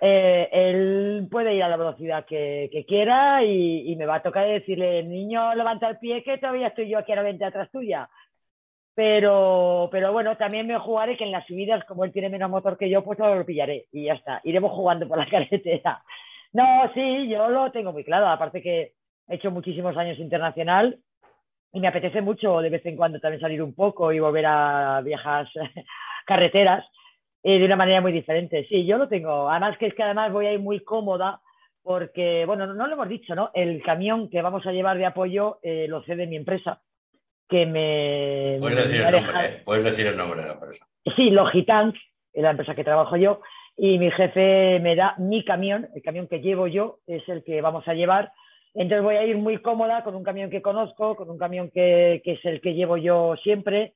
eh, 0.00 0.48
él 0.52 1.28
puede 1.30 1.54
ir 1.54 1.62
a 1.62 1.68
la 1.68 1.76
velocidad 1.76 2.24
que, 2.24 2.84
quiera 2.86 3.42
y, 3.44 3.94
me 3.96 4.06
va 4.06 4.16
a 4.16 4.22
tocar 4.22 4.46
decirle, 4.46 5.02
niño, 5.02 5.54
levanta 5.54 5.88
el 5.88 5.98
pie 5.98 6.22
que 6.22 6.38
todavía 6.38 6.68
estoy 6.68 6.88
yo 6.88 6.98
aquí 6.98 7.12
a 7.12 7.16
90 7.16 7.46
atrás 7.46 7.70
tuya. 7.70 8.08
Pero, 8.94 9.88
pero 9.92 10.12
bueno, 10.12 10.36
también 10.36 10.66
me 10.66 10.78
jugaré 10.78 11.16
que 11.16 11.24
en 11.24 11.32
las 11.32 11.46
subidas, 11.46 11.84
como 11.84 12.04
él 12.04 12.12
tiene 12.12 12.28
menos 12.28 12.50
motor 12.50 12.76
que 12.76 12.90
yo, 12.90 13.04
pues 13.04 13.18
lo 13.18 13.46
pillaré 13.46 13.86
y 13.92 14.04
ya 14.04 14.14
está. 14.14 14.40
Iremos 14.44 14.72
jugando 14.72 15.06
por 15.06 15.18
la 15.18 15.26
carretera. 15.30 16.02
No, 16.52 16.90
sí, 16.94 17.28
yo 17.28 17.48
lo 17.48 17.70
tengo 17.70 17.92
muy 17.92 18.04
claro. 18.04 18.28
Aparte 18.28 18.62
que 18.62 18.94
he 19.28 19.34
hecho 19.36 19.50
muchísimos 19.50 19.96
años 19.96 20.18
internacional 20.18 20.98
y 21.72 21.80
me 21.80 21.88
apetece 21.88 22.22
mucho 22.22 22.60
de 22.60 22.70
vez 22.70 22.84
en 22.86 22.96
cuando 22.96 23.20
también 23.20 23.40
salir 23.40 23.62
un 23.62 23.74
poco 23.74 24.12
y 24.12 24.18
volver 24.20 24.46
a 24.46 25.00
viejas 25.04 25.48
carreteras 26.26 26.84
eh, 27.48 27.58
de 27.58 27.64
una 27.64 27.76
manera 27.76 28.00
muy 28.00 28.12
diferente. 28.12 28.66
Sí, 28.68 28.84
yo 28.84 28.98
lo 28.98 29.08
tengo. 29.08 29.48
Además 29.48 29.78
que 29.78 29.86
es 29.86 29.94
que 29.94 30.02
además 30.02 30.32
voy 30.32 30.46
a 30.46 30.52
ir 30.52 30.58
muy 30.58 30.80
cómoda 30.80 31.40
porque, 31.82 32.44
bueno, 32.44 32.66
no, 32.66 32.86
lo 32.86 32.92
hemos 32.92 33.08
dicho, 33.08 33.34
¿no? 33.34 33.50
El 33.54 33.82
camión 33.82 34.28
que 34.28 34.42
vamos 34.42 34.66
a 34.66 34.72
llevar 34.72 34.98
de 34.98 35.06
apoyo 35.06 35.58
eh, 35.62 35.86
lo 35.88 36.02
cede 36.02 36.26
mi 36.26 36.36
empresa, 36.36 36.82
que 37.48 37.64
me... 37.64 38.58
Puedes, 38.60 38.88
decir, 38.88 39.00
el 39.00 39.12
nombre, 39.12 39.46
¿eh? 39.46 39.62
Puedes 39.64 39.84
decir 39.84 40.06
el 40.06 40.16
nombre 40.16 40.42
de 40.42 40.46
la 40.48 40.52
empresa. 40.54 40.86
Sí, 41.16 41.30
Logitank, 41.30 41.94
es 42.34 42.42
la 42.42 42.50
empresa 42.50 42.74
que 42.74 42.84
trabajo 42.84 43.16
yo, 43.16 43.40
y 43.76 43.98
mi 43.98 44.10
jefe 44.10 44.78
me 44.80 44.94
da 44.94 45.14
mi 45.16 45.42
camión, 45.44 45.88
el 45.94 46.02
camión 46.02 46.28
que 46.28 46.40
llevo 46.40 46.66
yo 46.66 46.98
es 47.06 47.26
el 47.28 47.42
que 47.42 47.62
vamos 47.62 47.88
a 47.88 47.94
llevar 47.94 48.32
entonces 48.74 49.02
voy 49.02 49.16
a 49.16 49.24
ir 49.24 49.36
muy 49.36 49.58
cómoda 49.58 50.04
con 50.04 50.14
un 50.14 50.22
camión 50.22 50.50
que 50.50 50.62
conozco, 50.62 51.16
con 51.16 51.28
un 51.30 51.38
camión 51.38 51.70
que, 51.70 52.22
es 52.24 52.44
el 52.44 52.60
que 52.60 52.74
llevo 52.74 52.96
yo 52.96 53.34
siempre. 53.42 53.94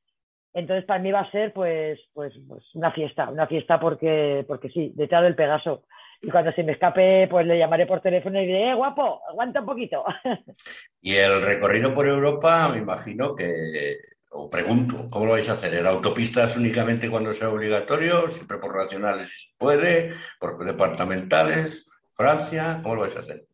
Entonces 0.54 0.84
para 0.84 1.00
mí 1.00 1.10
va 1.10 1.20
a 1.20 1.30
ser 1.30 1.52
pues, 1.52 1.98
pues, 2.12 2.34
pues, 2.46 2.62
una 2.74 2.92
fiesta, 2.92 3.30
una 3.30 3.46
fiesta 3.46 3.80
porque, 3.80 4.44
porque 4.46 4.68
sí, 4.68 4.92
detrás 4.94 5.22
del 5.22 5.34
Pegaso. 5.34 5.84
Y 6.20 6.30
cuando 6.30 6.52
se 6.52 6.62
me 6.62 6.72
escape, 6.72 7.26
pues 7.28 7.46
le 7.46 7.58
llamaré 7.58 7.86
por 7.86 8.00
teléfono 8.00 8.40
y 8.40 8.46
diré, 8.46 8.70
eh, 8.70 8.74
guapo, 8.74 9.20
aguanta 9.28 9.60
un 9.60 9.66
poquito. 9.66 10.04
Y 11.00 11.16
el 11.16 11.42
recorrido 11.42 11.92
por 11.92 12.06
Europa, 12.06 12.68
me 12.68 12.78
imagino 12.78 13.34
que, 13.34 13.96
o 14.30 14.48
pregunto, 14.48 15.08
¿cómo 15.10 15.26
lo 15.26 15.32
vais 15.32 15.48
a 15.48 15.54
hacer? 15.54 15.74
¿En 15.74 15.86
autopistas 15.86 16.56
únicamente 16.56 17.10
cuando 17.10 17.32
sea 17.32 17.50
obligatorio? 17.50 18.28
¿Siempre 18.28 18.58
por 18.58 18.76
nacionales 18.76 19.28
si 19.28 19.48
se 19.48 19.54
puede? 19.58 20.12
¿Por 20.38 20.64
departamentales? 20.64 21.86
¿Francia? 22.14 22.78
¿Cómo 22.82 22.94
lo 22.94 23.00
vais 23.02 23.16
a 23.16 23.20
hacer? 23.20 23.46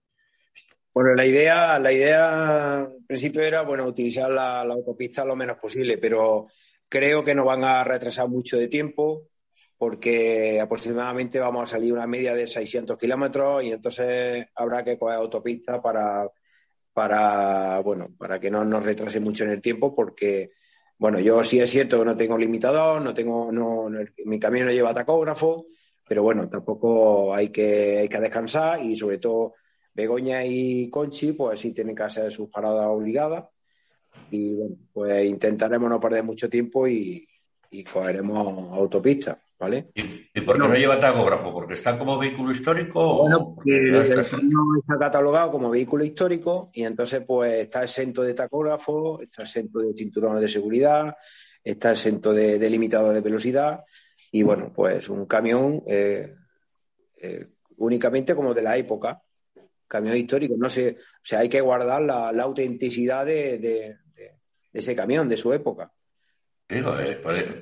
Bueno, 0.92 1.14
la 1.14 1.24
idea, 1.24 1.78
la 1.78 1.92
idea 1.92 2.80
en 2.80 3.06
principio 3.06 3.40
era 3.42 3.62
bueno 3.62 3.84
utilizar 3.84 4.30
la, 4.30 4.62
autopista 4.62 5.24
lo 5.24 5.36
menos 5.36 5.56
posible, 5.58 5.96
pero 5.96 6.48
creo 6.88 7.24
que 7.24 7.34
nos 7.34 7.46
van 7.46 7.64
a 7.64 7.84
retrasar 7.84 8.28
mucho 8.28 8.58
de 8.58 8.68
tiempo 8.68 9.28
porque 9.76 10.60
aproximadamente 10.60 11.38
vamos 11.38 11.62
a 11.62 11.76
salir 11.76 11.92
una 11.92 12.06
media 12.06 12.34
de 12.34 12.46
600 12.46 12.96
kilómetros 12.98 13.64
y 13.64 13.72
entonces 13.72 14.46
habrá 14.54 14.84
que 14.84 14.98
coger 14.98 15.16
autopista 15.16 15.82
para, 15.82 16.28
para, 16.92 17.80
bueno, 17.80 18.08
para 18.18 18.40
que 18.40 18.50
no 18.50 18.64
nos 18.64 18.84
retrase 18.84 19.20
mucho 19.20 19.44
en 19.44 19.50
el 19.50 19.60
tiempo 19.60 19.94
porque, 19.94 20.50
bueno, 20.98 21.18
yo 21.20 21.42
sí 21.44 21.60
es 21.60 21.70
cierto 21.70 21.98
que 21.98 22.04
no 22.04 22.16
tengo 22.16 22.38
limitador, 22.38 23.02
no 23.02 23.14
tengo, 23.14 23.52
no, 23.52 23.88
mi 24.24 24.38
camión 24.38 24.66
no 24.66 24.72
lleva 24.72 24.94
tacógrafo, 24.94 25.66
pero 26.08 26.22
bueno, 26.22 26.48
tampoco 26.48 27.34
hay 27.34 27.50
que, 27.50 27.98
hay 27.98 28.08
que 28.08 28.20
descansar 28.20 28.82
y 28.82 28.96
sobre 28.96 29.18
todo 29.18 29.54
Begoña 29.94 30.44
y 30.44 30.88
Conchi, 30.90 31.32
pues 31.32 31.60
sí 31.60 31.72
tienen 31.72 31.94
que 31.94 32.04
hacer 32.04 32.30
sus 32.32 32.48
paradas 32.48 32.86
obligadas. 32.86 33.44
Y 34.30 34.54
bueno, 34.54 34.76
pues 34.92 35.24
intentaremos 35.26 35.88
no 35.88 36.00
perder 36.00 36.22
mucho 36.22 36.48
tiempo 36.48 36.86
y, 36.86 37.26
cogeremos 37.92 38.72
autopista, 38.72 39.38
¿vale? 39.58 39.90
¿Y, 39.94 40.40
por 40.40 40.56
qué 40.56 40.68
no, 40.68 40.74
lleva 40.74 40.98
tacógrafo? 40.98 41.52
¿Porque 41.52 41.74
está 41.74 41.98
como 41.98 42.18
vehículo 42.18 42.50
histórico? 42.50 43.18
Bueno, 43.18 43.54
porque 43.54 43.76
el 43.76 43.92
no 43.92 44.78
está 44.78 44.98
catalogado 44.98 45.50
como 45.50 45.70
vehículo 45.70 46.04
histórico 46.04 46.70
y 46.72 46.84
entonces 46.84 47.22
pues 47.26 47.54
está 47.54 47.82
exento 47.82 48.22
de 48.22 48.34
tacógrafo, 48.34 49.20
está 49.20 49.42
exento 49.42 49.80
de 49.80 49.94
cinturones 49.94 50.40
de 50.40 50.48
seguridad, 50.48 51.14
está 51.62 51.90
exento 51.90 52.32
de, 52.32 52.58
de 52.58 52.70
limitador 52.70 53.12
de 53.12 53.20
velocidad 53.20 53.84
y 54.30 54.42
bueno, 54.42 54.72
pues 54.74 55.08
un 55.08 55.26
camión 55.26 55.82
eh, 55.86 56.34
eh, 57.16 57.48
únicamente 57.78 58.34
como 58.34 58.54
de 58.54 58.62
la 58.62 58.76
época, 58.76 59.22
camión 59.88 60.16
histórico. 60.16 60.54
No 60.56 60.70
sé, 60.70 60.96
o 60.98 61.20
sea, 61.22 61.40
hay 61.40 61.48
que 61.48 61.60
guardar 61.60 62.02
la, 62.02 62.28
autenticidad 62.42 63.26
de, 63.26 63.96
ese 64.72 64.94
camión, 64.94 65.28
de 65.28 65.36
su 65.36 65.52
época. 65.52 65.90
Sí, 66.68 66.82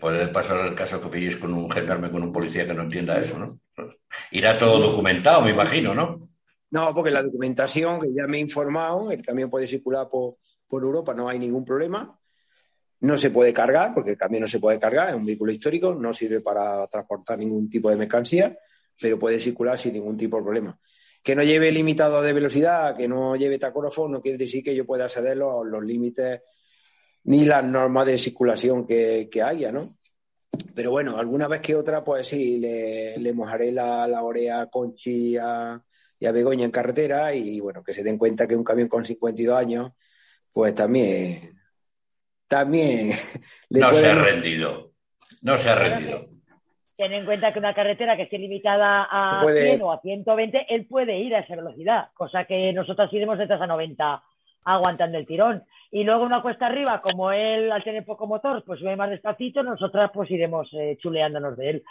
puede, 0.00 0.28
pasar 0.28 0.66
el 0.66 0.74
caso 0.74 1.00
que 1.00 1.08
pilléis 1.08 1.36
con 1.36 1.54
un 1.54 1.70
gendarme, 1.70 2.10
con 2.10 2.24
un 2.24 2.32
policía 2.32 2.66
que 2.66 2.74
no 2.74 2.82
entienda 2.82 3.20
eso, 3.20 3.38
¿no? 3.38 3.60
Irá 4.32 4.58
todo 4.58 4.80
documentado, 4.80 5.42
me 5.42 5.52
imagino, 5.52 5.94
¿no? 5.94 6.28
No, 6.70 6.92
porque 6.92 7.12
la 7.12 7.22
documentación, 7.22 8.00
que 8.00 8.12
ya 8.12 8.26
me 8.26 8.38
he 8.38 8.40
informado, 8.40 9.12
el 9.12 9.22
camión 9.22 9.48
puede 9.48 9.68
circular 9.68 10.08
por, 10.10 10.34
por 10.66 10.82
Europa, 10.82 11.14
no 11.14 11.28
hay 11.28 11.38
ningún 11.38 11.64
problema. 11.64 12.18
No 12.98 13.16
se 13.16 13.30
puede 13.30 13.52
cargar, 13.52 13.94
porque 13.94 14.10
el 14.12 14.16
camión 14.16 14.42
no 14.42 14.48
se 14.48 14.58
puede 14.58 14.80
cargar, 14.80 15.10
es 15.10 15.14
un 15.14 15.24
vehículo 15.24 15.52
histórico, 15.52 15.94
no 15.94 16.12
sirve 16.12 16.40
para 16.40 16.88
transportar 16.88 17.38
ningún 17.38 17.70
tipo 17.70 17.88
de 17.90 17.96
mercancía, 17.96 18.58
pero 19.00 19.18
puede 19.18 19.38
circular 19.38 19.78
sin 19.78 19.92
ningún 19.92 20.16
tipo 20.16 20.38
de 20.38 20.42
problema 20.42 20.76
que 21.26 21.34
no 21.34 21.42
lleve 21.42 21.72
limitado 21.72 22.22
de 22.22 22.32
velocidad, 22.32 22.96
que 22.96 23.08
no 23.08 23.34
lleve 23.34 23.58
tacógrafo, 23.58 24.06
no 24.06 24.22
quiere 24.22 24.38
decir 24.38 24.62
que 24.62 24.76
yo 24.76 24.86
pueda 24.86 25.06
acceder 25.06 25.32
a 25.32 25.34
los, 25.34 25.82
límites 25.84 26.40
ni 27.24 27.44
las 27.44 27.64
normas 27.64 28.06
de 28.06 28.16
circulación 28.16 28.86
que, 28.86 29.28
haya, 29.44 29.72
¿no? 29.72 29.98
Pero 30.72 30.92
bueno, 30.92 31.18
alguna 31.18 31.48
vez 31.48 31.60
que 31.62 31.74
otra, 31.74 32.04
pues 32.04 32.28
sí, 32.28 32.58
le, 32.58 33.32
mojaré 33.32 33.72
la, 33.72 34.06
la 34.06 34.22
oreja 34.22 34.60
a 34.60 34.66
Conchi 34.66 35.32
y 35.32 35.36
a 35.36 35.82
Begoña 36.20 36.64
en 36.64 36.70
carretera 36.70 37.34
y 37.34 37.58
bueno, 37.58 37.82
que 37.82 37.92
se 37.92 38.04
den 38.04 38.18
cuenta 38.18 38.46
que 38.46 38.54
un 38.54 38.62
camión 38.62 38.86
con 38.86 39.04
52 39.04 39.58
años, 39.58 39.94
pues 40.52 40.76
también, 40.76 41.58
también... 42.46 43.10
no 43.70 43.92
se 43.92 44.06
ha 44.06 44.14
rendido, 44.14 44.92
no 45.42 45.58
se 45.58 45.70
ha 45.70 45.74
rendido. 45.74 46.36
Ten 46.97 47.12
en 47.12 47.26
cuenta 47.26 47.53
que 47.53 47.59
una 47.59 47.74
carretera 47.74 48.16
que 48.16 48.22
esté 48.22 48.38
limitada 48.38 49.07
a 49.11 49.40
100 49.40 49.82
o 49.82 49.92
a 49.92 50.01
120, 50.01 50.66
él 50.70 50.86
puede 50.86 51.18
ir 51.18 51.34
a 51.34 51.40
esa 51.40 51.55
velocidad, 51.55 52.09
cosa 52.14 52.44
que 52.44 52.72
nosotros 52.72 53.12
iremos 53.12 53.36
detrás 53.36 53.61
a 53.61 53.66
90 53.66 54.22
aguantando 54.64 55.18
el 55.18 55.26
tirón. 55.26 55.62
Y 55.90 56.05
luego 56.05 56.24
una 56.24 56.40
cuesta 56.40 56.66
arriba, 56.66 57.01
como 57.03 57.32
él 57.32 57.70
al 57.70 57.84
tener 57.84 58.05
poco 58.05 58.26
motor, 58.26 58.64
pues 58.64 58.80
sube 58.80 58.97
más 58.97 59.11
despacito, 59.11 59.62
nosotras 59.62 60.11
pues 60.12 60.30
iremos 60.30 60.68
eh, 60.72 60.97
chuleándonos 61.01 61.57
de 61.57 61.70
él. 61.70 61.84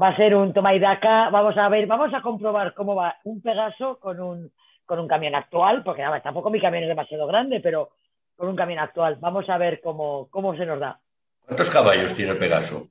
Va 0.00 0.08
a 0.08 0.16
ser 0.16 0.34
un 0.34 0.52
toma 0.52 0.74
y 0.74 0.78
daca, 0.78 1.30
vamos 1.30 1.56
a 1.56 1.68
ver, 1.68 1.86
vamos 1.86 2.12
a 2.12 2.20
comprobar 2.20 2.74
cómo 2.74 2.94
va 2.94 3.16
un 3.24 3.40
Pegaso 3.40 3.98
con 3.98 4.20
un, 4.20 4.52
con 4.84 4.98
un 4.98 5.08
camión 5.08 5.34
actual, 5.34 5.82
porque 5.82 6.02
nada, 6.02 6.20
tampoco 6.20 6.50
mi 6.50 6.60
camión 6.60 6.84
es 6.84 6.88
demasiado 6.88 7.26
grande, 7.26 7.60
pero 7.60 7.90
con 8.36 8.48
un 8.48 8.56
camión 8.56 8.80
actual. 8.80 9.16
Vamos 9.20 9.48
a 9.48 9.56
ver 9.56 9.80
cómo, 9.80 10.28
cómo 10.30 10.54
se 10.54 10.66
nos 10.66 10.80
da. 10.80 11.00
¿Cuántos 11.46 11.70
caballos 11.70 12.12
tiene 12.12 12.32
el 12.32 12.38
Pegaso? 12.38 12.88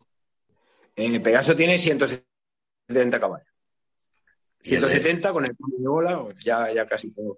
El 0.96 1.22
Pegaso 1.22 1.56
tiene 1.56 1.78
170 1.78 3.20
caballos. 3.20 3.48
170 4.64 5.34
con 5.34 5.46
el 5.46 5.52
de 5.52 5.88
bola, 5.88 6.24
pues 6.24 6.44
ya, 6.44 6.72
ya 6.72 6.86
casi 6.88 7.14
todo 7.14 7.38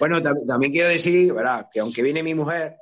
Bueno, 0.00 0.22
también, 0.22 0.72
quiero 0.72 0.88
decir, 0.88 1.32
¿verdad? 1.34 1.66
que 1.70 1.80
aunque 1.80 2.02
viene 2.02 2.22
mi 2.22 2.34
mujer, 2.34 2.76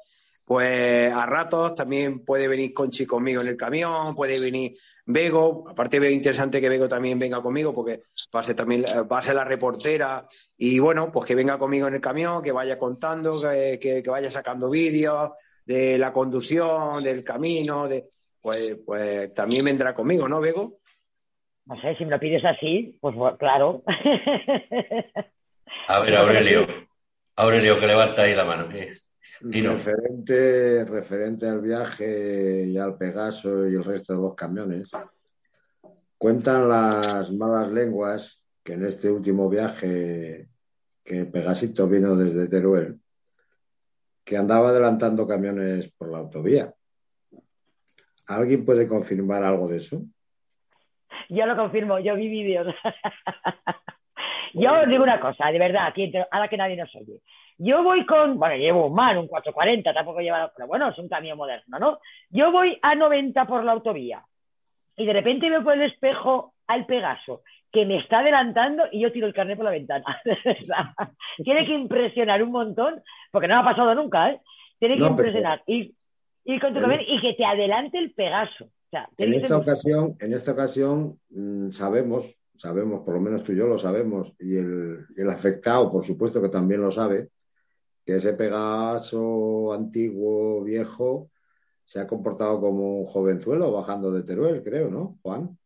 pues 0.44 1.12
a 1.12 1.26
ratos 1.26 1.74
también 1.74 2.24
puede 2.24 2.46
venir 2.46 2.72
Conchi 2.72 3.04
conmigo 3.04 3.42
en 3.42 3.48
el 3.48 3.56
camión, 3.56 4.14
puede 4.14 4.38
venir 4.38 4.76
Bego, 5.04 5.68
aparte 5.68 5.98
veo 5.98 6.10
interesante 6.10 6.60
que 6.60 6.68
Bego 6.68 6.88
también 6.88 7.18
venga 7.18 7.42
conmigo 7.42 7.74
porque 7.74 8.04
va 8.34 8.40
a 8.40 8.42
ser 8.44 8.54
también 8.54 8.84
va 8.84 9.18
a 9.18 9.22
ser 9.22 9.34
la 9.34 9.44
reportera 9.44 10.26
y 10.56 10.78
bueno, 10.78 11.10
pues 11.10 11.26
que 11.26 11.34
venga 11.34 11.58
conmigo 11.58 11.88
en 11.88 11.94
el 11.94 12.00
camión, 12.00 12.42
que 12.44 12.52
vaya 12.52 12.78
contando, 12.78 13.40
que, 13.40 13.78
que 13.80 14.10
vaya 14.10 14.30
sacando 14.30 14.70
vídeos 14.70 15.30
de 15.64 15.98
la 15.98 16.12
conducción, 16.12 17.02
del 17.02 17.24
camino, 17.24 17.88
de, 17.88 18.10
pues, 18.46 18.78
pues 18.86 19.34
también 19.34 19.64
vendrá 19.64 19.92
conmigo, 19.92 20.28
¿no, 20.28 20.40
Bego? 20.40 20.78
No 21.64 21.80
sé, 21.80 21.96
si 21.96 22.04
me 22.04 22.12
lo 22.12 22.20
pides 22.20 22.44
así, 22.44 22.96
pues 23.00 23.16
claro. 23.40 23.82
A 25.88 25.98
ver, 25.98 26.14
Aurelio. 26.14 26.64
Aurelio, 27.34 27.80
que 27.80 27.88
levanta 27.88 28.22
ahí 28.22 28.36
la 28.36 28.44
mano. 28.44 28.68
Referente, 29.40 30.84
referente 30.84 31.48
al 31.48 31.60
viaje 31.60 32.66
y 32.68 32.78
al 32.78 32.96
Pegaso 32.96 33.68
y 33.68 33.74
el 33.74 33.82
resto 33.82 34.12
de 34.12 34.20
los 34.20 34.36
camiones, 34.36 34.92
cuentan 36.16 36.68
las 36.68 37.32
malas 37.32 37.72
lenguas 37.72 38.44
que 38.62 38.74
en 38.74 38.84
este 38.84 39.10
último 39.10 39.48
viaje 39.48 40.46
que 41.02 41.24
Pegasito 41.24 41.88
vino 41.88 42.14
desde 42.14 42.46
Teruel, 42.46 43.00
que 44.22 44.36
andaba 44.36 44.68
adelantando 44.68 45.26
camiones 45.26 45.90
por 45.98 46.12
la 46.12 46.18
autovía. 46.18 46.75
¿Alguien 48.26 48.64
puede 48.64 48.88
confirmar 48.88 49.42
algo 49.44 49.68
de 49.68 49.78
eso? 49.78 50.02
Yo 51.28 51.46
lo 51.46 51.56
confirmo, 51.56 51.98
yo 51.98 52.14
vi 52.16 52.28
vídeos. 52.28 52.74
yo 54.54 54.72
os 54.72 54.88
digo 54.88 55.02
una 55.02 55.20
cosa, 55.20 55.50
de 55.50 55.58
verdad, 55.58 55.86
aquí, 55.86 56.12
ahora 56.30 56.48
que 56.48 56.56
nadie 56.56 56.76
nos 56.76 56.94
oye. 56.94 57.20
Yo 57.58 57.82
voy 57.82 58.04
con, 58.04 58.38
bueno, 58.38 58.56
llevo 58.56 58.86
un 58.86 58.94
man, 58.94 59.16
un 59.16 59.28
440, 59.28 59.94
tampoco 59.94 60.20
lleva, 60.20 60.52
pero 60.54 60.68
bueno, 60.68 60.88
es 60.88 60.98
un 60.98 61.08
camión 61.08 61.38
moderno, 61.38 61.78
¿no? 61.78 62.00
Yo 62.28 62.52
voy 62.52 62.78
a 62.82 62.94
90 62.94 63.46
por 63.46 63.64
la 63.64 63.72
autovía 63.72 64.22
y 64.96 65.06
de 65.06 65.12
repente 65.12 65.48
veo 65.48 65.62
por 65.62 65.74
el 65.74 65.82
espejo 65.82 66.54
al 66.66 66.84
Pegaso 66.84 67.42
que 67.72 67.84
me 67.84 67.98
está 67.98 68.20
adelantando 68.20 68.84
y 68.90 69.00
yo 69.00 69.12
tiro 69.12 69.26
el 69.26 69.34
carnet 69.34 69.56
por 69.56 69.64
la 69.64 69.70
ventana. 69.70 70.04
Tiene 71.44 71.66
que 71.66 71.74
impresionar 71.74 72.42
un 72.42 72.50
montón, 72.50 73.02
porque 73.30 73.48
no 73.48 73.54
me 73.54 73.60
ha 73.60 73.64
pasado 73.64 73.94
nunca, 73.94 74.30
¿eh? 74.30 74.40
Tiene 74.78 74.96
que 74.96 75.04
impresionar. 75.04 75.62
Y 75.66 75.94
y 76.46 76.60
con 76.60 76.72
tu 76.72 76.80
y 76.80 77.20
que 77.20 77.34
te 77.34 77.44
adelante 77.44 77.98
el 77.98 78.12
Pegaso. 78.12 78.70
en, 79.18 79.34
esta 79.34 79.58
ocasión, 79.58 80.16
en 80.20 80.32
esta 80.32 80.52
ocasión 80.52 81.18
mm, 81.30 81.70
sabemos, 81.70 82.24
sabemos, 82.56 83.02
por 83.04 83.14
lo 83.14 83.20
menos 83.20 83.42
tú 83.42 83.52
y 83.52 83.56
yo 83.56 83.66
lo 83.66 83.78
sabemos, 83.78 84.32
y 84.38 84.56
el, 84.56 85.06
el 85.16 85.30
afectado, 85.30 85.90
por 85.90 86.04
supuesto 86.04 86.40
que 86.40 86.48
también 86.48 86.80
lo 86.80 86.90
sabe, 86.92 87.30
que 88.04 88.16
ese 88.16 88.34
Pegaso 88.34 89.72
antiguo, 89.72 90.62
viejo, 90.62 91.30
se 91.84 91.98
ha 91.98 92.06
comportado 92.06 92.60
como 92.60 93.00
un 93.00 93.06
jovenzuelo 93.06 93.72
bajando 93.72 94.12
de 94.12 94.22
Teruel, 94.22 94.62
creo, 94.62 94.88
¿no, 94.88 95.18
Juan? 95.22 95.58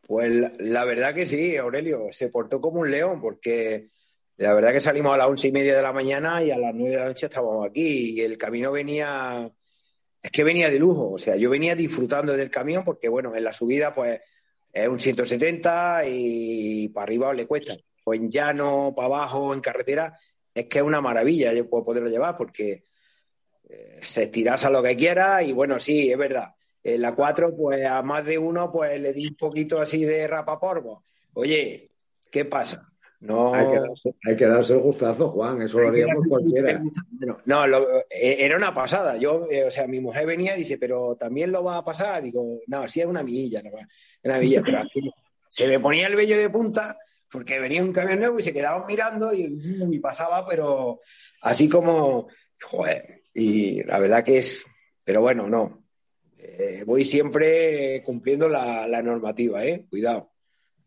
Pues 0.00 0.30
la, 0.58 0.84
verdad 0.84 1.14
que 1.14 1.26
sí, 1.26 1.56
Aurelio, 1.56 2.06
se 2.10 2.28
portó 2.28 2.60
como 2.60 2.80
un 2.80 2.90
león, 2.90 3.20
porque 3.20 3.90
la 4.36 4.54
verdad 4.54 4.72
que 4.72 4.80
salimos 4.80 5.14
a 5.14 5.18
las 5.18 5.28
once 5.28 5.48
y 5.48 5.52
media 5.52 5.76
de 5.76 5.82
la 5.82 5.92
mañana 5.92 6.42
y 6.42 6.50
a 6.50 6.58
las 6.58 6.74
nueve 6.74 6.92
de 6.94 7.00
la 7.00 7.06
noche 7.06 7.26
estábamos 7.26 7.66
aquí 7.68 8.14
y 8.14 8.20
el 8.20 8.38
camino 8.38 8.72
venía, 8.72 9.50
es 10.22 10.30
que 10.30 10.44
venía 10.44 10.70
de 10.70 10.78
lujo, 10.78 11.12
o 11.12 11.18
sea, 11.18 11.36
yo 11.36 11.50
venía 11.50 11.74
disfrutando 11.74 12.36
del 12.36 12.50
camión 12.50 12.84
porque, 12.84 13.08
bueno, 13.08 13.34
en 13.36 13.44
la 13.44 13.52
subida 13.52 13.94
pues 13.94 14.20
es 14.72 14.88
un 14.88 14.98
170 14.98 16.02
y 16.08 16.88
para 16.88 17.04
arriba 17.04 17.34
le 17.34 17.46
cuesta. 17.46 17.76
O 18.04 18.14
en 18.14 18.30
llano, 18.30 18.92
para 18.96 19.06
abajo, 19.06 19.54
en 19.54 19.60
carretera, 19.60 20.16
es 20.54 20.66
que 20.66 20.78
es 20.78 20.84
una 20.84 21.00
maravilla 21.00 21.52
yo 21.52 21.68
puedo 21.68 21.84
poderlo 21.84 22.08
llevar 22.08 22.36
porque 22.36 22.84
eh, 23.68 23.98
se 24.00 24.24
estirasa 24.24 24.70
lo 24.70 24.82
que 24.82 24.96
quiera 24.96 25.42
y 25.42 25.52
bueno, 25.52 25.78
sí, 25.78 26.10
es 26.10 26.18
verdad. 26.18 26.54
En 26.82 27.00
la 27.00 27.14
4, 27.14 27.54
pues 27.56 27.84
a 27.86 28.02
más 28.02 28.24
de 28.24 28.38
uno, 28.38 28.72
pues 28.72 29.00
le 29.00 29.12
di 29.12 29.28
un 29.28 29.36
poquito 29.36 29.80
así 29.80 30.04
de 30.04 30.26
rapapolvo. 30.26 31.04
Oye, 31.34 31.90
¿qué 32.30 32.44
pasa? 32.44 32.91
No. 33.22 33.54
Hay 33.54 34.36
que, 34.36 34.46
darse, 34.46 34.72
el 34.72 34.80
gustazo, 34.80 35.30
Juan, 35.30 35.62
eso 35.62 35.78
lo 35.78 35.88
haríamos 35.88 36.26
cualquiera. 36.28 36.82
No, 37.46 37.64
eh, 38.10 38.36
era 38.40 38.56
una 38.56 38.74
pasada. 38.74 39.16
Yo, 39.16 39.46
eh, 39.48 39.64
o 39.64 39.70
sea, 39.70 39.86
mi 39.86 40.00
mujer 40.00 40.26
venía 40.26 40.56
y 40.56 40.60
dice, 40.60 40.76
pero 40.76 41.14
también 41.14 41.52
lo 41.52 41.62
va 41.62 41.76
a 41.76 41.84
pasar. 41.84 42.20
Digo, 42.20 42.60
no, 42.66 42.88
sí 42.88 43.00
es 43.00 43.06
una 43.06 43.22
milla, 43.22 43.62
no, 43.62 43.70
una 44.24 44.38
milla, 44.38 44.60
pero 44.64 44.78
aquí 44.80 45.08
se 45.48 45.68
me 45.68 45.78
ponía 45.78 46.08
el 46.08 46.16
vello 46.16 46.36
de 46.36 46.50
punta 46.50 46.98
porque 47.30 47.60
venía 47.60 47.82
un 47.82 47.92
camión 47.92 48.18
nuevo 48.18 48.40
y 48.40 48.42
se 48.42 48.52
quedaban 48.52 48.86
mirando 48.88 49.32
y, 49.32 49.98
pasaba, 50.00 50.44
pero 50.46 51.00
así 51.42 51.68
como, 51.68 52.28
joder, 52.60 53.22
y 53.32 53.84
la 53.84 54.00
verdad 54.00 54.24
que 54.24 54.38
es, 54.38 54.66
pero 55.04 55.20
bueno, 55.20 55.48
no. 55.48 55.86
Eh, 56.36 56.82
voy 56.84 57.04
siempre 57.04 58.02
cumpliendo 58.04 58.48
la, 58.48 58.88
la 58.88 59.00
normativa, 59.00 59.64
¿eh? 59.64 59.86
Cuidado. 59.88 60.31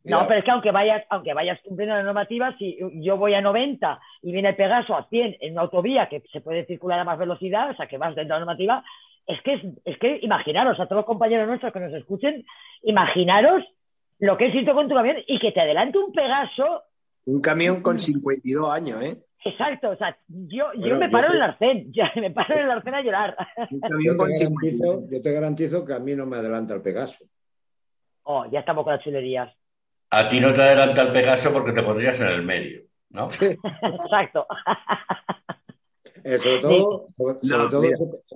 No, 0.06 0.28
pero 0.28 0.40
es 0.40 0.46
que 0.46 0.52
aunque 0.52 0.72
vayas, 0.72 1.04
aunque 1.10 1.34
vayas 1.34 1.60
cumpliendo 1.64 1.96
la 1.96 2.04
normativa, 2.04 2.56
si 2.58 2.78
yo 3.02 3.18
voy 3.18 3.34
a 3.34 3.42
90 3.42 4.00
y 4.22 4.32
viene 4.32 4.50
el 4.50 4.56
Pegaso 4.56 4.96
a 4.96 5.08
100 5.10 5.38
en 5.40 5.54
una 5.54 5.64
autovía 5.64 6.08
que 6.08 6.22
se 6.32 6.42
puede 6.42 6.66
circular 6.66 7.00
a 7.00 7.04
más 7.04 7.18
velocidad, 7.18 7.72
o 7.72 7.76
sea, 7.76 7.88
que 7.88 7.98
vas 7.98 8.16
dentro 8.16 8.36
de 8.36 8.40
la 8.40 8.46
normativa, 8.46 8.84
es 9.26 9.42
que, 9.42 9.74
es, 9.84 9.98
que 9.98 10.20
imaginaros, 10.22 10.80
a 10.80 10.86
todos 10.86 11.00
los 11.00 11.06
compañeros 11.06 11.48
nuestros 11.48 11.74
que 11.74 11.80
nos 11.80 11.94
escuchen, 11.94 12.46
imaginaros 12.84 13.64
lo 14.20 14.38
que 14.38 14.48
es 14.48 14.56
irte 14.56 14.74
con 14.74 14.88
tu 14.88 14.94
camión 14.94 15.18
y 15.26 15.40
que 15.40 15.52
te 15.52 15.62
adelante 15.62 15.98
un 15.98 16.12
Pegaso. 16.12 16.84
Un 17.26 17.42
camión 17.42 17.82
con 17.82 18.00
52 18.00 18.72
años, 18.72 19.02
¿eh? 19.02 19.18
Exacto, 19.44 19.90
o 19.90 19.96
sea, 19.96 20.18
yo, 20.28 20.66
yo 20.74 20.98
me 20.98 21.10
paro 21.10 21.28
en 21.30 21.36
el 21.36 21.42
arcén, 21.42 21.92
ya, 21.94 22.12
me 22.16 22.32
paro 22.32 22.56
en 22.56 22.66
el 22.66 22.72
arcén 22.72 22.94
a 22.94 23.02
llorar. 23.02 23.36
Un 23.72 23.80
camión 23.80 24.18
con 24.18 24.34
52. 24.34 25.10
Yo 25.10 25.22
te 25.22 25.32
garantizo 25.32 25.84
que 25.84 25.94
a 25.94 26.00
mí 26.00 26.16
no 26.16 26.28
me 26.28 26.38
adelanta 26.38 26.76
el 26.76 26.82
Pegaso. 26.82 27.26
Oh, 28.24 28.46
ya 28.52 28.60
estamos 28.60 28.84
con 28.84 28.94
las 28.94 29.04
chulerías. 29.04 29.52
A 30.16 30.30
ti 30.30 30.40
no 30.40 30.54
te 30.54 30.62
adelanta 30.62 31.02
el 31.02 31.12
Pegaso 31.12 31.52
porque 31.52 31.74
te 31.74 31.84
pondrías 31.84 32.18
en 32.22 32.28
el 32.28 32.42
medio, 32.42 32.84
¿no? 33.10 33.26
Exacto. 33.26 34.48
Eh, 36.24 36.40
sobre, 36.40 36.62
todo, 36.62 37.08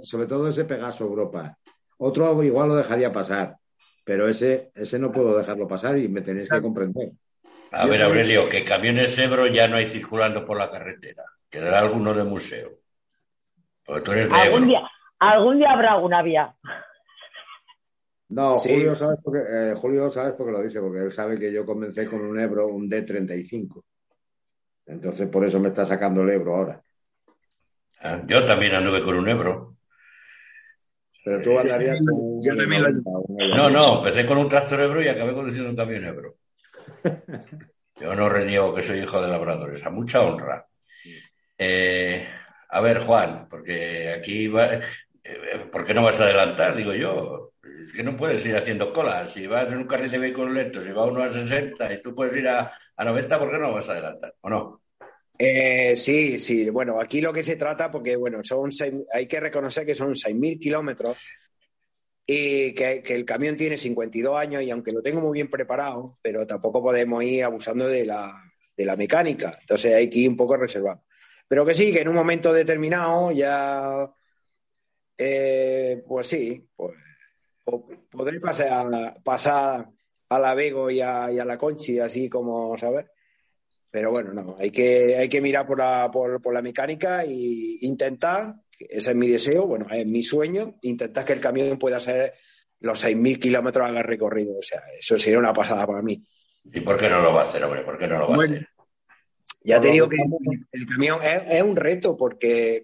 sobre, 0.04 0.28
todo 0.28 0.48
ese, 0.50 0.66
Pegaso 0.66 1.06
Europa. 1.06 1.58
Otro 1.98 2.44
igual 2.44 2.68
lo 2.68 2.76
dejaría 2.76 3.14
pasar, 3.14 3.56
pero 4.04 4.28
ese, 4.28 4.72
ese 4.76 5.00
no 5.00 5.12
puedo 5.12 5.38
dejarlo 5.38 5.68
pasar 5.70 5.98
y 5.98 6.10
me 6.10 6.22
tenéis 6.22 6.50
que 6.50 6.62
comprender. 6.62 7.14
A 7.72 7.86
ver, 7.88 8.04
Aurelio, 8.04 8.50
que 8.50 8.66
camiones 8.66 9.18
Ebro 9.18 9.48
ya 9.48 9.70
no 9.70 9.78
hay 9.78 9.86
circulando 9.86 10.46
por 10.46 10.58
la 10.58 10.70
carretera. 10.70 11.24
Quedará 11.50 11.80
alguno 11.80 12.14
de 12.14 12.26
museo. 12.26 12.72
Porque 13.86 14.02
tú 14.02 14.12
eres 14.12 14.30
de 14.30 14.36
¿Algún 14.36 14.68
Día, 14.68 14.82
algún 15.18 15.60
día 15.60 15.72
habrá 15.72 15.96
una 15.98 16.22
vía. 16.22 16.54
No, 18.30 18.54
Julio, 18.54 18.96
sabes 18.96 19.20
porque, 19.24 19.40
eh, 19.40 19.74
Julio 19.76 20.12
sabes 20.12 20.36
porque 20.38 20.52
lo 20.52 20.62
dice, 20.62 20.80
porque 20.80 21.00
él 21.00 21.12
sabe 21.12 21.40
que 21.40 21.52
yo 21.52 21.66
comencé 21.66 22.06
con 22.06 22.22
un 22.22 22.40
Ebro, 22.40 22.68
un 22.68 22.90
D35. 22.90 23.84
Entonces 24.86 25.28
por 25.28 25.46
eso 25.46 25.60
me 25.60 25.70
está 25.70 25.86
sacando 25.86 26.22
el 26.22 26.30
Ebro 26.30 26.56
ahora. 26.56 26.84
Ah, 28.02 28.24
yo 28.28 28.46
también 28.46 28.76
anduve 28.76 29.02
con 29.02 29.16
un 29.16 29.28
Ebro. 29.28 29.76
Pero 31.26 31.42
tú 31.42 31.60
andarías 31.60 32.00
con 32.00 32.10
un, 32.12 32.44
yo 32.44 32.56
también 32.56 32.84
No, 33.56 33.70
no, 33.70 33.98
empecé 33.98 34.26
con 34.26 34.38
un 34.38 34.48
tractor 34.48 34.80
Ebro 34.80 35.02
y 35.02 35.08
acabé 35.08 35.34
conduciendo 35.34 35.70
un 35.70 35.76
camión 35.76 36.06
Ebro. 36.06 36.36
Yo 38.00 38.16
no 38.16 38.30
reniego 38.30 38.74
que 38.74 38.82
soy 38.82 39.00
hijo 39.00 39.22
de 39.22 39.28
labradores, 39.28 39.86
a 39.86 39.90
mucha 39.90 40.22
honra. 40.22 40.66
Eh, 41.58 42.26
a 42.70 42.80
ver, 42.80 43.00
Juan, 43.00 43.48
porque 43.50 44.14
aquí 44.18 44.46
eh, 44.46 44.82
¿por 45.72 45.86
qué 45.86 45.94
no 45.94 46.04
vas 46.04 46.20
a 46.20 46.24
adelantar? 46.26 46.76
Digo 46.76 46.94
yo. 46.94 47.54
Es 47.64 47.94
que 47.94 48.04
no 48.04 48.16
puedes 48.18 48.46
ir 48.46 48.56
haciendo 48.56 48.94
colas. 48.94 49.32
Si 49.32 49.48
vas 49.48 49.72
en 49.72 49.80
un 49.80 49.88
carril 49.88 50.10
de 50.12 50.20
vehículos 50.20 50.54
lentos 50.54 50.86
y 50.88 50.92
va 50.92 51.06
uno 51.06 51.24
a 51.24 51.32
60 51.32 51.92
y 51.94 52.02
tú 52.02 52.14
puedes 52.16 52.36
ir 52.38 52.48
a, 52.48 52.72
a 52.96 53.06
90, 53.06 53.40
¿por 53.40 53.52
qué 53.52 53.58
no 53.58 53.74
vas 53.74 53.90
a 53.90 53.94
adelantar? 53.94 54.34
¿O 54.42 54.50
no? 54.50 54.82
Eh, 55.38 55.96
sí, 55.96 56.38
sí. 56.40 56.70
Bueno, 56.70 57.00
aquí 57.00 57.22
lo 57.22 57.32
que 57.34 57.44
se 57.44 57.56
trata, 57.56 57.90
porque 57.92 58.16
bueno, 58.16 58.40
son 58.44 58.72
seis- 58.72 58.94
hay 59.14 59.28
que 59.28 59.40
reconocer 59.40 59.86
que 59.86 59.96
son 59.96 60.16
6.000 60.16 60.60
kilómetros 60.60 61.18
y 62.26 62.74
que, 62.74 63.02
que 63.04 63.16
el 63.16 63.26
camión 63.26 63.58
tiene 63.58 63.78
52 63.78 64.38
años 64.38 64.62
y 64.64 64.70
aunque 64.72 64.92
lo 64.92 65.02
tengo 65.02 65.22
muy 65.22 65.34
bien 65.34 65.50
preparado, 65.50 66.20
pero 66.22 66.46
tampoco 66.46 66.82
podemos 66.82 67.24
ir 67.24 67.44
abusando 67.44 67.88
de 67.88 68.06
la, 68.06 68.32
de 68.78 68.86
la 68.86 68.96
mecánica. 68.96 69.58
Entonces 69.60 69.96
hay 69.96 70.10
que 70.10 70.20
ir 70.20 70.30
un 70.30 70.38
poco 70.38 70.56
reservado. 70.58 71.04
Pero 71.48 71.66
que 71.66 71.74
sí, 71.74 71.92
que 71.92 72.02
en 72.02 72.10
un 72.10 72.16
momento 72.16 72.54
determinado 72.54 73.32
ya, 73.32 74.08
eh, 75.20 76.02
pues 76.08 76.28
sí, 76.28 76.66
pues 76.76 76.94
po- 77.64 77.88
podré 78.10 78.40
pasar 78.40 78.94
a, 78.94 79.14
pasar 79.24 79.88
a 80.30 80.40
la 80.40 80.54
Vego 80.56 80.90
y 80.90 81.02
a, 81.02 81.32
y 81.32 81.40
a 81.40 81.46
la 81.46 81.58
Conchi, 81.58 82.00
así 82.00 82.30
como, 82.30 82.78
¿sabes? 82.78 83.06
Pero 83.92 84.12
bueno, 84.12 84.32
no, 84.34 84.56
hay 84.60 84.70
que, 84.72 85.18
hay 85.18 85.28
que 85.28 85.42
mirar 85.42 85.66
por 85.68 85.80
la, 85.80 86.10
por, 86.12 86.42
por 86.42 86.54
la 86.54 86.62
mecánica 86.62 87.24
e 87.24 87.78
intentar, 87.82 88.54
que 88.70 88.86
ese 88.90 89.10
es 89.12 89.16
mi 89.16 89.28
deseo, 89.28 89.66
bueno, 89.66 89.88
es 89.92 90.06
mi 90.06 90.22
sueño, 90.24 90.78
intentar 90.84 91.26
que 91.26 91.34
el 91.34 91.42
camión 91.42 91.78
pueda 91.80 91.98
hacer 91.98 92.34
los 92.82 93.00
6.000 93.04 93.40
kilómetros 93.40 93.86
haga 93.88 94.04
recorrido. 94.04 94.58
O 94.60 94.62
sea, 94.64 94.80
eso 94.98 95.18
sería 95.18 95.40
una 95.40 95.52
pasada 95.54 95.86
para 95.88 96.02
mí. 96.04 96.24
¿Y 96.72 96.82
por 96.82 96.98
qué 96.98 97.10
no 97.10 97.22
lo 97.22 97.34
va 97.34 97.42
a 97.42 97.44
hacer, 97.46 97.64
hombre? 97.64 97.82
¿Por 97.82 97.98
qué 97.98 98.08
no 98.08 98.20
lo 98.20 98.28
va 98.28 98.34
a 98.34 98.36
Bueno, 98.38 98.54
hacer? 98.54 98.68
ya 99.64 99.82
te 99.82 99.90
digo 99.90 100.08
que 100.08 100.18
que 100.18 100.78
el 100.78 100.86
camión 100.88 101.20
es, 101.24 101.50
es 101.50 101.62
un 101.64 101.76
reto 101.76 102.16
porque, 102.16 102.84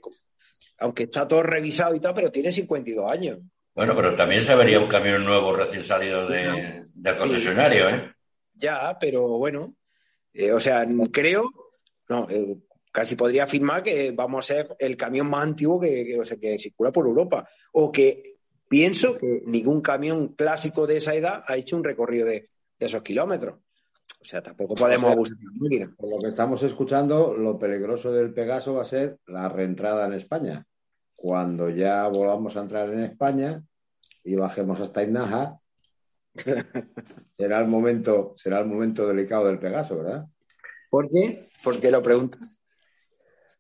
aunque 0.79 1.03
está 1.03 1.27
todo 1.27 1.43
revisado 1.43 1.95
y 1.95 1.99
tal, 1.99 2.13
pero 2.13 2.31
tiene 2.31 2.51
52 2.51 3.11
años. 3.11 3.39
Bueno, 3.73 3.95
pero 3.95 4.15
también 4.15 4.41
se 4.41 4.55
vería 4.55 4.79
un 4.79 4.87
camión 4.87 5.25
nuevo 5.25 5.53
recién 5.53 5.83
salido 5.83 6.27
de, 6.27 6.85
del 6.93 7.15
concesionario, 7.15 7.89
¿eh? 7.89 8.11
Ya, 8.53 8.97
pero 8.99 9.27
bueno, 9.37 9.75
eh, 10.33 10.51
o 10.51 10.59
sea, 10.59 10.87
creo, 11.11 11.51
no, 12.07 12.25
eh, 12.29 12.55
casi 12.91 13.15
podría 13.15 13.43
afirmar 13.43 13.83
que 13.83 14.11
vamos 14.11 14.45
a 14.49 14.53
ser 14.53 14.75
el 14.79 14.95
camión 14.95 15.29
más 15.29 15.43
antiguo 15.43 15.79
que, 15.79 16.05
que, 16.05 16.19
o 16.19 16.25
sea, 16.25 16.37
que 16.37 16.57
circula 16.57 16.91
por 16.93 17.05
Europa. 17.05 17.45
O 17.73 17.91
que 17.91 18.37
pienso 18.69 19.17
que 19.17 19.43
ningún 19.45 19.81
camión 19.81 20.29
clásico 20.29 20.87
de 20.87 20.97
esa 20.97 21.13
edad 21.13 21.43
ha 21.45 21.57
hecho 21.57 21.75
un 21.75 21.83
recorrido 21.83 22.25
de, 22.25 22.49
de 22.79 22.85
esos 22.85 23.01
kilómetros. 23.01 23.59
O 24.25 24.27
sea, 24.27 24.41
tampoco 24.41 24.73
podemos 24.73 25.11
abusar 25.11 25.37
de. 25.37 25.87
Por 25.95 26.09
lo 26.09 26.17
que 26.17 26.29
estamos 26.29 26.63
escuchando, 26.63 27.35
lo 27.35 27.59
peligroso 27.59 28.11
del 28.11 28.33
Pegaso 28.33 28.73
va 28.73 28.81
a 28.81 28.85
ser 28.85 29.19
la 29.27 29.47
reentrada 29.49 30.07
en 30.07 30.13
España. 30.13 30.65
Cuando 31.15 31.69
ya 31.69 32.07
volvamos 32.07 32.57
a 32.57 32.61
entrar 32.61 32.91
en 32.91 33.01
España 33.01 33.63
y 34.23 34.35
bajemos 34.35 34.79
hasta 34.79 35.03
Inaja, 35.03 35.59
será 37.37 37.59
el 37.59 37.67
momento, 37.67 38.33
será 38.35 38.61
el 38.61 38.65
momento 38.65 39.07
delicado 39.07 39.45
del 39.45 39.59
Pegaso, 39.59 39.99
¿verdad? 39.99 40.25
¿Por 40.89 41.07
qué? 41.07 41.47
¿Por 41.63 41.79
qué 41.79 41.91
lo 41.91 42.01
pregunto? 42.01 42.39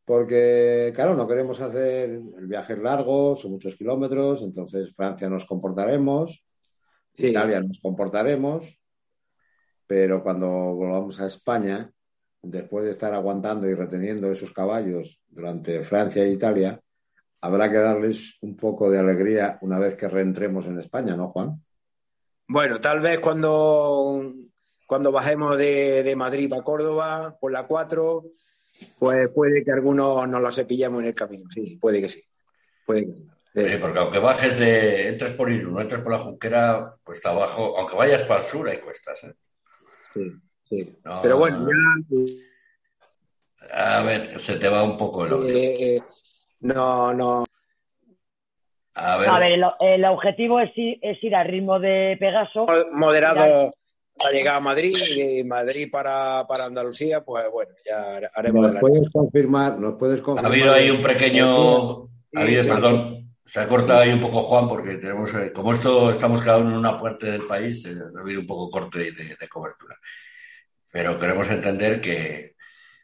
Porque, 0.03 0.91
claro, 0.95 1.13
no 1.15 1.27
queremos 1.27 1.61
hacer 1.61 2.09
el 2.09 2.47
viaje 2.47 2.75
largo, 2.75 3.35
son 3.35 3.51
muchos 3.51 3.75
kilómetros, 3.75 4.41
entonces 4.41 4.95
Francia 4.95 5.29
nos 5.29 5.45
comportaremos, 5.45 6.43
Sí. 7.13 7.27
Italia 7.27 7.61
nos 7.61 7.79
comportaremos, 7.79 8.79
pero 9.87 10.23
cuando 10.23 10.47
volvamos 10.47 11.19
a 11.19 11.27
España, 11.27 11.91
después 12.41 12.85
de 12.85 12.91
estar 12.91 13.13
aguantando 13.13 13.67
y 13.67 13.73
reteniendo 13.73 14.31
esos 14.31 14.51
caballos 14.51 15.21
durante 15.27 15.83
Francia 15.83 16.23
e 16.23 16.31
Italia, 16.31 16.79
habrá 17.41 17.69
que 17.69 17.77
darles 17.77 18.37
un 18.41 18.55
poco 18.55 18.89
de 18.89 18.99
alegría 18.99 19.57
una 19.61 19.79
vez 19.79 19.95
que 19.95 20.07
reentremos 20.07 20.65
en 20.67 20.79
España, 20.79 21.15
¿no, 21.15 21.29
Juan? 21.29 21.61
Bueno, 22.47 22.79
tal 22.79 23.01
vez 23.01 23.19
cuando, 23.19 24.33
cuando 24.85 25.11
bajemos 25.11 25.57
de, 25.57 26.03
de 26.03 26.15
Madrid 26.15 26.49
para 26.49 26.63
Córdoba 26.63 27.37
por 27.39 27.51
la 27.51 27.65
4, 27.65 28.23
pues 28.99 29.29
puede 29.29 29.63
que 29.63 29.71
algunos 29.71 30.27
nos 30.27 30.41
lo 30.41 30.51
cepillemos 30.51 31.01
en 31.01 31.07
el 31.07 31.15
camino. 31.15 31.49
Sí, 31.49 31.77
puede 31.77 32.01
que 32.01 32.09
sí. 32.09 32.23
Puede 32.85 33.05
que 33.07 33.13
sí. 33.13 33.27
Porque 33.79 33.99
aunque 33.99 34.19
bajes 34.19 34.59
de, 34.59 35.07
entres 35.07 35.31
por 35.31 35.49
Irún, 35.49 35.81
entres 35.81 36.01
por 36.01 36.11
la 36.11 36.19
Junquera, 36.19 36.95
cuesta 37.03 37.29
abajo, 37.29 37.77
aunque 37.77 37.95
vayas 37.95 38.23
para 38.23 38.41
el 38.41 38.45
sur 38.45 38.67
hay 38.67 38.79
cuestas, 38.79 39.23
¿eh? 39.23 39.33
Sí, 40.15 40.31
sí. 40.63 40.97
No, 41.03 41.19
Pero 41.21 41.37
bueno, 41.37 41.59
no, 41.59 41.69
ya 43.69 43.97
A 43.99 44.03
ver, 44.03 44.39
se 44.39 44.55
te 44.57 44.67
va 44.69 44.83
un 44.83 44.97
poco 44.97 45.25
el 45.25 45.33
audio. 45.33 45.47
eh, 45.57 46.01
no, 46.61 47.13
no. 47.13 47.45
A 48.95 49.17
ver, 49.17 49.29
A 49.29 49.39
ver, 49.39 49.51
el, 49.51 49.63
el 49.81 50.05
objetivo 50.05 50.59
es 50.61 50.71
ir, 50.77 50.97
es 51.01 51.21
ir 51.23 51.35
al 51.35 51.47
ritmo 51.47 51.79
de 51.79 52.15
Pegaso. 52.19 52.65
Moderado 52.93 53.71
para 54.17 54.31
llegar 54.31 54.55
a 54.55 54.59
Madrid 54.61 54.95
y 55.09 55.15
de 55.37 55.43
Madrid 55.43 55.89
para, 55.91 56.45
para 56.47 56.65
Andalucía, 56.65 57.21
pues 57.25 57.45
bueno, 57.51 57.73
ya 57.85 58.21
haremos 58.33 58.63
¿Nos 58.63 58.73
la- 58.73 58.79
puedes 58.79 59.09
confirmar? 59.11 59.77
¿Nos 59.77 59.95
puedes 59.99 60.21
ha 60.21 60.23
confirmar? 60.23 60.51
habido 60.53 60.73
ahí 60.73 60.89
un 60.89 61.01
pequeño... 61.01 62.03
Ha 62.33 62.41
habido, 62.41 62.63
sí. 62.63 62.69
perdón, 62.69 63.24
se 63.45 63.59
ha 63.59 63.67
cortado 63.67 63.99
ahí 63.99 64.11
un 64.11 64.19
poco 64.19 64.41
Juan 64.41 64.67
porque 64.67 64.95
tenemos, 64.97 65.33
eh, 65.35 65.51
como 65.53 65.73
esto 65.73 66.09
estamos 66.11 66.41
cada 66.41 66.57
uno 66.57 66.71
en 66.71 66.77
una 66.77 66.99
parte 66.99 67.31
del 67.31 67.45
país, 67.45 67.85
eh, 67.85 67.95
ha 68.15 68.19
habido 68.19 68.41
un 68.41 68.47
poco 68.47 68.69
corte 68.69 68.99
de, 69.11 69.35
de 69.39 69.47
cobertura. 69.47 69.97
Pero 70.91 71.19
queremos 71.19 71.49
entender 71.51 72.01
que, 72.01 72.55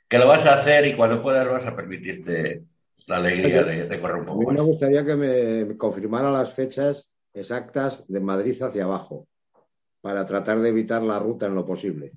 que 0.07 0.17
lo 0.17 0.27
vas 0.27 0.45
a 0.47 0.55
hacer 0.55 0.87
y 0.87 0.95
cuando 0.95 1.21
puedas 1.21 1.47
vas 1.47 1.65
a 1.67 1.75
permitirte 1.75 2.63
la 3.07 3.17
alegría 3.17 3.63
de, 3.63 3.87
de 3.87 3.99
correr 3.99 4.17
un 4.17 4.23
A 4.23 4.25
poco 4.27 4.39
mí 4.39 4.45
me 4.47 4.53
más. 4.53 4.61
gustaría 4.63 5.05
que 5.05 5.15
me 5.15 5.77
confirmara 5.77 6.31
las 6.31 6.53
fechas 6.53 7.09
exactas 7.33 8.07
de 8.07 8.19
Madrid 8.19 8.61
hacia 8.61 8.83
abajo, 8.85 9.27
para 10.01 10.25
tratar 10.25 10.59
de 10.59 10.69
evitar 10.69 11.01
la 11.03 11.19
ruta 11.19 11.45
en 11.45 11.55
lo 11.55 11.65
posible. 11.65 12.13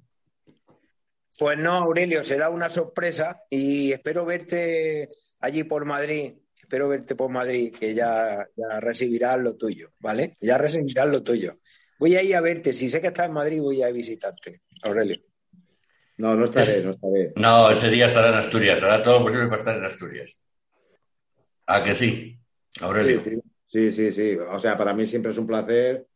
Pues 1.38 1.58
no, 1.58 1.72
Aurelio, 1.76 2.22
será 2.22 2.48
una 2.48 2.68
sorpresa 2.68 3.42
y 3.50 3.92
espero 3.92 4.24
verte 4.24 5.08
allí 5.40 5.64
por 5.64 5.84
Madrid. 5.84 6.34
Espero 6.74 6.88
verte 6.88 7.14
por 7.14 7.30
Madrid, 7.30 7.72
que 7.72 7.94
ya, 7.94 8.48
ya 8.56 8.80
recibirás 8.80 9.40
lo 9.40 9.54
tuyo, 9.54 9.90
¿vale? 10.00 10.36
Ya 10.40 10.58
recibirás 10.58 11.08
lo 11.08 11.22
tuyo. 11.22 11.60
Voy 12.00 12.16
a 12.16 12.22
ir 12.24 12.34
a 12.34 12.40
verte. 12.40 12.72
Si 12.72 12.90
sé 12.90 13.00
que 13.00 13.06
estás 13.06 13.28
en 13.28 13.32
Madrid, 13.32 13.62
voy 13.62 13.80
a 13.84 13.92
visitarte, 13.92 14.62
Aurelio. 14.82 15.20
No, 16.16 16.34
no 16.34 16.46
estaré, 16.46 16.82
no 16.82 16.90
estaré. 16.90 17.32
No, 17.36 17.70
ese 17.70 17.90
día 17.90 18.08
estará 18.08 18.30
en 18.30 18.34
Asturias, 18.34 18.82
hará 18.82 19.04
todo 19.04 19.20
lo 19.20 19.26
posible 19.26 19.46
para 19.46 19.58
estar 19.58 19.76
en 19.76 19.84
Asturias. 19.84 20.36
¿A 21.66 21.80
que 21.80 21.94
sí, 21.94 22.36
Aurelio? 22.80 23.22
Sí, 23.22 23.40
sí, 23.68 23.90
sí, 23.92 24.10
sí. 24.10 24.36
O 24.36 24.58
sea, 24.58 24.76
para 24.76 24.92
mí 24.94 25.06
siempre 25.06 25.30
es 25.30 25.38
un 25.38 25.46
placer 25.46 26.08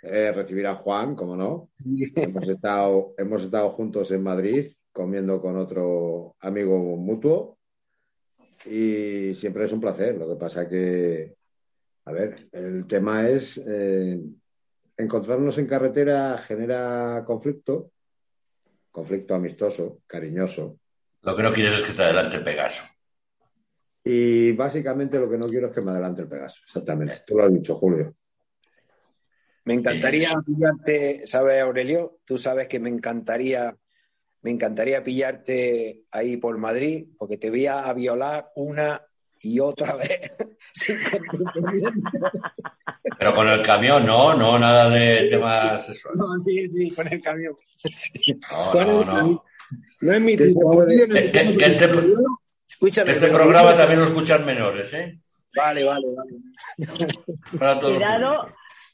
eh, 0.00 0.30
recibir 0.30 0.68
a 0.68 0.76
Juan, 0.76 1.16
como 1.16 1.34
no. 1.34 1.70
Hemos 2.14 2.48
estado, 2.48 3.14
hemos 3.18 3.42
estado 3.42 3.68
juntos 3.70 4.12
en 4.12 4.22
Madrid 4.22 4.74
comiendo 4.92 5.40
con 5.40 5.56
otro 5.56 6.36
amigo 6.38 6.78
mutuo 6.78 7.58
y 8.66 9.34
siempre 9.34 9.64
es 9.64 9.72
un 9.72 9.80
placer. 9.80 10.16
Lo 10.16 10.28
que 10.28 10.36
pasa 10.36 10.68
que, 10.68 11.34
a 12.04 12.12
ver, 12.12 12.48
el 12.52 12.86
tema 12.86 13.28
es 13.28 13.58
eh, 13.66 14.20
encontrarnos 14.96 15.58
en 15.58 15.66
carretera 15.66 16.38
genera 16.38 17.22
conflicto, 17.26 17.92
conflicto 18.90 19.34
amistoso, 19.34 20.02
cariñoso. 20.06 20.78
Lo 21.22 21.36
que 21.36 21.42
no 21.42 21.52
quieres 21.52 21.74
es 21.74 21.82
que 21.82 21.92
te 21.92 22.02
adelante 22.02 22.38
Pegaso. 22.40 22.84
Y 24.04 24.52
básicamente 24.52 25.18
lo 25.18 25.30
que 25.30 25.38
no 25.38 25.48
quiero 25.48 25.68
es 25.68 25.74
que 25.74 25.80
me 25.80 25.92
adelante 25.92 26.22
el 26.22 26.28
Pegaso. 26.28 26.60
Exactamente. 26.64 27.22
Tú 27.26 27.36
lo 27.36 27.44
has 27.44 27.52
dicho, 27.52 27.74
Julio. 27.74 28.14
Me 29.64 29.74
encantaría 29.74 30.30
pillarte, 30.44 31.26
¿sabes, 31.26 31.62
Aurelio? 31.62 32.18
Tú 32.26 32.36
sabes 32.36 32.68
que 32.68 32.78
me 32.78 32.90
encantaría, 32.90 33.74
me 34.44 34.50
encantaría 34.50 35.02
pillarte 35.02 36.02
ahí 36.10 36.36
por 36.36 36.58
Madrid, 36.58 37.06
porque 37.18 37.38
te 37.38 37.48
voy 37.48 37.66
a 37.66 37.90
violar 37.94 38.52
una 38.56 39.00
y 39.42 39.58
otra 39.58 39.96
vez. 39.96 40.36
Pero 43.18 43.34
con 43.34 43.48
el 43.48 43.62
camión, 43.62 44.04
no, 44.06 44.34
no, 44.34 44.58
nada 44.58 44.90
de 44.90 45.28
temas 45.30 45.86
sexuales. 45.86 46.20
No, 46.20 46.42
sí, 46.42 46.68
sí, 46.68 46.90
con 46.90 47.10
el 47.10 47.20
camión. 47.22 47.54
No, 48.74 49.04
no, 49.04 49.42
no. 50.00 50.12
es 50.12 50.20
mi 50.20 50.36
tipo. 50.36 50.84
que- 50.86 50.94
tipo, 50.94 51.58
que 51.58 51.64
este-. 51.64 53.12
Este 53.12 53.28
programa 53.28 53.74
también 53.74 54.00
lo 54.00 54.06
escuchan 54.06 54.44
menores, 54.44 54.92
¿eh? 54.92 55.20
Vale, 55.56 55.84
vale, 55.84 56.06
vale. 56.14 57.06
Para 57.58 57.80
todos 57.80 57.92
los 57.94 58.02
Cuidado, 58.02 58.46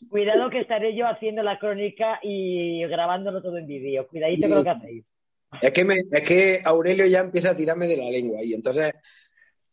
cuidado 0.09 0.51
que 0.51 0.61
estaré 0.61 0.95
yo 0.95 1.09
haciendo 1.09 1.43
la 1.43 1.59
crónica 1.59 2.21
y 2.23 2.85
grabándolo 2.87 3.43
todo 3.43 3.57
en 3.57 3.67
vídeo. 3.67 4.07
Cuidadito 4.07 4.47
con 4.49 4.59
lo 4.59 4.65
que 4.65 4.71
hacéis. 4.71 5.05
Es 5.61 5.73
que, 5.73 5.85
me, 5.85 5.97
es 5.97 6.23
que 6.23 6.61
Aurelio 6.65 7.07
ya 7.07 7.21
empieza 7.21 7.51
a 7.51 7.57
tirarme 7.57 7.87
de 7.87 7.97
la 7.97 8.11
lengua 8.11 8.43
y 8.43 8.55
entonces 8.55 8.93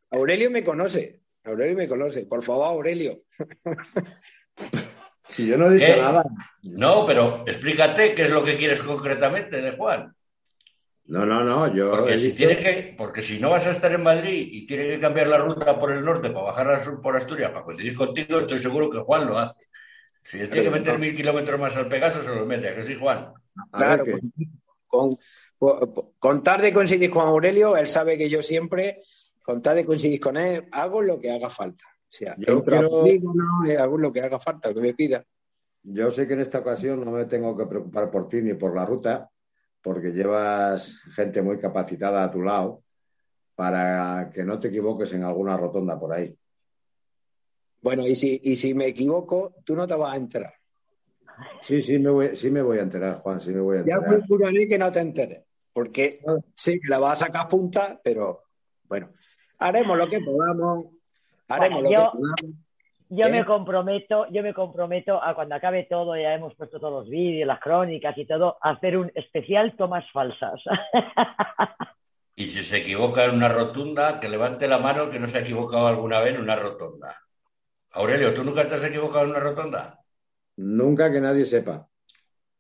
Aurelio 0.10 0.50
me 0.50 0.64
conoce. 0.64 1.22
Aurelio 1.44 1.78
me 1.78 1.88
conoce. 1.88 2.26
Por 2.26 2.44
favor, 2.44 2.68
Aurelio. 2.68 3.24
Si 5.30 5.46
yo 5.46 5.58
no 5.58 5.68
he 5.68 5.74
dicho 5.74 5.86
¿Qué? 5.86 6.02
nada. 6.02 6.24
No, 6.72 7.06
pero 7.06 7.44
explícate 7.46 8.14
qué 8.14 8.24
es 8.24 8.30
lo 8.30 8.44
que 8.44 8.56
quieres 8.56 8.82
concretamente 8.82 9.62
de 9.62 9.72
Juan. 9.72 10.16
No, 11.06 11.26
no, 11.26 11.44
no, 11.44 11.74
yo. 11.74 11.92
Porque 11.92 12.20
si, 12.20 12.34
tiene 12.34 12.58
que, 12.58 12.96
porque 12.98 13.22
si 13.22 13.40
no 13.40 13.50
vas 13.50 13.66
a 13.66 13.72
estar 13.72 13.92
en 13.92 14.04
Madrid 14.04 14.48
y 14.52 14.66
tiene 14.66 14.88
que 14.88 15.00
cambiar 15.00 15.28
la 15.28 15.38
ruta 15.38 15.80
por 15.80 15.92
el 15.92 16.04
norte 16.04 16.30
para 16.30 16.46
bajar 16.46 16.70
al 16.70 16.82
sur 16.82 17.02
por 17.02 17.16
Asturias 17.16 17.52
para 17.52 17.64
coincidir 17.64 17.96
contigo, 17.96 18.40
estoy 18.40 18.60
seguro 18.60 18.90
que 18.90 19.00
Juan 19.00 19.26
lo 19.28 19.38
hace. 19.40 19.68
Si 20.24 20.38
tiene 20.48 20.64
que 20.64 20.70
meter 20.70 21.00
mil 21.00 21.16
kilómetros 21.16 21.60
más 21.60 21.76
al 21.78 21.88
Pegaso, 21.88 22.22
se 22.22 22.36
lo 22.36 22.46
mete, 22.46 22.70
¿a 22.70 22.76
que 22.76 22.84
sí, 22.84 22.96
Juan? 22.96 23.32
Claro, 23.72 24.04
pues, 24.06 24.28
con, 24.88 25.18
con, 25.58 26.44
de 26.44 26.74
coincidir 26.74 27.10
con 27.10 27.28
Aurelio, 27.28 27.76
él 27.78 27.90
sabe 27.90 28.18
que 28.18 28.30
yo 28.30 28.44
siempre, 28.44 29.02
con 29.44 29.62
de 29.62 29.86
coincidir 29.86 30.20
con 30.20 30.38
él, 30.38 30.68
hago 30.72 31.02
lo 31.02 31.20
que 31.20 31.32
haga 31.32 31.50
falta. 31.50 31.86
O 31.86 32.10
sea, 32.10 32.36
yo 32.38 32.64
quiero... 32.64 33.04
no, 33.04 33.82
hago 33.82 33.98
lo 33.98 34.14
que 34.14 34.22
haga 34.22 34.40
falta, 34.40 34.70
lo 34.70 34.76
que 34.76 34.82
me 34.82 34.94
pida. 34.94 35.26
Yo 35.84 36.12
sé 36.12 36.28
que 36.28 36.34
en 36.34 36.42
esta 36.42 36.60
ocasión 36.60 37.04
no 37.04 37.12
me 37.12 37.26
tengo 37.26 37.56
que 37.56 37.66
preocupar 37.66 38.12
por 38.12 38.28
ti 38.28 38.42
ni 38.42 38.54
por 38.54 38.76
la 38.76 38.86
ruta, 38.86 39.30
porque 39.82 40.12
llevas 40.12 41.00
gente 41.16 41.42
muy 41.42 41.58
capacitada 41.60 42.24
a 42.24 42.32
tu 42.32 42.42
lado 42.42 42.84
para 43.56 44.30
que 44.34 44.44
no 44.44 44.60
te 44.60 44.68
equivoques 44.68 45.14
en 45.14 45.24
alguna 45.24 45.58
rotonda 45.58 46.00
por 46.00 46.14
ahí. 46.14 46.38
Bueno, 47.82 48.06
y 48.06 48.16
si, 48.16 48.40
y 48.44 48.56
si 48.56 48.74
me 48.74 48.88
equivoco, 48.88 49.56
tú 49.64 49.76
no 49.76 49.88
te 49.88 49.96
vas 49.96 50.14
a 50.14 50.18
enterar. 50.18 50.54
Sí, 51.62 51.84
sí 51.84 52.00
me 52.00 52.10
voy, 52.10 52.36
sí 52.36 52.50
me 52.52 52.62
voy 52.62 52.80
a 52.80 52.82
enterar, 52.82 53.20
Juan, 53.22 53.40
sí 53.40 53.52
me 53.52 53.62
voy 53.62 53.78
a 53.78 53.80
enterar. 53.80 54.02
Ya 54.02 54.18
procuraré 54.18 54.68
que 54.68 54.78
no 54.78 54.92
te 54.92 55.00
enteres, 55.00 55.44
porque 55.78 56.22
sí 56.56 56.80
que 56.80 56.90
la 56.90 56.98
vas 56.98 57.22
a 57.22 57.28
sacar 57.28 57.48
punta, 57.48 58.02
pero 58.04 58.46
bueno, 58.86 59.12
haremos 59.60 59.96
lo 59.96 60.10
que 60.10 60.20
podamos, 60.22 60.88
haremos 61.48 61.84
lo 61.84 61.90
que 61.90 61.96
podamos. 61.96 62.56
Yo 63.10 63.30
me 63.30 63.46
comprometo, 63.46 64.26
yo 64.32 64.42
me 64.42 64.56
comprometo 64.56 65.24
a 65.24 65.36
cuando 65.36 65.54
acabe 65.54 65.84
todo, 65.84 66.18
ya 66.18 66.34
hemos 66.34 66.56
puesto 66.56 66.80
todos 66.80 67.04
los 67.04 67.10
vídeos, 67.12 67.46
las 67.46 67.60
crónicas 67.60 68.18
y 68.18 68.26
todo, 68.26 68.58
a 68.60 68.72
hacer 68.72 68.98
un 68.98 69.12
especial 69.14 69.76
tomas 69.78 70.04
falsas. 70.12 70.60
Y 72.36 72.48
si 72.48 72.64
se 72.64 72.78
equivoca 72.78 73.26
en 73.26 73.36
una 73.36 73.50
rotunda, 73.50 74.20
que 74.20 74.30
levante 74.30 74.68
la 74.68 74.78
mano 74.78 75.10
que 75.10 75.20
no 75.20 75.28
se 75.28 75.40
ha 75.40 75.42
equivocado 75.42 75.88
alguna 75.88 76.20
vez 76.20 76.36
en 76.36 76.42
una 76.42 76.56
rotonda. 76.56 77.20
Aurelio, 77.92 78.32
¿tú 78.32 78.44
nunca 78.44 78.68
te 78.68 78.76
has 78.76 78.84
equivocado 78.84 79.26
en 79.26 79.32
una 79.32 79.40
rotonda? 79.40 80.00
Nunca 80.58 81.12
que 81.12 81.20
nadie 81.20 81.46
sepa. 81.46 81.88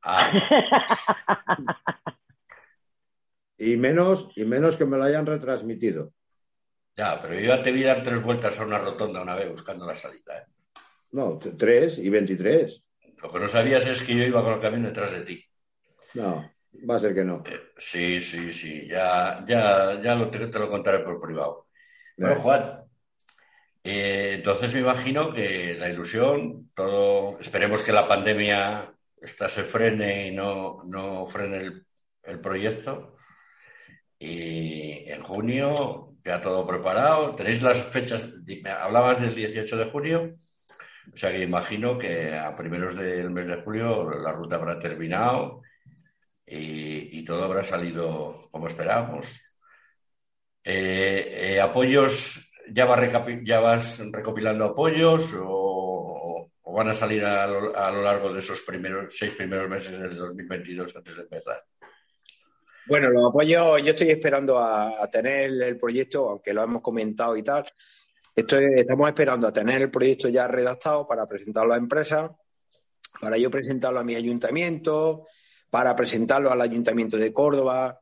Ah. 0.01 0.31
y 3.57 3.75
menos, 3.77 4.29
y 4.35 4.45
menos 4.45 4.75
que 4.75 4.85
me 4.85 4.97
lo 4.97 5.03
hayan 5.03 5.25
retransmitido. 5.25 6.13
Ya, 6.95 7.21
pero 7.21 7.35
yo 7.35 7.41
ya 7.41 7.61
te 7.61 7.71
vi 7.71 7.83
dar 7.83 8.01
tres 8.01 8.21
vueltas 8.21 8.59
a 8.59 8.65
una 8.65 8.79
rotonda 8.79 9.21
una 9.21 9.35
vez 9.35 9.49
buscando 9.51 9.85
la 9.85 9.95
salida. 9.95 10.37
¿eh? 10.37 10.45
No, 11.11 11.37
tres 11.37 11.97
y 11.97 12.09
veintitrés. 12.09 12.83
Lo 13.21 13.31
que 13.31 13.39
no 13.39 13.47
sabías 13.47 13.85
es 13.85 14.01
que 14.01 14.15
yo 14.15 14.23
iba 14.23 14.43
con 14.43 14.53
el 14.53 14.59
camino 14.59 14.87
detrás 14.87 15.11
de 15.11 15.21
ti. 15.21 15.43
No, 16.13 16.51
va 16.89 16.95
a 16.95 16.99
ser 16.99 17.13
que 17.13 17.23
no. 17.23 17.43
Eh, 17.45 17.71
sí, 17.77 18.19
sí, 18.19 18.51
sí. 18.51 18.87
Ya, 18.87 19.43
ya, 19.47 20.01
ya 20.01 20.15
lo, 20.15 20.29
te, 20.29 20.39
lo 20.39 20.69
contaré 20.69 20.99
por 20.99 21.19
privado. 21.19 21.67
Pero, 22.15 22.35
Juan, 22.37 22.83
eh, 23.83 24.33
entonces 24.35 24.73
me 24.73 24.79
imagino 24.79 25.31
que 25.31 25.75
la 25.79 25.89
ilusión, 25.89 26.71
todo, 26.75 27.39
esperemos 27.39 27.83
que 27.83 27.91
la 27.91 28.07
pandemia 28.07 28.91
esta 29.21 29.49
se 29.49 29.63
frene 29.63 30.27
y 30.27 30.31
no, 30.31 30.83
no 30.85 31.27
frene 31.27 31.57
el, 31.57 31.85
el 32.23 32.39
proyecto. 32.39 33.16
Y 34.19 35.09
en 35.09 35.21
junio 35.23 36.17
ya 36.23 36.41
todo 36.41 36.65
preparado. 36.67 37.35
¿Tenéis 37.35 37.61
las 37.61 37.81
fechas? 37.81 38.21
Hablabas 38.79 39.21
del 39.21 39.35
18 39.35 39.77
de 39.77 39.85
junio. 39.85 40.35
O 41.13 41.15
sea 41.15 41.31
que 41.31 41.41
imagino 41.41 41.97
que 41.97 42.35
a 42.37 42.55
primeros 42.55 42.95
del 42.95 43.29
mes 43.29 43.47
de 43.47 43.61
julio 43.61 44.09
la 44.09 44.33
ruta 44.33 44.57
habrá 44.57 44.77
terminado 44.77 45.61
y, 46.45 47.23
todo 47.25 47.43
habrá 47.43 47.63
salido 47.63 48.35
como 48.51 48.67
esperábamos. 48.67 49.27
Eh, 50.63 51.55
eh, 51.55 51.61
¿Apoyos? 51.61 52.51
¿ya, 52.71 52.87
¿Ya 53.43 53.59
vas 53.59 53.99
recopilando 54.11 54.65
apoyos 54.65 55.33
o, 55.37 56.51
van 56.63 56.89
a 56.89 56.93
salir 56.93 57.25
a 57.25 57.47
lo, 57.47 57.75
a 57.75 57.89
lo, 57.91 58.03
largo 58.03 58.31
de 58.33 58.39
esos 58.39 58.61
primeros 58.61 59.17
seis 59.17 59.33
primeros 59.33 59.69
meses 59.69 59.97
del 59.97 60.15
2022 60.15 60.95
antes 60.95 61.15
de 61.15 61.21
empezar? 61.21 61.63
Bueno, 62.87 63.09
los 63.09 63.27
apoyos, 63.27 63.83
yo 63.83 63.91
estoy 63.91 64.11
esperando 64.11 64.57
a, 64.57 65.09
tener 65.11 65.51
el 65.61 65.77
proyecto, 65.77 66.29
aunque 66.29 66.53
lo 66.53 66.63
hemos 66.63 66.81
comentado 66.81 67.35
y 67.35 67.43
tal. 67.43 67.65
estamos 68.33 69.07
esperando 69.09 69.45
a 69.45 69.51
tener 69.51 69.81
el 69.81 69.91
proyecto 69.91 70.29
ya 70.29 70.47
redactado 70.47 71.05
para 71.05 71.27
presentarlo 71.27 71.73
a 71.73 71.75
la 71.75 71.83
empresa, 71.83 72.33
para 73.19 73.37
yo 73.37 73.51
presentarlo 73.51 73.99
a 73.99 74.05
mi 74.05 74.15
ayuntamiento, 74.15 75.25
para 75.69 75.97
presentarlo 75.97 76.49
al 76.49 76.61
ayuntamiento 76.61 77.17
de 77.17 77.33
Córdoba. 77.33 77.99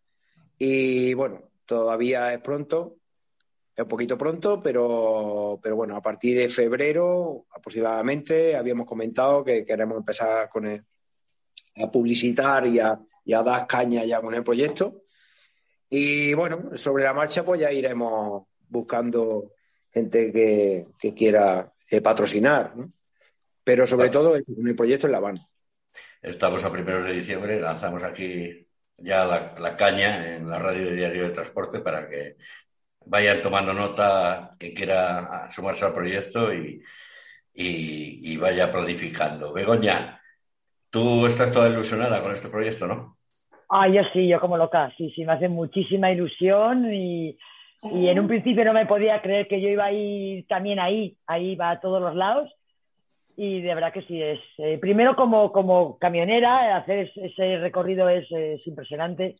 Y 0.59 1.15
bueno, 1.15 1.49
todavía 1.65 2.31
es 2.31 2.39
pronto, 2.41 2.97
es 3.75 3.81
un 3.81 3.89
poquito 3.89 4.19
pronto, 4.19 4.61
pero, 4.61 5.59
pero 5.63 5.75
bueno, 5.75 5.95
a 5.95 6.01
partir 6.01 6.37
de 6.37 6.47
febrero 6.47 7.47
aproximadamente 7.49 8.55
habíamos 8.55 8.85
comentado 8.85 9.43
que 9.43 9.65
queremos 9.65 9.97
empezar 9.97 10.47
con 10.47 10.67
el, 10.67 10.85
a 11.77 11.91
publicitar 11.91 12.65
y 12.67 12.79
a, 12.79 12.99
dar 13.25 13.67
caña 13.67 14.03
ya 14.05 14.21
con 14.21 14.33
el 14.33 14.43
proyecto. 14.43 15.03
Y 15.89 16.33
bueno, 16.33 16.75
sobre 16.75 17.03
la 17.03 17.13
marcha 17.13 17.43
pues 17.43 17.61
ya 17.61 17.71
iremos 17.71 18.43
buscando 18.67 19.53
gente 19.93 20.31
que, 20.31 21.13
quiera 21.13 21.71
eh, 21.89 22.01
patrocinar, 22.01 22.73
Pero 23.63 23.87
sobre 23.87 24.09
todo 24.09 24.35
el 24.35 24.75
proyecto 24.75 25.07
en 25.07 25.11
La 25.11 25.17
Habana. 25.19 25.47
Estamos 26.21 26.63
a 26.63 26.71
primeros 26.71 27.05
de 27.05 27.13
diciembre, 27.13 27.59
lanzamos 27.59 28.03
aquí 28.03 28.67
ya 28.97 29.25
la, 29.25 29.77
caña 29.77 30.35
en 30.35 30.49
la 30.49 30.59
radio 30.59 30.89
de 30.89 30.95
Diario 30.95 31.23
de 31.23 31.29
Transporte 31.29 31.79
para 31.79 32.07
que 32.07 32.37
vayan 33.05 33.41
tomando 33.41 33.73
nota 33.73 34.55
que 34.57 34.73
quiera 34.73 35.47
sumarse 35.51 35.85
al 35.85 35.93
proyecto 35.93 36.53
y, 36.53 36.81
y 37.53 38.37
vaya 38.37 38.71
planificando. 38.71 39.53
Begoña, 39.53 40.19
Tú 40.95 41.25
estás 41.25 41.51
toda 41.51 41.67
ilusionada 41.67 42.23
con 42.23 42.31
este 42.31 42.47
proyecto, 42.47 42.87
¿no? 42.87 43.17
Ah, 43.67 43.89
yo 43.89 44.01
sí, 44.13 44.29
yo 44.29 44.39
como 44.39 44.55
loca, 44.55 44.93
sí, 44.95 45.11
sí, 45.13 45.25
me 45.25 45.33
hace 45.33 45.49
muchísima 45.49 46.09
ilusión 46.09 46.89
y, 46.93 47.37
en 47.83 48.17
un 48.17 48.29
principio 48.29 48.63
no 48.63 48.71
me 48.71 48.85
podía 48.85 49.21
creer 49.21 49.49
que 49.49 49.59
yo 49.59 49.67
iba 49.67 49.83
a 49.83 49.91
ir 49.91 50.47
también 50.47 50.79
ahí, 50.79 51.17
ahí 51.27 51.57
va 51.57 51.71
a 51.71 51.81
todos 51.81 52.01
los 52.01 52.15
lados 52.15 52.49
y 53.35 53.59
de 53.59 53.75
verdad 53.75 53.91
que 53.91 54.03
sí, 54.03 54.23
es 54.23 54.39
eh, 54.57 54.77
primero 54.77 55.17
como, 55.17 55.51
como 55.51 55.97
camionera, 55.99 56.77
hacer 56.77 57.11
ese 57.13 57.57
recorrido 57.57 58.07
es, 58.07 58.25
impresionante 58.65 59.35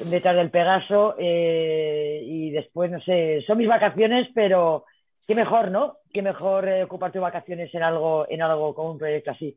detrás 0.00 0.36
del 0.36 0.50
Pegaso 0.50 1.14
eh, 1.18 2.20
y 2.26 2.50
después, 2.50 2.90
no 2.90 3.00
sé, 3.00 3.42
son 3.46 3.56
mis 3.56 3.68
vacaciones, 3.68 4.28
pero 4.34 4.84
qué 5.26 5.34
mejor, 5.34 5.70
¿no? 5.70 5.96
Qué 6.12 6.20
mejor 6.20 6.68
eh, 6.68 6.84
ocupar 6.84 7.10
tus 7.10 7.22
vacaciones 7.22 7.74
en 7.74 7.82
algo, 7.82 8.26
en 8.28 8.42
algo 8.42 8.74
como 8.74 8.90
un 8.90 8.98
proyecto 8.98 9.30
así. 9.30 9.56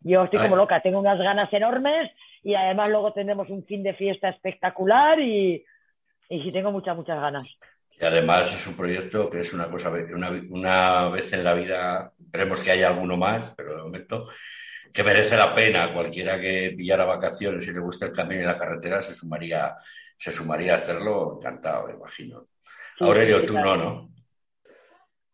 Yo 0.00 0.24
estoy 0.24 0.40
como 0.40 0.56
loca, 0.56 0.80
tengo 0.80 1.00
unas 1.00 1.18
ganas 1.18 1.52
enormes 1.52 2.10
y 2.42 2.54
además 2.54 2.88
luego 2.90 3.12
tendremos 3.12 3.48
un 3.50 3.64
fin 3.64 3.82
de 3.82 3.94
fiesta 3.94 4.28
espectacular 4.28 5.20
y, 5.20 5.64
y 6.28 6.42
sí 6.42 6.52
tengo 6.52 6.70
muchas, 6.70 6.96
muchas 6.96 7.20
ganas. 7.20 7.58
Y 8.00 8.04
además 8.04 8.52
es 8.54 8.66
un 8.66 8.76
proyecto 8.76 9.28
que 9.28 9.40
es 9.40 9.52
una 9.52 9.68
cosa, 9.68 9.90
una, 9.90 10.30
una 10.50 11.08
vez 11.08 11.32
en 11.32 11.42
la 11.42 11.54
vida, 11.54 12.12
esperemos 12.16 12.60
que 12.60 12.70
haya 12.70 12.88
alguno 12.88 13.16
más, 13.16 13.52
pero 13.56 13.76
de 13.76 13.82
momento, 13.82 14.28
que 14.92 15.02
merece 15.02 15.36
la 15.36 15.52
pena. 15.52 15.92
Cualquiera 15.92 16.40
que 16.40 16.74
pillara 16.76 17.04
vacaciones 17.04 17.66
y 17.66 17.72
le 17.72 17.80
gusta 17.80 18.06
el 18.06 18.12
camino 18.12 18.42
y 18.42 18.44
la 18.44 18.56
carretera 18.56 19.02
se 19.02 19.14
sumaría, 19.14 19.74
se 20.16 20.30
sumaría 20.30 20.74
a 20.74 20.76
hacerlo 20.76 21.34
encantado, 21.36 21.88
me 21.88 21.94
imagino. 21.94 22.46
Aurelio, 23.00 23.44
tú 23.44 23.54
no, 23.54 23.76
¿no? 23.76 24.10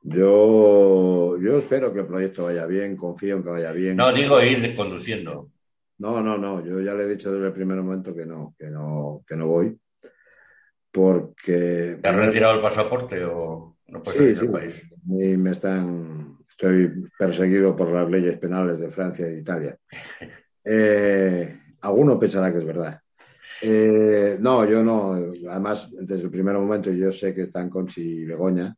Yo, 0.07 1.38
yo 1.38 1.57
espero 1.57 1.90
que 1.90 2.00
el 2.00 2.07
proyecto 2.07 2.44
vaya 2.44 2.66
bien, 2.66 2.94
confío 2.94 3.36
en 3.36 3.42
que 3.42 3.48
vaya 3.48 3.72
bien. 3.72 3.96
No, 3.96 4.12
digo 4.12 4.40
ir 4.42 4.76
conduciendo. 4.76 5.50
No, 5.96 6.22
no, 6.22 6.36
no. 6.36 6.62
Yo 6.62 6.78
ya 6.80 6.92
le 6.92 7.05
he 7.05 7.09
dicho 7.09 7.32
desde 7.32 7.46
el 7.46 7.55
primer 7.55 7.78
momento 7.78 8.14
que 8.14 8.26
no, 8.26 8.55
que 8.59 8.66
no, 8.66 9.24
que 9.26 9.34
no 9.34 9.46
voy. 9.46 9.78
Porque. 10.90 11.98
¿Te 12.02 12.09
has 12.09 12.16
retirado 12.16 12.57
el 12.57 12.61
pasaporte 12.61 13.24
o 13.24 13.78
no 13.86 14.02
puedes 14.02 14.38
sí, 14.38 14.44
sí, 14.44 14.52
país? 14.52 14.82
Y 15.09 15.38
me 15.38 15.52
están. 15.52 16.36
Estoy 16.50 17.09
perseguido 17.18 17.74
por 17.74 17.90
las 17.90 18.09
leyes 18.09 18.38
penales 18.38 18.80
de 18.80 18.90
Francia 18.90 19.26
y 19.26 19.30
de 19.32 19.40
Italia. 19.40 19.78
Eh, 20.66 21.61
alguno 21.82 22.18
pensará 22.18 22.50
que 22.50 22.57
es 22.57 22.64
verdad. 22.64 22.98
Eh, 23.61 24.38
no, 24.40 24.66
yo 24.66 24.82
no. 24.82 25.12
Además, 25.50 25.90
desde 25.92 26.24
el 26.24 26.30
primer 26.30 26.55
momento 26.55 26.90
yo 26.90 27.12
sé 27.12 27.34
que 27.34 27.42
están 27.42 27.68
Conchi 27.68 28.00
y 28.00 28.24
Begoña 28.24 28.74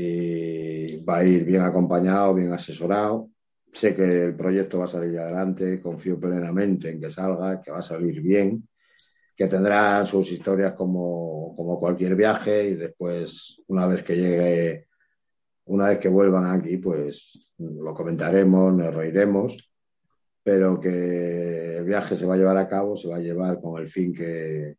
y 0.00 1.04
va 1.04 1.18
a 1.18 1.24
ir 1.24 1.44
bien 1.44 1.62
acompañado, 1.62 2.34
bien 2.34 2.52
asesorado. 2.52 3.30
Sé 3.72 3.94
que 3.94 4.04
el 4.04 4.36
proyecto 4.36 4.78
va 4.78 4.84
a 4.84 4.88
salir 4.88 5.18
adelante, 5.18 5.80
confío 5.80 6.18
plenamente 6.18 6.90
en 6.90 7.00
que 7.00 7.10
salga, 7.10 7.60
que 7.60 7.70
va 7.70 7.78
a 7.78 7.82
salir 7.82 8.20
bien, 8.20 8.68
que 9.36 9.46
tendrá 9.46 10.04
sus 10.06 10.30
historias 10.32 10.74
como, 10.74 11.54
como 11.56 11.78
cualquier 11.78 12.16
viaje 12.16 12.68
y 12.70 12.74
después, 12.74 13.62
una 13.68 13.86
vez 13.86 14.02
que 14.02 14.16
llegue, 14.16 14.88
una 15.66 15.88
vez 15.88 15.98
que 15.98 16.08
vuelvan 16.08 16.46
aquí, 16.46 16.78
pues 16.78 17.50
lo 17.58 17.94
comentaremos, 17.94 18.74
nos 18.74 18.94
reiremos, 18.94 19.72
pero 20.42 20.80
que 20.80 21.76
el 21.78 21.84
viaje 21.84 22.16
se 22.16 22.26
va 22.26 22.34
a 22.34 22.38
llevar 22.38 22.56
a 22.56 22.68
cabo, 22.68 22.96
se 22.96 23.08
va 23.08 23.16
a 23.16 23.20
llevar 23.20 23.60
con 23.60 23.80
el 23.80 23.88
fin 23.88 24.12
que, 24.12 24.76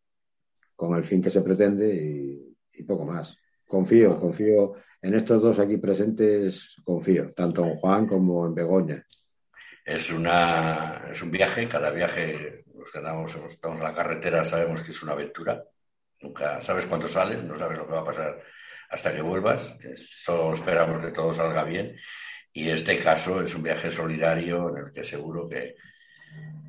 con 0.75 0.95
el 0.95 1.03
fin 1.03 1.21
que 1.21 1.29
se 1.29 1.41
pretende 1.41 1.93
y, 2.73 2.83
poco 2.83 3.05
más. 3.05 3.37
Confío, 3.71 4.19
confío 4.19 4.73
en 5.01 5.15
estos 5.15 5.41
dos 5.41 5.57
aquí 5.57 5.77
presentes, 5.77 6.75
confío, 6.83 7.31
tanto 7.33 7.63
en 7.63 7.77
Juan 7.77 8.05
como 8.05 8.45
en 8.45 8.53
Begoña. 8.53 9.07
Es, 9.85 10.11
una, 10.11 11.07
es 11.09 11.21
un 11.21 11.31
viaje, 11.31 11.69
cada 11.69 11.89
viaje, 11.89 12.65
los 12.75 12.91
que 12.91 12.97
andamos, 12.97 13.33
estamos 13.49 13.79
en 13.79 13.85
la 13.85 13.95
carretera 13.95 14.43
sabemos 14.43 14.83
que 14.83 14.91
es 14.91 15.01
una 15.01 15.13
aventura. 15.13 15.63
Nunca 16.19 16.59
sabes 16.59 16.85
cuándo 16.85 17.07
sales, 17.07 17.41
no 17.45 17.57
sabes 17.57 17.77
lo 17.77 17.87
que 17.87 17.93
va 17.93 18.01
a 18.01 18.05
pasar 18.05 18.41
hasta 18.89 19.13
que 19.13 19.21
vuelvas. 19.21 19.73
Solo 19.95 20.53
esperamos 20.53 21.01
que 21.01 21.13
todo 21.13 21.33
salga 21.33 21.63
bien. 21.63 21.95
Y 22.51 22.67
este 22.67 22.99
caso 22.99 23.41
es 23.41 23.55
un 23.55 23.63
viaje 23.63 23.89
solidario 23.89 24.67
en 24.67 24.85
el 24.85 24.91
que 24.91 25.05
seguro 25.05 25.47
que, 25.47 25.75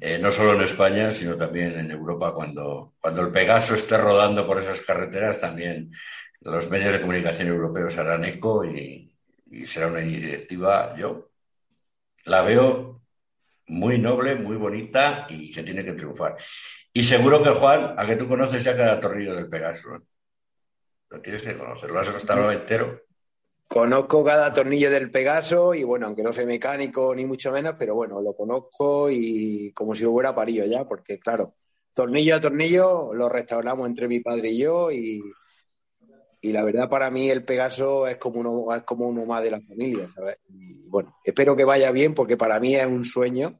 eh, 0.00 0.18
no 0.18 0.32
solo 0.32 0.54
en 0.54 0.62
España, 0.62 1.12
sino 1.12 1.36
también 1.36 1.78
en 1.78 1.90
Europa, 1.90 2.34
cuando, 2.34 2.94
cuando 3.00 3.22
el 3.22 3.30
Pegaso 3.30 3.74
esté 3.74 3.96
rodando 3.96 4.46
por 4.46 4.58
esas 4.58 4.80
carreteras, 4.80 5.40
también 5.40 5.92
los 6.40 6.68
medios 6.70 6.92
de 6.92 7.00
comunicación 7.00 7.48
europeos 7.48 7.96
harán 7.98 8.24
eco 8.24 8.64
y, 8.64 9.14
y 9.50 9.66
será 9.66 9.86
una 9.86 10.00
iniciativa, 10.00 10.96
yo 10.96 11.30
la 12.24 12.42
veo 12.42 13.02
muy 13.68 13.98
noble, 13.98 14.34
muy 14.34 14.56
bonita 14.56 15.26
y 15.28 15.52
que 15.52 15.62
tiene 15.62 15.84
que 15.84 15.92
triunfar. 15.92 16.36
Y 16.92 17.04
seguro 17.04 17.42
que 17.42 17.50
Juan, 17.50 17.94
a 17.96 18.06
que 18.06 18.16
tú 18.16 18.28
conoces 18.28 18.62
ya 18.64 18.76
cada 18.76 19.00
tornillo 19.00 19.34
del 19.34 19.48
Pegaso. 19.48 20.02
Lo 21.08 21.20
tienes 21.20 21.42
que 21.42 21.56
conocer, 21.56 21.90
lo 21.90 22.00
has 22.00 22.08
estado 22.08 22.50
entero. 22.52 23.02
Conozco 23.72 24.22
cada 24.22 24.52
tornillo 24.52 24.90
del 24.90 25.10
Pegaso 25.10 25.72
y 25.72 25.82
bueno, 25.82 26.04
aunque 26.04 26.22
no 26.22 26.30
soy 26.30 26.44
mecánico 26.44 27.14
ni 27.14 27.24
mucho 27.24 27.50
menos, 27.50 27.74
pero 27.78 27.94
bueno, 27.94 28.20
lo 28.20 28.36
conozco 28.36 29.08
y 29.10 29.72
como 29.72 29.96
si 29.96 30.04
hubiera 30.04 30.34
parido 30.34 30.66
ya, 30.66 30.86
porque 30.86 31.18
claro, 31.18 31.54
tornillo 31.94 32.36
a 32.36 32.40
tornillo 32.40 33.14
lo 33.14 33.30
restauramos 33.30 33.88
entre 33.88 34.08
mi 34.08 34.20
padre 34.20 34.50
y 34.50 34.58
yo 34.58 34.92
y, 34.92 35.22
y 36.42 36.52
la 36.52 36.64
verdad 36.64 36.90
para 36.90 37.10
mí 37.10 37.30
el 37.30 37.46
Pegaso 37.46 38.06
es 38.06 38.18
como 38.18 38.40
uno, 38.40 38.74
es 38.76 38.82
como 38.82 39.08
uno 39.08 39.24
más 39.24 39.42
de 39.42 39.52
la 39.52 39.60
familia, 39.62 40.06
¿sabes? 40.14 40.36
Y 40.50 40.86
bueno, 40.88 41.16
espero 41.24 41.56
que 41.56 41.64
vaya 41.64 41.90
bien 41.92 42.12
porque 42.12 42.36
para 42.36 42.60
mí 42.60 42.76
es 42.76 42.86
un 42.86 43.06
sueño 43.06 43.58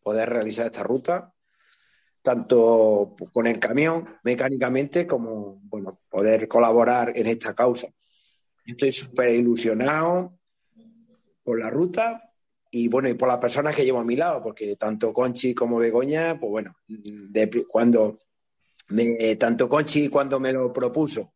poder 0.00 0.30
realizar 0.30 0.66
esta 0.66 0.84
ruta, 0.84 1.34
tanto 2.22 3.16
con 3.32 3.48
el 3.48 3.58
camión 3.58 4.16
mecánicamente 4.22 5.08
como, 5.08 5.58
bueno, 5.64 5.98
poder 6.08 6.46
colaborar 6.46 7.14
en 7.16 7.26
esta 7.26 7.52
causa. 7.52 7.88
Estoy 8.66 8.92
súper 8.92 9.30
ilusionado 9.30 10.38
por 11.42 11.58
la 11.58 11.70
ruta 11.70 12.32
y 12.70 12.88
bueno, 12.88 13.08
y 13.08 13.14
por 13.14 13.28
las 13.28 13.38
personas 13.38 13.74
que 13.74 13.84
llevo 13.84 13.98
a 13.98 14.04
mi 14.04 14.16
lado, 14.16 14.42
porque 14.42 14.76
tanto 14.76 15.12
Conchi 15.12 15.54
como 15.54 15.78
Begoña, 15.78 16.38
pues 16.38 16.50
bueno, 16.50 16.72
cuando 17.68 18.18
me, 18.90 19.36
tanto 19.36 19.68
Conchi 19.68 20.08
cuando 20.08 20.38
me 20.38 20.52
lo 20.52 20.72
propuso 20.72 21.34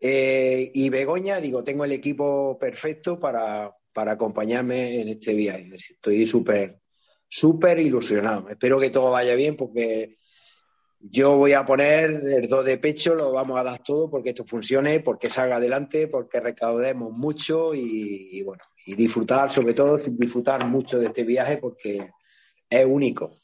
eh, 0.00 0.70
y 0.74 0.90
Begoña, 0.90 1.40
digo, 1.40 1.64
tengo 1.64 1.84
el 1.86 1.92
equipo 1.92 2.58
perfecto 2.58 3.18
para, 3.18 3.74
para 3.92 4.12
acompañarme 4.12 5.00
en 5.00 5.08
este 5.08 5.32
viaje. 5.32 5.70
Estoy 5.74 6.26
súper, 6.26 6.80
súper 7.26 7.78
ilusionado. 7.78 8.50
Espero 8.50 8.78
que 8.78 8.90
todo 8.90 9.12
vaya 9.12 9.34
bien 9.34 9.56
porque 9.56 10.16
yo 11.10 11.36
voy 11.36 11.52
a 11.52 11.64
poner 11.64 12.04
el 12.04 12.48
dos 12.48 12.64
de 12.64 12.78
pecho, 12.78 13.14
lo 13.14 13.32
vamos 13.32 13.58
a 13.58 13.62
dar 13.62 13.78
todo 13.80 14.10
porque 14.10 14.30
esto 14.30 14.44
funcione, 14.44 15.00
porque 15.00 15.28
salga 15.28 15.56
adelante, 15.56 16.08
porque 16.08 16.40
recaudemos 16.40 17.12
mucho 17.12 17.74
y, 17.74 18.42
bueno, 18.42 18.62
y 18.86 18.94
disfrutar, 18.94 19.50
sobre 19.50 19.74
todo 19.74 19.98
disfrutar 19.98 20.66
mucho 20.66 20.98
de 20.98 21.06
este 21.06 21.24
viaje 21.24 21.58
porque 21.58 22.08
es 22.70 22.86
único, 22.86 23.40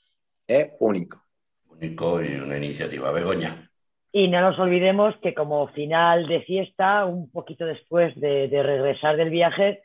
es 0.47 0.71
único. 0.81 1.23
Único 1.69 2.23
y 2.23 2.35
una 2.35 2.57
iniciativa. 2.57 3.11
Begoña. 3.11 3.71
Y 4.13 4.29
no 4.29 4.41
nos 4.41 4.59
olvidemos 4.59 5.15
que 5.23 5.35
como 5.35 5.69
final 5.69 6.27
de 6.27 6.43
fiesta, 6.43 7.05
un 7.05 7.31
poquito 7.31 7.65
después 7.67 8.19
de, 8.19 8.49
de 8.49 8.63
regresar 8.63 9.17
del 9.17 9.31
viaje, 9.31 9.83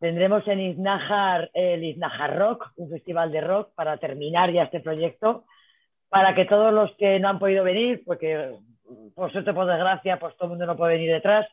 tendremos 0.00 0.46
en 0.48 0.60
Iznajar 0.60 1.50
el 1.52 1.84
Iznajar 1.84 2.38
Rock, 2.38 2.72
un 2.76 2.90
festival 2.90 3.30
de 3.30 3.42
rock 3.42 3.74
para 3.74 3.98
terminar 3.98 4.50
ya 4.50 4.64
este 4.64 4.80
proyecto 4.80 5.44
para 6.10 6.34
que 6.34 6.44
todos 6.44 6.74
los 6.74 6.94
que 6.96 7.18
no 7.20 7.28
han 7.28 7.38
podido 7.38 7.64
venir, 7.64 8.02
porque 8.04 8.56
por 9.14 9.32
suerte, 9.32 9.54
por 9.54 9.66
desgracia, 9.66 10.18
pues 10.18 10.36
todo 10.36 10.46
el 10.46 10.50
mundo 10.50 10.66
no 10.66 10.76
puede 10.76 10.94
venir 10.94 11.12
detrás, 11.12 11.46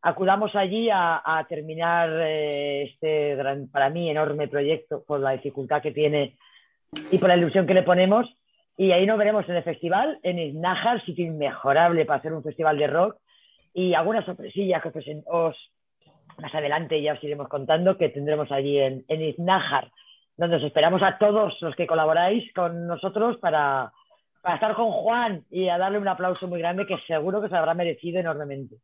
acudamos 0.00 0.54
allí 0.56 0.88
a, 0.90 1.44
terminar 1.48 2.08
eh, 2.22 2.84
este 2.84 3.36
gran, 3.36 3.68
para 3.68 3.90
mí, 3.90 4.10
enorme 4.10 4.48
proyecto 4.48 5.04
por 5.06 5.20
la 5.20 5.32
dificultad 5.32 5.82
que 5.82 5.92
tiene 5.92 6.36
y 7.10 7.18
por 7.18 7.28
la 7.28 7.36
ilusión 7.36 7.66
que 7.66 7.74
le 7.74 7.82
ponemos. 7.82 8.26
Y 8.76 8.92
ahí 8.92 9.06
nos 9.06 9.18
veremos 9.18 9.46
en 9.48 9.56
el 9.56 9.64
festival, 9.64 10.20
en 10.22 10.38
Isnájar, 10.38 11.04
sitio 11.04 11.26
inmejorable 11.26 12.04
para 12.06 12.20
hacer 12.20 12.32
un 12.32 12.44
festival 12.44 12.78
de 12.78 12.86
rock. 12.86 13.16
Y 13.74 13.92
algunas 13.94 14.24
sorpresillas 14.24 14.82
que 14.82 15.22
os, 15.26 15.56
más 16.38 16.54
adelante 16.54 17.02
ya 17.02 17.14
os 17.14 17.24
iremos 17.24 17.48
contando 17.48 17.98
que 17.98 18.08
tendremos 18.08 18.50
allí 18.52 18.78
en, 18.78 19.04
en 19.08 19.22
Iznájar 19.22 19.90
donde 20.38 20.56
os 20.56 20.62
esperamos 20.62 21.02
a 21.02 21.18
todos 21.18 21.60
los 21.60 21.74
que 21.74 21.86
colaboráis 21.88 22.50
con 22.54 22.86
nosotros 22.86 23.36
para, 23.38 23.92
estar 24.44 24.74
con 24.74 24.90
Juan 24.90 25.44
y 25.50 25.68
a 25.68 25.78
darle 25.78 25.98
un 25.98 26.08
aplauso 26.08 26.48
muy 26.48 26.60
grande 26.60 26.86
que 26.86 26.96
seguro 27.06 27.42
que 27.42 27.48
se 27.48 27.56
habrá 27.56 27.74
merecido 27.74 28.20
enormemente. 28.20 28.76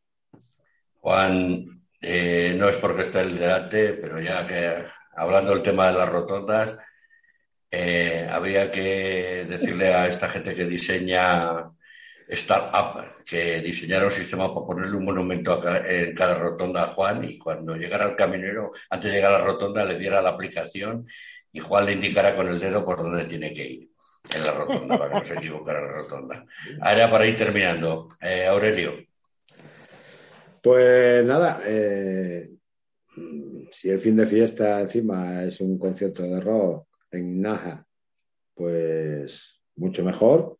Juan, 1.00 1.82
eh, 2.00 2.54
no 2.56 2.68
es 2.68 2.76
porque 2.78 3.02
esté 3.02 3.20
el 3.20 3.38
delante, 3.38 3.94
pero 3.94 4.20
ya 4.20 4.46
que 4.46 4.84
hablando 5.16 5.52
del 5.52 5.62
tema 5.62 5.88
de 5.88 5.98
las 5.98 6.08
rotondas, 6.08 6.76
eh, 7.70 8.28
había 8.30 8.70
que 8.70 9.46
decirle 9.48 9.94
a 9.94 10.06
esta 10.06 10.28
gente 10.28 10.54
que 10.54 10.64
diseña 10.64 11.70
startup 12.26 13.04
que 13.26 13.60
diseñara 13.60 14.06
un 14.06 14.10
sistema 14.10 14.48
para 14.48 14.66
ponerle 14.66 14.96
un 14.96 15.04
monumento 15.04 15.60
en 15.84 16.14
cada 16.14 16.38
rotonda 16.38 16.84
a 16.84 16.86
Juan 16.86 17.24
y 17.24 17.38
cuando 17.38 17.76
llegara 17.76 18.06
el 18.06 18.16
caminero, 18.16 18.72
antes 18.88 19.10
de 19.10 19.18
llegar 19.18 19.34
a 19.34 19.38
la 19.38 19.44
rotonda, 19.44 19.84
le 19.84 19.98
diera 19.98 20.22
la 20.22 20.30
aplicación 20.30 21.06
y 21.52 21.60
Juan 21.60 21.84
le 21.84 21.92
indicará 21.92 22.34
con 22.34 22.48
el 22.48 22.58
dedo 22.58 22.84
por 22.84 23.02
dónde 23.02 23.24
tiene 23.24 23.52
que 23.52 23.66
ir 23.66 23.93
en 24.32 24.42
la 24.44 24.52
rotonda, 24.52 24.98
para 24.98 25.10
que 25.10 25.18
no 25.18 25.24
se 25.24 25.34
equivocara 25.34 25.80
la 25.80 25.92
rotonda. 25.92 26.46
Ahora 26.80 27.10
para 27.10 27.26
ir 27.26 27.36
terminando, 27.36 28.08
eh, 28.20 28.46
Aurelio. 28.46 28.92
Pues 30.62 31.24
nada, 31.24 31.60
eh, 31.66 32.50
si 33.70 33.90
el 33.90 33.98
fin 33.98 34.16
de 34.16 34.26
fiesta 34.26 34.80
encima 34.80 35.44
es 35.44 35.60
un 35.60 35.78
concierto 35.78 36.22
de 36.22 36.40
rock 36.40 36.86
en 37.10 37.40
Naja, 37.42 37.86
pues 38.54 39.60
mucho 39.76 40.04
mejor. 40.04 40.58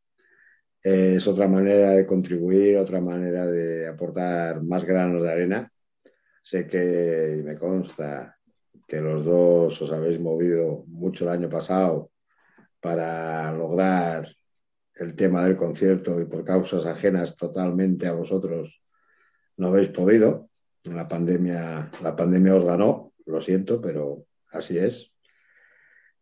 es 0.83 1.27
otra 1.27 1.49
manera 1.49 1.93
de 1.93 2.07
contribuir, 2.07 2.77
otra 2.77 3.01
manera 3.01 3.47
de 3.47 3.89
aportar 3.89 4.62
más 4.62 4.85
granos 4.85 5.23
de 5.23 5.33
arena. 5.33 5.73
Sé 6.43 6.67
que 6.67 7.41
me 7.43 7.57
consta 7.57 8.37
que 8.87 9.01
los 9.01 9.25
dos 9.25 9.81
os 9.81 9.93
habéis 9.93 10.21
movido 10.21 10.85
mucho 10.89 11.25
el 11.25 11.31
año 11.31 11.49
pasado 11.49 12.11
para 12.85 13.51
lograr 13.51 14.28
el 14.97 15.16
tema 15.16 15.43
del 15.47 15.57
concierto 15.57 16.20
y 16.20 16.26
por 16.26 16.45
causas 16.45 16.85
ajenas 16.85 17.35
totalmente 17.35 18.07
a 18.07 18.12
vosotros 18.12 18.82
no 19.57 19.68
habéis 19.68 19.89
podido. 19.89 20.51
La 20.82 21.09
pandemia, 21.09 21.91
la 22.03 22.14
pandemia 22.14 22.55
os 22.55 22.64
ganó, 22.66 23.14
lo 23.24 23.41
siento, 23.41 23.80
pero 23.80 24.26
así 24.51 24.76
es. 24.76 25.14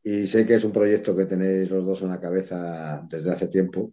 Y 0.04 0.28
sé 0.28 0.46
que 0.46 0.54
es 0.54 0.62
un 0.62 0.70
proyecto 0.70 1.16
que 1.16 1.26
tenéis 1.26 1.68
los 1.68 1.84
dos 1.84 2.02
en 2.02 2.10
la 2.10 2.20
cabeza 2.20 3.04
desde 3.10 3.32
hace 3.32 3.48
tiempo. 3.48 3.92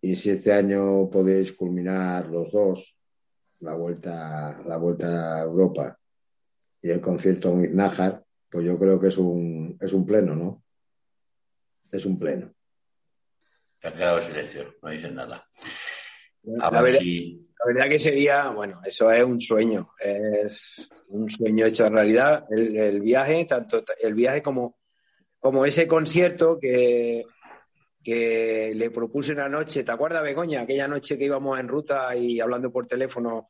Y 0.00 0.16
si 0.16 0.30
este 0.30 0.52
año 0.52 1.08
podéis 1.08 1.52
culminar 1.52 2.26
los 2.26 2.50
dos 2.50 2.98
la 3.60 3.74
vuelta, 3.74 4.60
la 4.66 4.76
vuelta 4.76 5.38
a 5.38 5.42
Europa 5.44 5.96
y 6.82 6.90
el 6.90 7.00
concierto 7.00 7.52
en 7.52 7.76
Nájar, 7.76 8.24
pues 8.50 8.66
yo 8.66 8.76
creo 8.76 8.98
que 8.98 9.06
es 9.06 9.18
un, 9.18 9.78
es 9.80 9.92
un 9.92 10.04
pleno, 10.04 10.34
¿no? 10.34 10.65
Es 11.90 12.04
un 12.04 12.18
pleno. 12.18 12.52
Se 13.80 13.88
ha 13.88 13.94
quedado 13.94 14.22
silencio, 14.22 14.74
no 14.82 14.90
dicen 14.90 15.14
nada. 15.14 15.48
la, 16.42 16.82
verdad, 16.82 17.88
que 17.88 17.98
sería, 17.98 18.50
bueno, 18.50 18.80
eso 18.84 19.10
es 19.10 19.24
un 19.24 19.40
sueño, 19.40 19.90
es 19.98 20.88
un 21.08 21.28
sueño 21.30 21.66
hecho 21.66 21.88
realidad. 21.88 22.46
El, 22.50 23.00
viaje, 23.00 23.44
tanto 23.44 23.82
el 24.00 24.14
viaje 24.14 24.42
como, 24.42 24.78
como 25.38 25.66
ese 25.66 25.86
concierto 25.86 26.58
que, 26.60 27.24
que 28.02 28.72
le 28.74 28.90
propuse 28.90 29.32
una 29.32 29.48
noche, 29.48 29.82
¿te 29.82 29.92
acuerdas, 29.92 30.22
Begoña? 30.22 30.60
Aquella 30.62 30.86
noche 30.86 31.18
que 31.18 31.24
íbamos 31.24 31.58
en 31.58 31.68
ruta 31.68 32.14
y 32.14 32.40
hablando 32.40 32.70
por 32.70 32.86
teléfono, 32.86 33.48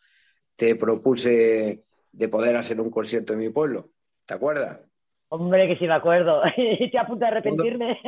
te 0.56 0.74
propuse 0.76 1.84
de 2.10 2.28
poder 2.28 2.56
hacer 2.56 2.80
un 2.80 2.90
concierto 2.90 3.34
en 3.34 3.40
mi 3.40 3.50
pueblo. 3.50 3.90
¿Te 4.24 4.34
acuerdas? 4.34 4.80
Hombre, 5.28 5.66
que 5.68 5.76
sí 5.76 5.86
me 5.86 5.94
acuerdo. 5.94 6.42
Estoy 6.56 7.00
a 7.00 7.06
punto 7.06 7.24
de 7.24 7.30
arrepentirme. 7.30 8.00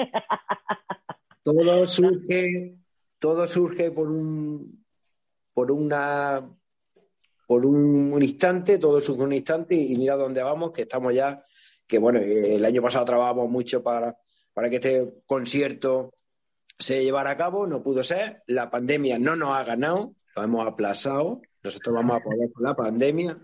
Todo, 1.42 1.86
surge, 1.86 2.76
todo 3.18 3.46
surge 3.46 3.90
por 3.90 4.08
un, 4.08 4.84
por 5.52 5.72
una, 5.72 6.40
por 7.46 7.66
un 7.66 8.22
instante, 8.22 8.78
todo 8.78 9.00
surge 9.00 9.22
un 9.22 9.32
instante 9.32 9.74
y 9.74 9.96
mira 9.96 10.16
dónde 10.16 10.42
vamos, 10.42 10.70
que 10.72 10.82
estamos 10.82 11.14
ya, 11.14 11.42
que 11.86 11.98
bueno, 11.98 12.20
el 12.20 12.64
año 12.64 12.82
pasado 12.82 13.04
trabajamos 13.04 13.48
mucho 13.48 13.82
para, 13.82 14.16
para 14.52 14.70
que 14.70 14.76
este 14.76 15.22
concierto 15.26 16.14
se 16.78 17.02
llevara 17.02 17.30
a 17.30 17.36
cabo, 17.36 17.66
no 17.66 17.82
pudo 17.82 18.04
ser. 18.04 18.42
La 18.46 18.70
pandemia 18.70 19.18
no 19.18 19.34
nos 19.34 19.50
ha 19.56 19.64
ganado, 19.64 20.14
lo 20.36 20.42
hemos 20.44 20.66
aplazado. 20.66 21.42
Nosotros 21.62 21.94
vamos 21.94 22.16
a 22.16 22.20
poder 22.20 22.52
con 22.52 22.64
la 22.64 22.76
pandemia. 22.76 23.38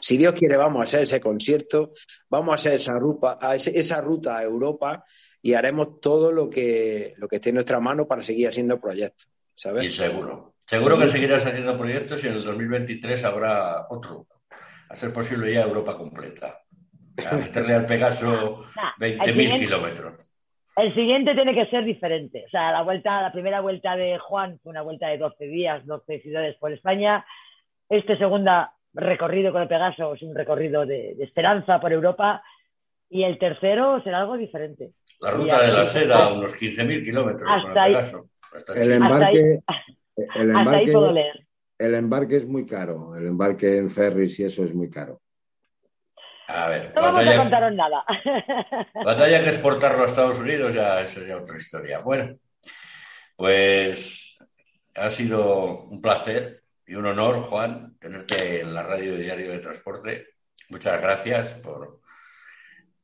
Si 0.00 0.16
Dios 0.16 0.34
quiere, 0.34 0.56
vamos 0.56 0.80
a 0.80 0.84
hacer 0.84 1.02
ese 1.02 1.20
concierto, 1.20 1.92
vamos 2.28 2.52
a 2.52 2.54
hacer 2.54 2.74
esa 2.74 2.98
ruta, 2.98 3.38
esa 3.54 4.00
ruta 4.00 4.38
a 4.38 4.42
Europa 4.42 5.04
y 5.42 5.54
haremos 5.54 6.00
todo 6.00 6.32
lo 6.32 6.48
que, 6.48 7.14
lo 7.16 7.28
que 7.28 7.36
esté 7.36 7.50
en 7.50 7.56
nuestra 7.56 7.80
mano 7.80 8.06
para 8.06 8.22
seguir 8.22 8.48
haciendo 8.48 8.80
proyectos. 8.80 9.28
¿sabes? 9.58 9.84
Y 9.84 9.90
seguro. 9.90 10.54
Seguro 10.66 10.98
que 10.98 11.08
seguirás 11.08 11.44
haciendo 11.44 11.76
proyectos 11.76 12.22
y 12.22 12.28
en 12.28 12.34
el 12.34 12.44
2023 12.44 13.24
habrá 13.24 13.86
otro. 13.90 14.26
A 14.88 14.94
ser 14.94 15.12
posible 15.12 15.52
ya 15.52 15.62
Europa 15.62 15.96
completa. 15.96 16.60
A 17.30 17.36
meterle 17.36 17.74
al 17.74 17.86
Pegaso 17.86 18.64
20.000 18.98 19.58
kilómetros. 19.58 20.14
El 20.76 20.94
siguiente 20.94 21.34
tiene 21.34 21.54
que 21.54 21.66
ser 21.66 21.84
diferente. 21.84 22.44
O 22.46 22.50
sea, 22.50 22.70
la 22.70 22.82
vuelta, 22.82 23.20
la 23.20 23.32
primera 23.32 23.60
vuelta 23.60 23.96
de 23.96 24.16
Juan 24.18 24.60
fue 24.62 24.70
una 24.70 24.82
vuelta 24.82 25.08
de 25.08 25.18
12 25.18 25.46
días, 25.46 25.84
12 25.84 26.20
ciudades 26.20 26.56
por 26.58 26.72
España. 26.72 27.26
Este 27.88 28.16
segunda 28.16 28.72
recorrido 28.94 29.52
con 29.52 29.62
el 29.62 29.68
Pegaso 29.68 30.14
es 30.14 30.22
un 30.22 30.34
recorrido 30.34 30.86
de, 30.86 31.16
esperanza 31.20 31.80
por 31.80 31.92
Europa. 31.92 32.42
Y 33.10 33.22
el 33.24 33.38
tercero 33.38 34.02
será 34.02 34.20
algo 34.20 34.36
diferente. 34.36 34.90
La 35.20 35.30
ruta 35.30 35.62
de 35.62 35.72
la 35.72 35.86
seda, 35.86 36.32
unos 36.32 36.54
15.000 36.54 37.04
kilómetros 37.04 37.50
hasta 37.50 37.62
con 37.62 37.78
el 37.78 37.86
Pegaso. 37.86 38.28
el 38.74 38.92
embarque, 38.92 39.60
el 40.34 40.50
embarque, 40.50 41.32
El 41.78 41.94
embarque 41.94 42.36
es 42.36 42.46
muy 42.46 42.66
caro. 42.66 43.16
El 43.16 43.26
embarque 43.26 43.78
en 43.78 43.88
ferries 43.88 44.38
y 44.40 44.44
eso 44.44 44.62
es 44.64 44.74
muy 44.74 44.90
caro. 44.90 45.20
A 46.48 46.68
ver, 46.68 46.92
no 46.94 47.02
vamos 47.02 47.26
a 47.26 47.36
contaros 47.36 47.74
nada. 47.74 48.04
Cuando 48.92 49.24
haya 49.24 49.42
que 49.42 49.50
exportarlo 49.50 50.02
a 50.02 50.06
Estados 50.06 50.38
Unidos 50.38 50.72
ya 50.72 51.06
sería 51.06 51.36
otra 51.36 51.58
historia. 51.58 51.98
Bueno, 52.00 52.38
pues 53.36 54.38
ha 54.94 55.10
sido 55.10 55.82
un 55.82 56.00
placer 56.00 56.62
y 56.88 56.94
un 56.94 57.04
honor, 57.04 57.42
Juan, 57.42 57.98
tenerte 57.98 58.62
en 58.62 58.72
la 58.72 58.82
radio 58.82 59.14
Diario 59.14 59.50
de 59.52 59.58
Transporte. 59.58 60.26
Muchas 60.70 60.98
gracias 61.02 61.52
por, 61.56 62.00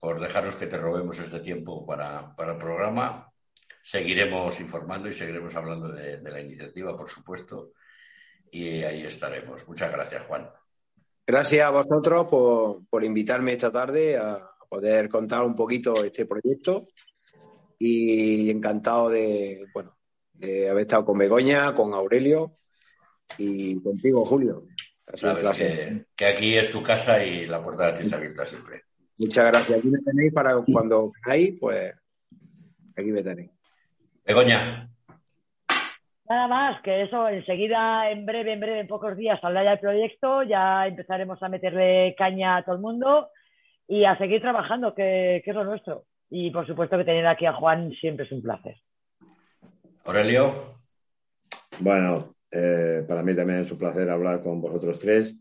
por 0.01 0.18
dejarnos 0.18 0.55
que 0.55 0.66
te 0.66 0.78
robemos 0.78 1.18
este 1.18 1.41
tiempo 1.41 1.85
para, 1.85 2.35
para 2.35 2.53
el 2.53 2.59
programa. 2.59 3.30
Seguiremos 3.82 4.59
informando 4.59 5.07
y 5.07 5.12
seguiremos 5.12 5.55
hablando 5.55 5.89
de, 5.89 6.18
la 6.22 6.41
iniciativa, 6.41 6.97
por 6.97 7.11
supuesto, 7.11 7.72
y 8.51 8.82
ahí 8.85 9.05
estaremos. 9.05 9.68
Muchas 9.68 9.93
gracias, 9.93 10.26
Juan. 10.26 10.49
Gracias 11.26 11.66
a 11.66 11.70
vosotros 11.70 12.26
por, 12.89 13.05
invitarme 13.05 13.53
esta 13.53 13.70
tarde 13.70 14.16
a, 14.16 14.51
poder 14.66 15.11
contar 15.11 15.43
un 15.43 15.55
poquito 15.55 16.03
este 16.03 16.24
proyecto 16.24 16.87
y 17.78 18.51
encantado 18.51 19.11
de, 19.11 19.66
bueno, 19.74 19.97
de 20.32 20.70
haber 20.70 20.82
estado 20.82 21.05
con 21.05 21.18
Begoña, 21.18 21.74
con 21.74 21.93
Aurelio 21.93 22.51
y 23.38 23.82
contigo, 23.82 24.24
Julio. 24.24 24.66
Sabes 25.14 26.06
que, 26.16 26.24
aquí 26.26 26.56
es 26.56 26.70
tu 26.70 26.82
casa 26.82 27.24
y 27.24 27.46
la 27.46 27.62
puerta 27.62 27.86
de 27.86 27.98
ti 27.98 28.04
está 28.04 28.16
abierta 28.16 28.46
siempre. 28.46 28.82
Muchas 29.18 29.50
gracias. 29.50 29.78
Aquí 29.78 29.88
me 29.88 29.98
tenéis 29.98 30.32
para 30.32 30.56
cuando 30.72 31.12
queráis, 31.22 31.54
pues 31.60 31.94
aquí 32.96 33.12
me 33.12 33.22
tenéis. 33.22 33.50
Begoña, 34.24 34.88
Nada 36.28 36.48
más, 36.48 36.80
que 36.80 37.02
eso, 37.02 37.28
enseguida, 37.28 38.10
en 38.10 38.24
breve, 38.24 38.54
en 38.54 38.60
breve, 38.60 38.80
en 38.80 38.86
pocos 38.86 39.14
días 39.14 39.38
saldrá 39.40 39.62
ya 39.62 39.72
el 39.72 39.78
proyecto, 39.78 40.42
ya 40.42 40.86
empezaremos 40.86 41.42
a 41.42 41.50
meterle 41.50 42.14
caña 42.16 42.56
a 42.56 42.64
todo 42.64 42.76
el 42.76 42.80
mundo 42.80 43.28
y 43.86 44.06
a 44.06 44.16
seguir 44.16 44.40
trabajando, 44.40 44.94
que, 44.94 45.42
es 45.44 45.54
lo 45.54 45.64
nuestro. 45.64 46.04
Y 46.30 46.50
por 46.50 46.66
supuesto 46.66 46.96
que 46.96 47.04
tener 47.04 47.26
aquí 47.26 47.44
a 47.44 47.52
Juan 47.52 47.92
siempre 48.00 48.24
es 48.24 48.32
un 48.32 48.40
placer. 48.40 48.76
Aurelio. 50.06 50.76
Bueno, 51.80 52.22
eh, 52.57 53.05
para 53.07 53.24
mí 53.24 53.34
también 53.34 53.61
es 53.61 53.72
un 53.72 53.78
placer 53.78 54.09
hablar 54.09 54.40
con 54.40 54.61
vosotros 54.61 55.00
tres. 55.00 55.36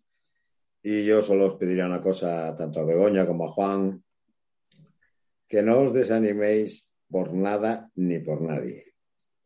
Y 0.81 1.05
yo 1.05 1.21
solo 1.21 1.45
os 1.45 1.55
pediría 1.55 1.85
una 1.85 2.01
cosa, 2.01 2.55
tanto 2.55 2.79
a 2.79 2.85
Begoña 2.85 3.27
como 3.27 3.45
a 3.45 3.51
Juan, 3.51 4.03
que 5.47 5.61
no 5.61 5.81
os 5.81 5.93
desaniméis 5.93 6.87
por 7.07 7.31
nada 7.31 7.91
ni 7.95 8.17
por 8.17 8.41
nadie. 8.41 8.95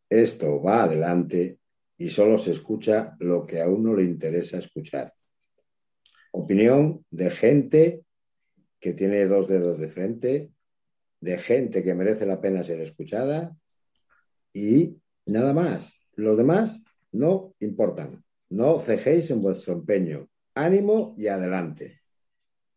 Esto 0.09 0.61
va 0.61 0.84
adelante 0.84 1.59
y 1.97 2.07
solo 2.07 2.38
se 2.38 2.53
escucha 2.53 3.18
lo 3.20 3.45
que 3.45 3.59
a 3.59 3.68
uno 3.68 3.93
le 3.93 4.03
interesa 4.03 4.59
escuchar. 4.59 5.13
Opinión 6.32 7.05
de 7.11 7.30
gente 7.30 8.05
que 8.80 8.93
tiene 8.93 9.26
dos 9.26 9.49
dedos 9.49 9.78
de 9.78 9.89
frente, 9.89 10.51
de 11.20 11.38
gente 11.38 11.84
que 11.84 11.93
merece 11.93 12.26
la 12.26 12.39
pena 12.39 12.63
ser 12.63 12.80
escuchada 12.80 13.53
y 14.53 14.95
nada 15.26 15.53
más. 15.53 15.93
Los 16.13 16.38
demás 16.38 16.82
no 17.12 17.53
importan. 17.60 18.24
No 18.49 18.80
cejéis 18.80 19.30
en 19.32 19.41
vuestro 19.41 19.74
empeño. 19.74 20.28
Ánimo 20.55 21.14
y 21.18 21.28
adelante. 21.28 22.01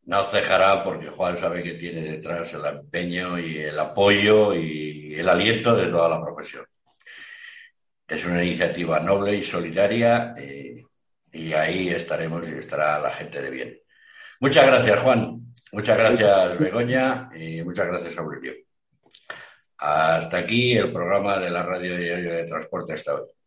No 0.05 0.25
cejará 0.25 0.83
porque 0.83 1.07
Juan 1.09 1.37
sabe 1.37 1.63
que 1.63 1.75
tiene 1.75 2.03
detrás 2.03 2.53
el 2.55 2.65
empeño 2.65 3.39
y 3.39 3.59
el 3.59 3.79
apoyo 3.79 4.55
y 4.55 5.15
el 5.15 5.29
aliento 5.29 5.77
de 5.77 5.87
toda 5.87 6.09
la 6.09 6.21
profesión. 6.21 6.65
Es 8.09 8.25
una 8.25 8.43
iniciativa 8.43 8.99
noble 8.99 9.37
y 9.37 9.43
solidaria 9.43 10.35
eh, 10.37 10.83
y 11.33 11.53
ahí 11.53 11.91
estaremos 11.91 12.49
y 12.49 12.55
estará 12.55 12.99
la 12.99 13.11
gente 13.11 13.41
de 13.41 13.51
bien. 13.51 13.81
Muchas 14.41 14.67
gracias, 14.67 14.99
Juan. 14.99 15.41
Muchas 15.73 15.97
gracias, 15.97 16.59
Begoña, 16.59 17.31
y 17.33 17.63
muchas 17.63 17.87
gracias, 17.87 18.19
Aurelio. 18.19 18.55
Hasta 19.79 20.39
aquí 20.39 20.77
el 20.77 20.93
programa 20.93 21.39
de 21.39 21.51
la 21.51 21.63
Radio 21.63 21.97
Diario 21.97 22.35
de 22.35 22.45
Transporte 22.45 22.95
hasta 22.95 23.15
hoy. 23.15 23.40